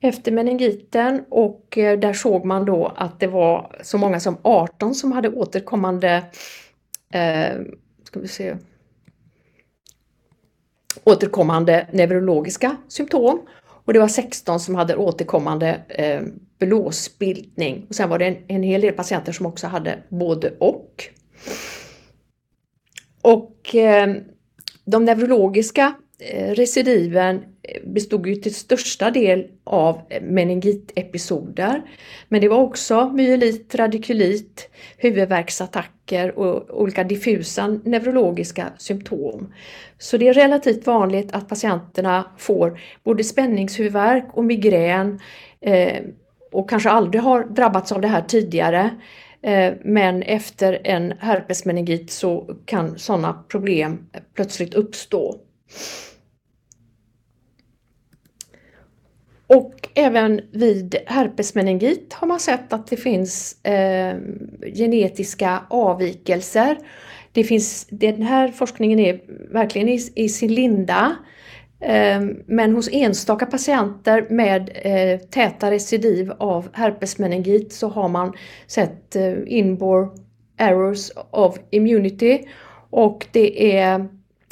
efter 0.00 0.32
meningiten 0.32 1.24
och 1.28 1.78
eh, 1.78 1.98
där 1.98 2.12
såg 2.12 2.44
man 2.44 2.64
då 2.64 2.92
att 2.96 3.20
det 3.20 3.26
var 3.26 3.76
så 3.82 3.98
många 3.98 4.20
som 4.20 4.36
18 4.42 4.94
som 4.94 5.12
hade 5.12 5.28
återkommande 5.28 6.22
eh, 7.12 7.60
ska 8.04 8.20
vi 8.20 8.28
se, 8.28 8.56
återkommande 11.04 11.86
neurologiska 11.92 12.76
symptom 12.88 13.40
och 13.84 13.92
det 13.92 13.98
var 13.98 14.08
16 14.08 14.60
som 14.60 14.74
hade 14.74 14.96
återkommande 14.96 15.80
eh, 15.88 16.22
blåsbildning. 16.58 17.86
Och 17.88 17.94
sen 17.94 18.08
var 18.08 18.18
det 18.18 18.26
en, 18.26 18.36
en 18.48 18.62
hel 18.62 18.80
del 18.80 18.94
patienter 18.94 19.32
som 19.32 19.46
också 19.46 19.66
hade 19.66 19.98
både 20.08 20.54
och. 20.58 21.04
Och 23.22 23.74
eh, 23.74 24.14
de 24.84 25.04
neurologiska 25.04 25.94
Eh, 26.18 26.54
recidiven 26.54 27.36
eh, 27.62 27.88
bestod 27.88 28.26
ju 28.26 28.34
till 28.34 28.54
största 28.54 29.10
del 29.10 29.46
av 29.64 30.00
eh, 30.08 30.22
meningitepisoder. 30.22 31.82
Men 32.28 32.40
det 32.40 32.48
var 32.48 32.58
också 32.58 33.08
myelit, 33.08 33.74
radikulit, 33.74 34.70
huvudvärksattacker 34.96 36.38
och 36.38 36.80
olika 36.82 37.04
diffusa 37.04 37.66
neurologiska 37.84 38.72
symptom. 38.78 39.52
Så 39.98 40.16
det 40.16 40.28
är 40.28 40.34
relativt 40.34 40.86
vanligt 40.86 41.32
att 41.32 41.48
patienterna 41.48 42.24
får 42.38 42.80
både 43.04 43.24
spänningshuvudvärk 43.24 44.26
och 44.32 44.44
migrän 44.44 45.20
och 46.52 46.70
kanske 46.70 46.90
aldrig 46.90 47.22
har 47.22 47.44
drabbats 47.44 47.92
av 47.92 48.00
det 48.00 48.08
här 48.08 48.22
tidigare. 48.22 48.90
Men 49.84 50.22
efter 50.22 50.80
en 50.84 51.12
herpesmeningit 51.18 52.10
så 52.10 52.56
kan 52.64 52.98
sådana 52.98 53.44
problem 53.48 54.06
plötsligt 54.34 54.74
uppstå. 54.74 55.40
Och 59.46 59.88
även 59.94 60.40
vid 60.52 60.96
herpesmeningit 61.06 62.12
har 62.12 62.28
man 62.28 62.40
sett 62.40 62.72
att 62.72 62.86
det 62.86 62.96
finns 62.96 63.64
eh, 63.64 64.16
genetiska 64.74 65.62
avvikelser. 65.70 66.78
Det 67.32 67.44
finns, 67.44 67.86
den 67.90 68.22
här 68.22 68.48
forskningen 68.48 68.98
är 68.98 69.20
verkligen 69.52 69.88
i, 69.88 70.12
i 70.14 70.28
sin 70.28 70.54
linda. 70.54 71.16
Eh, 71.80 72.20
men 72.46 72.74
hos 72.74 72.88
enstaka 72.92 73.46
patienter 73.46 74.26
med 74.30 74.70
eh, 74.74 75.20
täta 75.20 75.70
recidiv 75.70 76.32
av 76.38 76.68
herpesmeningit 76.72 77.72
så 77.72 77.88
har 77.88 78.08
man 78.08 78.32
sett 78.66 79.16
eh, 79.16 79.34
inbore 79.46 80.08
errors 80.56 81.10
of 81.30 81.58
immunity 81.70 82.40
och 82.90 83.26
det 83.32 83.76
är 83.76 84.08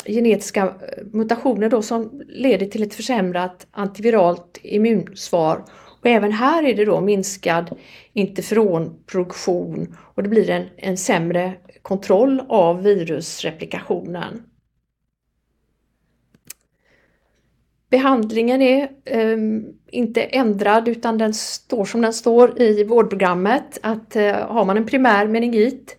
genetiska 0.07 0.63
eh, 0.63 1.05
mutationer 1.13 1.69
då 1.69 1.83
som 1.83 2.23
leder 2.29 2.67
till 2.67 2.83
ett 2.83 2.95
försämrat 2.95 3.67
antiviralt 3.71 4.59
immunsvar. 4.63 5.65
Och 6.01 6.07
även 6.07 6.33
här 6.33 6.63
är 6.63 6.75
det 6.75 6.85
då 6.85 7.01
minskad 7.01 7.79
interferonproduktion 8.13 9.97
och 10.15 10.23
det 10.23 10.29
blir 10.29 10.51
en, 10.51 10.67
en 10.77 10.97
sämre 10.97 11.53
kontroll 11.83 12.43
av 12.49 12.83
virusreplikationen. 12.83 14.43
Behandlingen 17.91 18.63
är 18.63 18.89
eh, 19.05 19.39
inte 19.91 20.23
ändrad 20.23 20.89
utan 20.89 21.19
den 21.19 21.35
står 21.35 21.85
som 21.85 22.01
den 22.01 22.13
står 22.13 22.63
i 22.63 22.85
vårdprogrammet 22.85 23.79
att 23.83 24.17
eh, 24.17 24.33
har 24.33 24.65
man 24.65 24.77
en 24.77 24.87
primär 24.87 25.27
meningit 25.27 25.97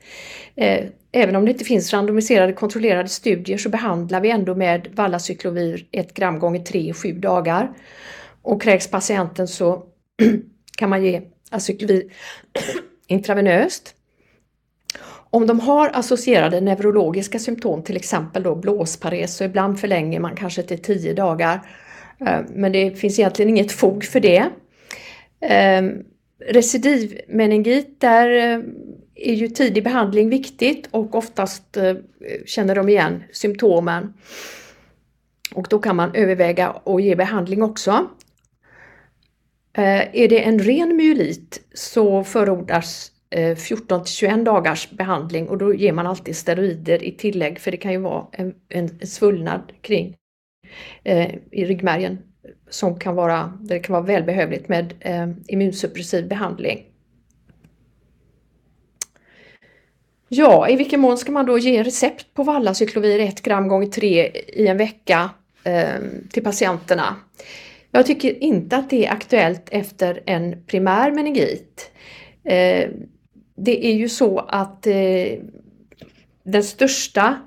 eh, 0.55 0.85
Även 1.11 1.35
om 1.35 1.45
det 1.45 1.51
inte 1.51 1.65
finns 1.65 1.93
randomiserade 1.93 2.53
kontrollerade 2.53 3.09
studier 3.09 3.57
så 3.57 3.69
behandlar 3.69 4.21
vi 4.21 4.31
ändå 4.31 4.55
med 4.55 4.87
Vallacyklovir 4.93 5.87
1 5.91 6.13
gram 6.13 6.39
gånger 6.39 6.59
3 6.59 6.79
i 6.79 6.93
7 6.93 7.11
dagar. 7.11 7.71
Och 8.41 8.61
kräks 8.61 8.87
patienten 8.87 9.47
så 9.47 9.83
kan 10.77 10.89
man 10.89 11.03
ge 11.03 11.21
acyklovir 11.49 12.03
intravenöst. 13.07 13.95
Om 15.29 15.47
de 15.47 15.59
har 15.59 15.91
associerade 15.93 16.61
neurologiska 16.61 17.39
symptom, 17.39 17.83
till 17.83 17.95
exempel 17.95 18.43
då 18.43 18.55
blåspares, 18.55 19.37
så 19.37 19.43
ibland 19.43 19.79
förlänger 19.79 20.19
man 20.19 20.35
kanske 20.35 20.63
till 20.63 20.81
10 20.81 21.13
dagar. 21.13 21.67
Eh, 22.25 22.39
men 22.49 22.71
det 22.71 22.99
finns 22.99 23.19
egentligen 23.19 23.49
inget 23.49 23.71
fog 23.71 24.03
för 24.03 24.19
det. 24.19 24.49
Eh, 25.41 25.81
recidivmeningit, 26.47 28.01
där 28.01 28.29
eh, 28.29 28.59
är 29.29 29.33
ju 29.33 29.47
tidig 29.47 29.83
behandling 29.83 30.29
viktigt 30.29 30.87
och 30.91 31.15
oftast 31.15 31.77
eh, 31.77 31.95
känner 32.45 32.75
de 32.75 32.89
igen 32.89 33.23
symptomen. 33.31 34.13
Och 35.55 35.67
då 35.69 35.79
kan 35.79 35.95
man 35.95 36.15
överväga 36.15 36.67
att 36.85 37.03
ge 37.03 37.15
behandling 37.15 37.63
också. 37.63 38.07
Eh, 39.77 40.15
är 40.21 40.27
det 40.27 40.43
en 40.43 40.59
ren 40.59 40.95
myelit 40.95 41.61
så 41.73 42.23
förordas 42.23 43.11
eh, 43.29 43.55
14 43.55 44.03
till 44.03 44.13
21 44.13 44.45
dagars 44.45 44.89
behandling 44.89 45.49
och 45.49 45.57
då 45.57 45.73
ger 45.73 45.93
man 45.93 46.07
alltid 46.07 46.35
steroider 46.35 47.03
i 47.03 47.11
tillägg 47.11 47.59
för 47.59 47.71
det 47.71 47.77
kan 47.77 47.91
ju 47.91 47.97
vara 47.97 48.25
en, 48.31 48.53
en 48.69 49.07
svullnad 49.07 49.73
kring 49.81 50.15
eh, 51.03 51.35
i 51.51 51.65
ryggmärgen 51.65 52.17
som 52.69 52.99
kan 52.99 53.15
vara, 53.15 53.53
det 53.61 53.79
kan 53.79 53.93
vara 53.93 54.03
välbehövligt 54.03 54.69
med 54.69 54.93
eh, 54.99 55.29
immunsuppressiv 55.47 56.27
behandling. 56.27 56.90
Ja, 60.33 60.69
i 60.69 60.75
vilken 60.75 60.99
mån 60.99 61.17
ska 61.17 61.31
man 61.31 61.45
då 61.45 61.57
ge 61.57 61.83
recept 61.83 62.33
på 62.33 62.43
vallacyklovir 62.43 63.19
1 63.19 63.41
gram 63.41 63.67
gånger 63.67 63.87
3 63.87 64.31
i 64.47 64.67
en 64.67 64.77
vecka 64.77 65.29
eh, 65.63 66.01
till 66.31 66.43
patienterna? 66.43 67.15
Jag 67.91 68.05
tycker 68.05 68.43
inte 68.43 68.77
att 68.77 68.89
det 68.89 69.05
är 69.05 69.11
aktuellt 69.11 69.69
efter 69.71 70.23
en 70.25 70.63
primär 70.65 71.11
meningit. 71.11 71.91
Eh, 72.43 72.89
det 73.55 73.85
är 73.85 73.93
ju 73.93 74.09
så 74.09 74.39
att 74.39 74.87
eh, 74.87 75.39
den 76.43 76.63
största 76.63 77.37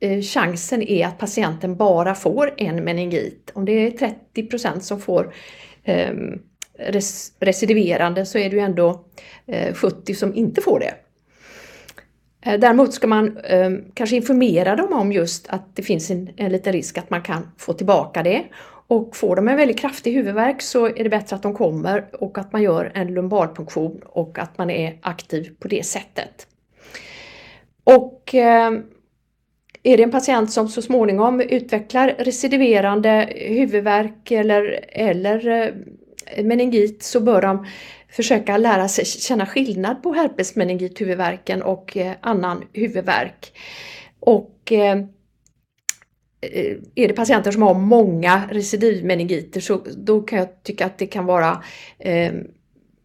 eh, 0.00 0.20
chansen 0.20 0.82
är 0.82 1.06
att 1.06 1.18
patienten 1.18 1.76
bara 1.76 2.14
får 2.14 2.54
en 2.56 2.84
meningit. 2.84 3.50
Om 3.54 3.64
det 3.64 3.72
är 3.72 4.14
30% 4.34 4.80
som 4.80 5.00
får 5.00 5.34
ehm, 5.84 6.38
res 6.78 7.32
recidiverande 7.40 8.26
så 8.26 8.38
är 8.38 8.50
det 8.50 8.56
ju 8.56 8.62
ändå 8.62 9.04
eh, 9.46 9.74
70 9.74 10.14
som 10.14 10.34
inte 10.34 10.60
får 10.60 10.80
det. 10.80 10.94
Eh, 12.44 12.60
däremot 12.60 12.94
ska 12.94 13.06
man 13.06 13.36
eh, 13.36 13.70
kanske 13.94 14.16
informera 14.16 14.76
dem 14.76 14.92
om 14.92 15.12
just 15.12 15.48
att 15.48 15.76
det 15.76 15.82
finns 15.82 16.10
en, 16.10 16.30
en 16.36 16.52
liten 16.52 16.72
risk 16.72 16.98
att 16.98 17.10
man 17.10 17.22
kan 17.22 17.50
få 17.58 17.72
tillbaka 17.72 18.22
det. 18.22 18.44
Och 18.86 19.16
får 19.16 19.36
de 19.36 19.48
en 19.48 19.56
väldigt 19.56 19.78
kraftig 19.78 20.12
huvudvärk 20.12 20.62
så 20.62 20.86
är 20.86 21.04
det 21.04 21.10
bättre 21.10 21.36
att 21.36 21.42
de 21.42 21.54
kommer 21.54 22.04
och 22.12 22.38
att 22.38 22.52
man 22.52 22.62
gör 22.62 22.92
en 22.94 23.14
lumbalpunktion 23.14 24.00
och 24.04 24.38
att 24.38 24.58
man 24.58 24.70
är 24.70 24.98
aktiv 25.00 25.50
på 25.58 25.68
det 25.68 25.86
sättet. 25.86 26.46
Och 27.84 28.34
eh, 28.34 28.72
är 29.82 29.96
det 29.96 30.02
en 30.02 30.10
patient 30.10 30.52
som 30.52 30.68
så 30.68 30.82
småningom 30.82 31.40
utvecklar 31.40 32.14
recidiverande 32.18 33.32
huvudvärk 33.36 34.30
eller, 34.30 34.84
eller 34.88 35.48
eh, 36.26 36.44
meningit 36.44 37.02
så 37.02 37.20
bör 37.20 37.42
de 37.42 37.66
försöka 38.16 38.56
lära 38.56 38.88
sig 38.88 39.04
känna 39.04 39.46
skillnad 39.46 40.02
på 40.02 40.12
herpesmeningit, 40.12 41.00
huvudvärken 41.00 41.62
och 41.62 41.96
eh, 41.96 42.12
annan 42.20 42.64
huvudvärk. 42.72 43.52
Och 44.20 44.72
eh, 44.72 44.98
eh, 46.40 46.76
är 46.94 47.08
det 47.08 47.14
patienter 47.14 47.50
som 47.50 47.62
har 47.62 47.74
många 47.74 48.42
recidivmeningiter 48.50 49.60
så 49.60 49.80
då 49.96 50.20
kan 50.20 50.38
jag 50.38 50.62
tycka 50.62 50.86
att 50.86 50.98
det 50.98 51.06
kan 51.06 51.26
vara 51.26 51.62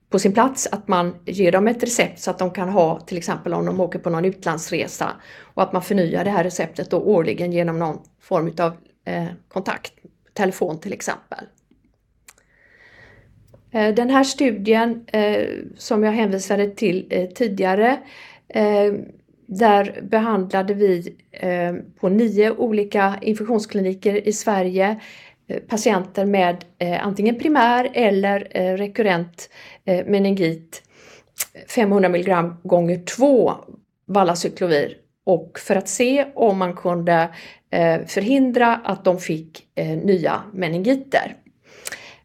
på 0.10 0.20
sin 0.20 0.34
plats 0.34 0.68
att 0.72 0.88
man 0.88 1.16
ger 1.26 1.52
dem 1.52 1.68
ett 1.68 1.84
recept 1.84 2.20
så 2.20 2.32
att 2.32 2.40
de 2.40 2.52
kan 2.52 2.70
ha 2.70 3.00
till 3.00 3.18
exempel 3.18 3.54
om 3.54 3.66
de 3.66 3.80
åker 3.80 4.00
på 4.00 4.10
någon 4.10 4.26
utlandsresa 4.26 5.10
och 5.42 5.64
att 5.64 5.74
man 5.74 5.82
förnyar 5.82 6.24
det 6.24 6.32
här 6.32 6.44
receptet 6.44 6.90
då 6.90 6.98
årligen 6.98 7.52
genom 7.52 7.80
någon 7.80 8.00
form 8.22 8.54
av 8.60 8.72
kontakt, 9.48 9.94
telefon 10.34 10.80
till 10.80 10.94
exempel. 10.94 11.46
Eh, 13.72 13.94
den 13.94 14.10
här 14.10 14.24
studien 14.24 15.06
eh, 15.08 15.48
som 15.78 16.04
jag 16.04 16.12
hänvisade 16.12 16.70
till 16.70 17.08
eh, 17.10 17.30
tidigare 17.30 18.00
där 19.46 20.02
behandlade 20.02 20.74
vi 20.74 21.16
på 22.00 22.10
nio 22.10 22.52
olika 22.52 23.20
infektionskliniker 23.22 24.28
i 24.28 24.34
Sverige 24.34 25.00
patienter 25.68 26.26
med 26.26 26.66
antingen 27.02 27.40
primär 27.40 27.90
eller 27.94 28.40
rekurrent 28.78 29.50
meningit 30.06 30.82
500 31.68 32.10
mg 32.10 32.34
gånger 32.64 33.06
2 33.06 33.54
Vallacyklovir 34.06 34.98
och 35.26 35.60
för 35.60 35.76
att 35.76 35.88
se 35.88 36.26
om 36.36 36.58
man 36.58 36.74
kunde 36.74 37.30
förhindra 38.08 38.76
att 38.76 39.06
de 39.06 39.20
fick 39.20 39.68
nya 40.04 40.44
meningiter. 40.54 41.36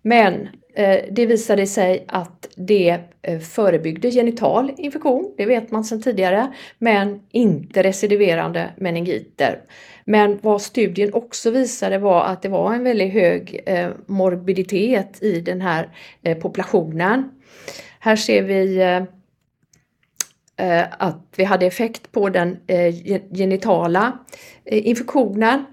Men 0.02 0.48
Eh, 0.76 0.98
det 1.10 1.26
visade 1.26 1.66
sig 1.66 2.04
att 2.08 2.48
det 2.56 2.98
eh, 3.22 3.38
förebyggde 3.38 4.10
genital 4.10 4.72
infektion, 4.76 5.34
det 5.36 5.46
vet 5.46 5.70
man 5.70 5.84
sedan 5.84 6.02
tidigare, 6.02 6.52
men 6.78 7.20
inte 7.30 7.82
recidiverande 7.82 8.70
meningiter. 8.76 9.60
Men 10.04 10.38
vad 10.42 10.62
studien 10.62 11.14
också 11.14 11.50
visade 11.50 11.98
var 11.98 12.24
att 12.24 12.42
det 12.42 12.48
var 12.48 12.74
en 12.74 12.84
väldigt 12.84 13.12
hög 13.12 13.62
eh, 13.66 13.88
morbiditet 14.06 15.22
i 15.22 15.40
den 15.40 15.60
här 15.60 15.88
populationen. 16.40 17.30
Här 17.98 18.16
ser 18.16 18.42
vi 18.42 18.82
att 20.90 21.18
vi 21.36 21.44
hade 21.44 21.66
effekt 21.66 22.12
på 22.12 22.28
den 22.28 22.56
genitala 23.32 24.18
infektionen 24.64 25.64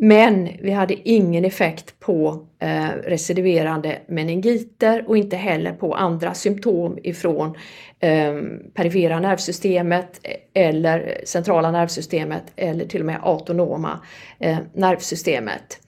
men 0.00 0.48
vi 0.62 0.70
hade 0.70 1.08
ingen 1.08 1.44
effekt 1.44 2.00
på 2.00 2.46
eh, 2.58 2.88
recidiverande 3.04 3.98
meningiter 4.08 5.04
och 5.08 5.16
inte 5.16 5.36
heller 5.36 5.72
på 5.72 5.94
andra 5.94 6.34
symptom 6.34 6.98
ifrån 7.02 7.56
eh, 8.00 8.34
perifera 8.74 9.20
nervsystemet 9.20 10.20
eller 10.54 11.20
centrala 11.24 11.70
nervsystemet 11.70 12.42
eller 12.56 12.84
till 12.84 13.00
och 13.00 13.06
med 13.06 13.20
autonoma 13.22 14.00
eh, 14.38 14.58
nervsystemet. 14.74 15.80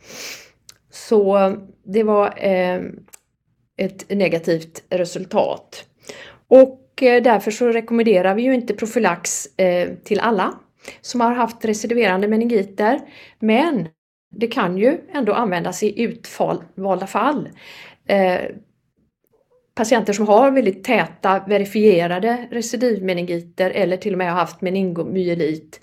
Så 0.90 1.56
det 1.84 2.02
var 2.02 2.34
eh, 2.36 2.80
ett 3.76 4.10
negativt 4.10 4.82
resultat. 4.90 5.84
Och 6.48 7.02
eh, 7.02 7.22
därför 7.22 7.50
så 7.50 7.68
rekommenderar 7.68 8.34
vi 8.34 8.42
ju 8.42 8.54
inte 8.54 8.74
profylax 8.74 9.46
eh, 9.56 9.88
till 10.04 10.20
alla 10.20 10.54
som 11.00 11.20
har 11.20 11.32
haft 11.32 11.64
recidiverande 11.64 12.28
meningiter. 12.28 13.00
Men 13.38 13.88
det 14.30 14.46
kan 14.46 14.78
ju 14.78 14.98
ändå 15.12 15.32
användas 15.32 15.82
i 15.82 16.02
utvalda 16.02 17.06
fall. 17.06 17.48
Eh, 18.06 18.40
patienter 19.74 20.12
som 20.12 20.28
har 20.28 20.50
väldigt 20.50 20.84
täta 20.84 21.44
verifierade 21.48 22.48
recidivmeningiter 22.50 23.70
eller 23.70 23.96
till 23.96 24.12
och 24.12 24.18
med 24.18 24.30
har 24.30 24.38
haft 24.38 24.60
meningomyelit 24.60 25.80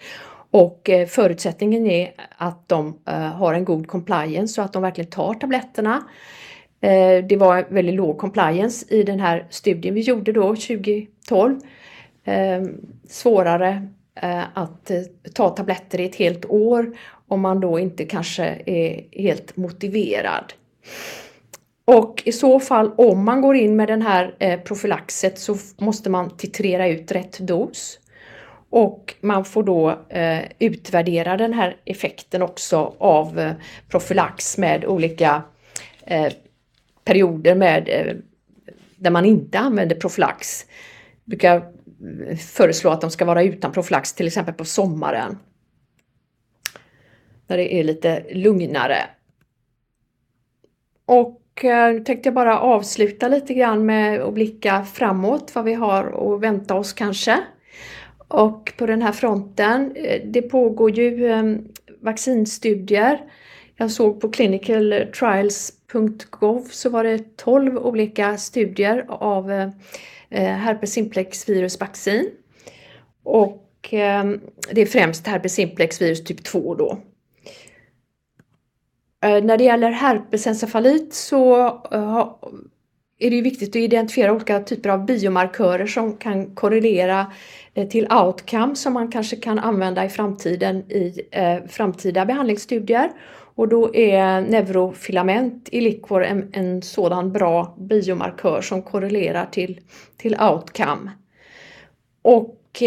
och 0.52 0.90
eh, 0.90 1.08
förutsättningen 1.08 1.88
är 1.88 2.12
att 2.38 2.70
de 2.70 3.00
eh, 3.08 3.14
har 3.14 3.54
en 3.54 3.66
god 3.66 3.88
compliance 3.88 4.54
så 4.54 4.62
att 4.62 4.74
de 4.74 4.82
verkligen 4.82 5.10
tar 5.10 5.34
tabletterna. 5.34 6.04
Eh, 6.82 7.26
det 7.30 7.38
var 7.38 7.66
väldigt 7.70 7.96
låg 7.96 8.18
compliance 8.18 8.86
i 8.96 9.04
den 9.04 9.20
här 9.20 9.48
studien 9.50 9.96
vi 9.96 10.02
gjorde 10.02 10.32
då 10.32 10.56
2012. 10.56 11.60
Eh, 12.24 12.62
svårare 13.10 13.88
eh, 14.22 14.44
att 14.54 14.92
ta 15.34 15.50
tabletter 15.50 16.00
i 16.00 16.06
ett 16.06 16.16
helt 16.16 16.46
år 16.46 16.96
om 17.28 17.42
man 17.42 17.60
då 17.60 17.80
inte 17.80 18.06
kanske 18.06 18.62
är 18.66 19.04
helt 19.12 19.58
motiverad. 19.58 20.54
Och 21.86 22.24
i 22.26 22.32
så 22.32 22.60
fall 22.60 22.92
om 22.98 23.26
man 23.26 23.42
går 23.42 23.56
in 23.56 23.76
med 23.76 23.88
den 23.88 24.02
här 24.02 24.36
eh, 24.40 24.60
profylaxet 24.60 25.40
så 25.40 25.58
måste 25.78 26.10
man 26.10 26.38
titrera 26.38 26.88
ut 26.88 27.12
rätt 27.12 27.40
dos. 27.40 28.00
Och 28.70 29.14
man 29.22 29.46
får 29.46 29.64
då 29.64 29.90
eh, 30.10 30.40
utvärdera 30.60 31.38
den 31.38 31.54
här 31.54 31.78
effekten 31.86 32.42
också 32.42 32.96
av 32.98 33.40
eh, 33.40 33.52
profylax 33.88 34.58
med 34.58 34.86
olika 34.86 35.42
eh, 36.06 36.34
perioder 37.04 37.56
med, 37.56 37.90
eh, 37.90 38.16
där 38.96 39.12
man 39.12 39.26
inte 39.26 39.60
använder 39.60 39.96
profylax. 39.96 40.66
Jag 41.24 41.30
brukar 41.30 41.56
eh, 41.56 42.38
föreslå 42.38 42.92
att 42.92 43.02
de 43.02 43.12
ska 43.12 43.26
vara 43.26 43.44
utan 43.44 43.72
profylax 43.72 44.14
till 44.14 44.28
exempel 44.28 44.54
på 44.54 44.66
sommaren 44.66 45.38
när 47.48 47.58
det 47.58 47.76
är 47.76 47.84
lite 47.84 48.24
lugnare. 48.34 48.98
Och 51.06 51.66
eh, 51.66 51.94
nu 51.94 52.00
tänkte 52.00 52.28
jag 52.28 52.34
bara 52.34 52.60
avsluta 52.60 53.28
lite 53.28 53.54
grann 53.54 53.86
med 53.86 54.22
att 54.22 54.34
blicka 54.34 54.84
framåt 54.84 55.56
vad 55.56 55.66
vi 55.66 55.74
har 55.74 56.36
att 56.36 56.42
vänta 56.42 56.76
oss 56.76 56.94
kanske. 56.94 57.40
Och 58.28 58.74
på 58.78 58.86
den 58.86 59.02
här 59.02 59.12
fronten, 59.12 59.96
eh, 59.96 60.22
det 60.26 60.42
pågår 60.42 60.92
ju 60.92 61.32
ehm, 61.32 61.68
vaccinstudier. 62.02 63.22
Jag 63.76 63.92
såg 63.92 64.22
på 64.22 64.30
clinicaltrials.gov 64.30 66.68
så 66.72 66.90
var 66.90 67.04
det 67.04 67.38
12 67.38 67.78
olika 67.78 68.38
studier 68.38 69.06
av 69.08 69.52
eh, 69.52 69.70
herpes 70.30 70.94
simplex 70.94 71.50
virusvaccin. 71.50 72.30
Och 73.24 73.90
ehm, 73.92 74.42
det 74.72 74.82
är 74.82 74.86
främst 74.86 75.28
herpes 75.28 75.54
simplex 75.54 76.02
virus 76.02 76.24
typ 76.24 76.44
2 76.44 76.76
då. 76.76 76.98
Eh, 79.28 79.44
när 79.44 79.58
det 79.58 79.64
gäller 79.64 79.92
herpesencefalit 79.92 81.14
så 81.14 81.66
eh, 81.92 82.28
är 83.20 83.32
det 83.32 83.42
viktigt 83.42 83.70
att 83.70 83.76
identifiera 83.76 84.34
olika 84.34 84.60
typer 84.60 84.90
av 84.90 85.06
biomarkörer 85.06 85.88
som 85.88 86.18
kan 86.18 86.56
korrelera 86.56 87.32
eh, 87.74 87.88
till 87.88 88.12
outcome 88.12 88.76
som 88.76 88.94
man 88.94 89.12
kanske 89.12 89.36
kan 89.36 89.60
använda 89.60 90.06
i 90.06 90.10
framtiden 90.10 90.78
i 90.92 91.22
framtida 91.70 92.26
behandlingsstudier. 92.26 93.12
Och 93.56 93.68
då 93.68 93.96
är 93.96 94.42
neurofilament 94.42 95.70
i 95.72 95.82
likvor 95.82 96.24
en, 96.24 96.50
en 96.54 96.82
sådan 96.82 97.32
bra 97.32 97.76
biomarkör 97.80 98.62
som 98.62 98.82
korrelerar 98.82 99.46
till, 99.46 99.80
till 100.18 100.36
outcome. 100.42 101.12
Och 102.22 102.84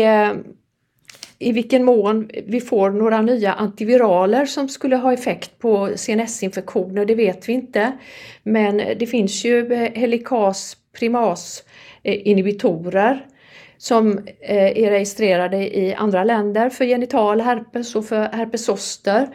i 1.42 1.52
vilken 1.52 1.84
mån 1.84 2.30
vi 2.46 2.60
får 2.60 2.90
några 2.90 3.22
nya 3.22 3.52
antiviraler 3.52 4.46
som 4.46 4.68
skulle 4.68 4.96
ha 4.96 5.12
effekt 5.12 5.58
på 5.58 5.90
CNS-infektioner, 5.96 7.04
det 7.04 7.14
vet 7.14 7.48
vi 7.48 7.52
inte. 7.52 7.92
Men 8.42 8.76
det 8.76 9.06
finns 9.06 9.44
ju 9.44 9.72
eh, 9.72 9.92
helikas 9.92 10.76
primas 10.98 11.64
eh, 12.02 12.28
inhibitorer 12.28 13.26
som 13.78 14.18
eh, 14.40 14.78
är 14.78 14.90
registrerade 14.90 15.78
i 15.78 15.94
andra 15.94 16.24
länder 16.24 16.70
för 16.70 16.84
genital 16.84 17.40
herpes 17.40 17.96
och 17.96 18.04
för 18.04 18.22
herpes 18.32 18.64
zoster. 18.64 19.28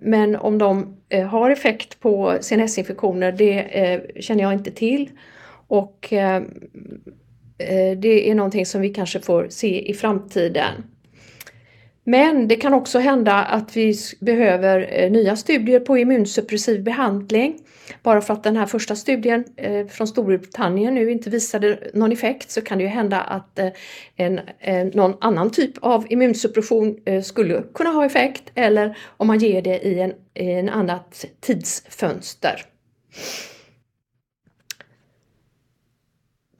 Men 0.00 0.36
om 0.36 0.58
de 0.58 0.96
har 1.30 1.50
effekt 1.50 2.00
på 2.00 2.38
CNS-infektioner 2.40 3.32
det 3.32 4.22
känner 4.22 4.42
jag 4.42 4.52
inte 4.52 4.70
till. 4.70 5.10
Och 5.66 6.08
det 7.96 8.30
är 8.30 8.34
någonting 8.34 8.66
som 8.66 8.80
vi 8.80 8.88
kanske 8.88 9.20
får 9.20 9.46
se 9.50 9.90
i 9.90 9.94
framtiden. 9.94 10.84
Men 12.10 12.48
det 12.48 12.56
kan 12.56 12.74
också 12.74 12.98
hända 12.98 13.34
att 13.34 13.76
vi 13.76 13.94
behöver 14.20 14.88
eh, 14.92 15.10
nya 15.10 15.36
studier 15.36 15.80
på 15.80 15.98
immunsuppressiv 15.98 16.82
behandling. 16.82 17.58
Bara 18.02 18.20
för 18.20 18.34
att 18.34 18.44
den 18.44 18.56
här 18.56 18.66
första 18.66 18.96
studien 18.96 19.44
eh, 19.56 19.86
från 19.86 20.06
Storbritannien 20.06 20.94
nu 20.94 21.10
inte 21.10 21.30
visade 21.30 21.90
någon 21.94 22.12
effekt 22.12 22.50
så 22.50 22.60
kan 22.60 22.78
det 22.78 22.84
ju 22.84 22.90
hända 22.90 23.20
att 23.20 23.58
eh, 23.58 23.68
en, 24.16 24.40
någon 24.94 25.14
annan 25.20 25.50
typ 25.50 25.72
av 25.80 26.06
immunsuppression 26.12 26.96
skulle 27.24 27.62
kunna 27.74 27.90
ha 27.90 28.06
effekt 28.06 28.42
eller 28.54 28.98
om 29.16 29.26
man 29.26 29.38
ger 29.38 29.62
det 29.62 29.78
i 29.86 30.00
en, 30.00 30.12
i 30.34 30.50
en 30.50 30.68
annat 30.68 31.24
tidsfönster. 31.40 32.66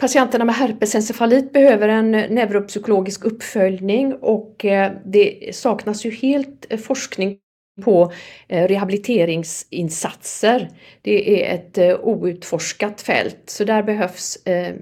Patienterna 0.00 0.44
med 0.44 0.54
herpesencefalit 0.54 1.52
behöver 1.52 1.88
en 1.88 2.10
neuropsykologisk 2.10 3.24
uppföljning 3.24 4.14
och 4.14 4.64
eh, 4.64 4.92
det 5.04 5.56
saknas 5.56 6.04
ju 6.04 6.10
helt 6.10 6.66
eh, 6.70 6.78
forskning 6.78 7.38
på 7.84 8.12
eh, 8.48 8.68
rehabiliteringsinsatser. 8.68 10.68
Det 11.02 11.44
är 11.44 11.54
ett 11.54 11.78
outforskat 12.02 13.00
fält 13.00 13.42
så 13.46 13.64
där 13.64 13.82
behövs 13.82 14.38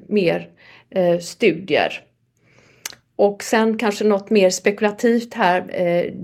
mer 0.08 0.48
studier. 1.20 2.00
Och 3.16 3.42
sen 3.42 3.78
kanske 3.78 4.04
något 4.04 4.30
mer 4.30 4.50
spekulativt 4.50 5.34
här, 5.34 5.62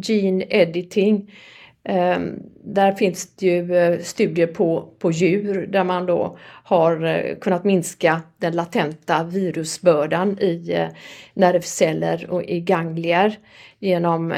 gene 0.03 0.45
editing. 0.49 1.33
Ehm, 1.89 2.43
där 2.67 2.93
finns 2.93 3.37
det 3.37 3.47
ju 3.47 3.77
eh, 3.77 4.01
studier 4.01 4.47
på, 4.47 4.89
på 4.99 5.11
djur 5.11 5.67
där 5.67 5.85
man 5.85 6.07
då 6.07 6.39
har 6.65 7.05
eh, 7.05 7.37
kunnat 7.37 7.65
minska 7.65 8.23
den 8.39 8.57
latenta 8.57 9.25
virusbördan 9.25 10.39
i 10.39 10.73
eh, 10.73 10.89
nervceller 11.35 12.31
och 12.31 12.45
i 12.45 12.61
ganglier 12.61 13.39
genom 13.79 14.35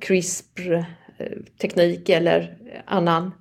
CRISPR-teknik 0.00 2.08
eller 2.08 2.56
annan, 2.84 3.32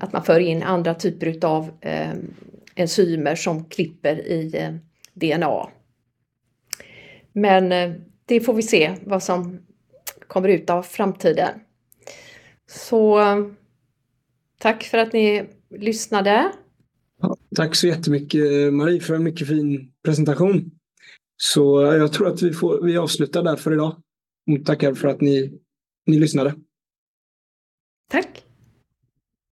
att 0.00 0.12
man 0.12 0.22
för 0.22 0.40
in 0.40 0.62
andra 0.62 0.94
typer 0.94 1.26
utav 1.26 1.70
enzymer 2.74 3.34
som 3.34 3.64
klipper 3.64 4.26
i 4.26 4.78
DNA. 5.14 5.68
Men 7.32 7.68
det 8.24 8.40
får 8.40 8.54
vi 8.54 8.62
se 8.62 8.94
vad 9.04 9.22
som 9.22 9.58
kommer 10.26 10.48
ut 10.48 10.70
av 10.70 10.82
framtiden. 10.82 11.50
Så 12.70 13.20
tack 14.58 14.84
för 14.84 14.98
att 14.98 15.12
ni 15.12 15.46
lyssnade. 15.70 16.52
Ja, 17.20 17.36
tack 17.56 17.74
så 17.74 17.86
jättemycket 17.86 18.72
Marie 18.72 19.00
för 19.00 19.14
en 19.14 19.24
mycket 19.24 19.48
fin 19.48 19.92
presentation. 20.04 20.70
Så 21.36 21.82
jag 21.82 22.12
tror 22.12 22.28
att 22.28 22.42
vi, 22.42 22.52
får, 22.52 22.82
vi 22.82 22.96
avslutar 22.96 23.42
där 23.42 23.56
för 23.56 23.72
idag. 23.72 24.02
Och 24.50 24.66
tackar 24.66 24.94
för 24.94 25.08
att 25.08 25.20
ni, 25.20 25.60
ni 26.06 26.18
lyssnade. 26.18 26.54
Tack. 28.10 28.44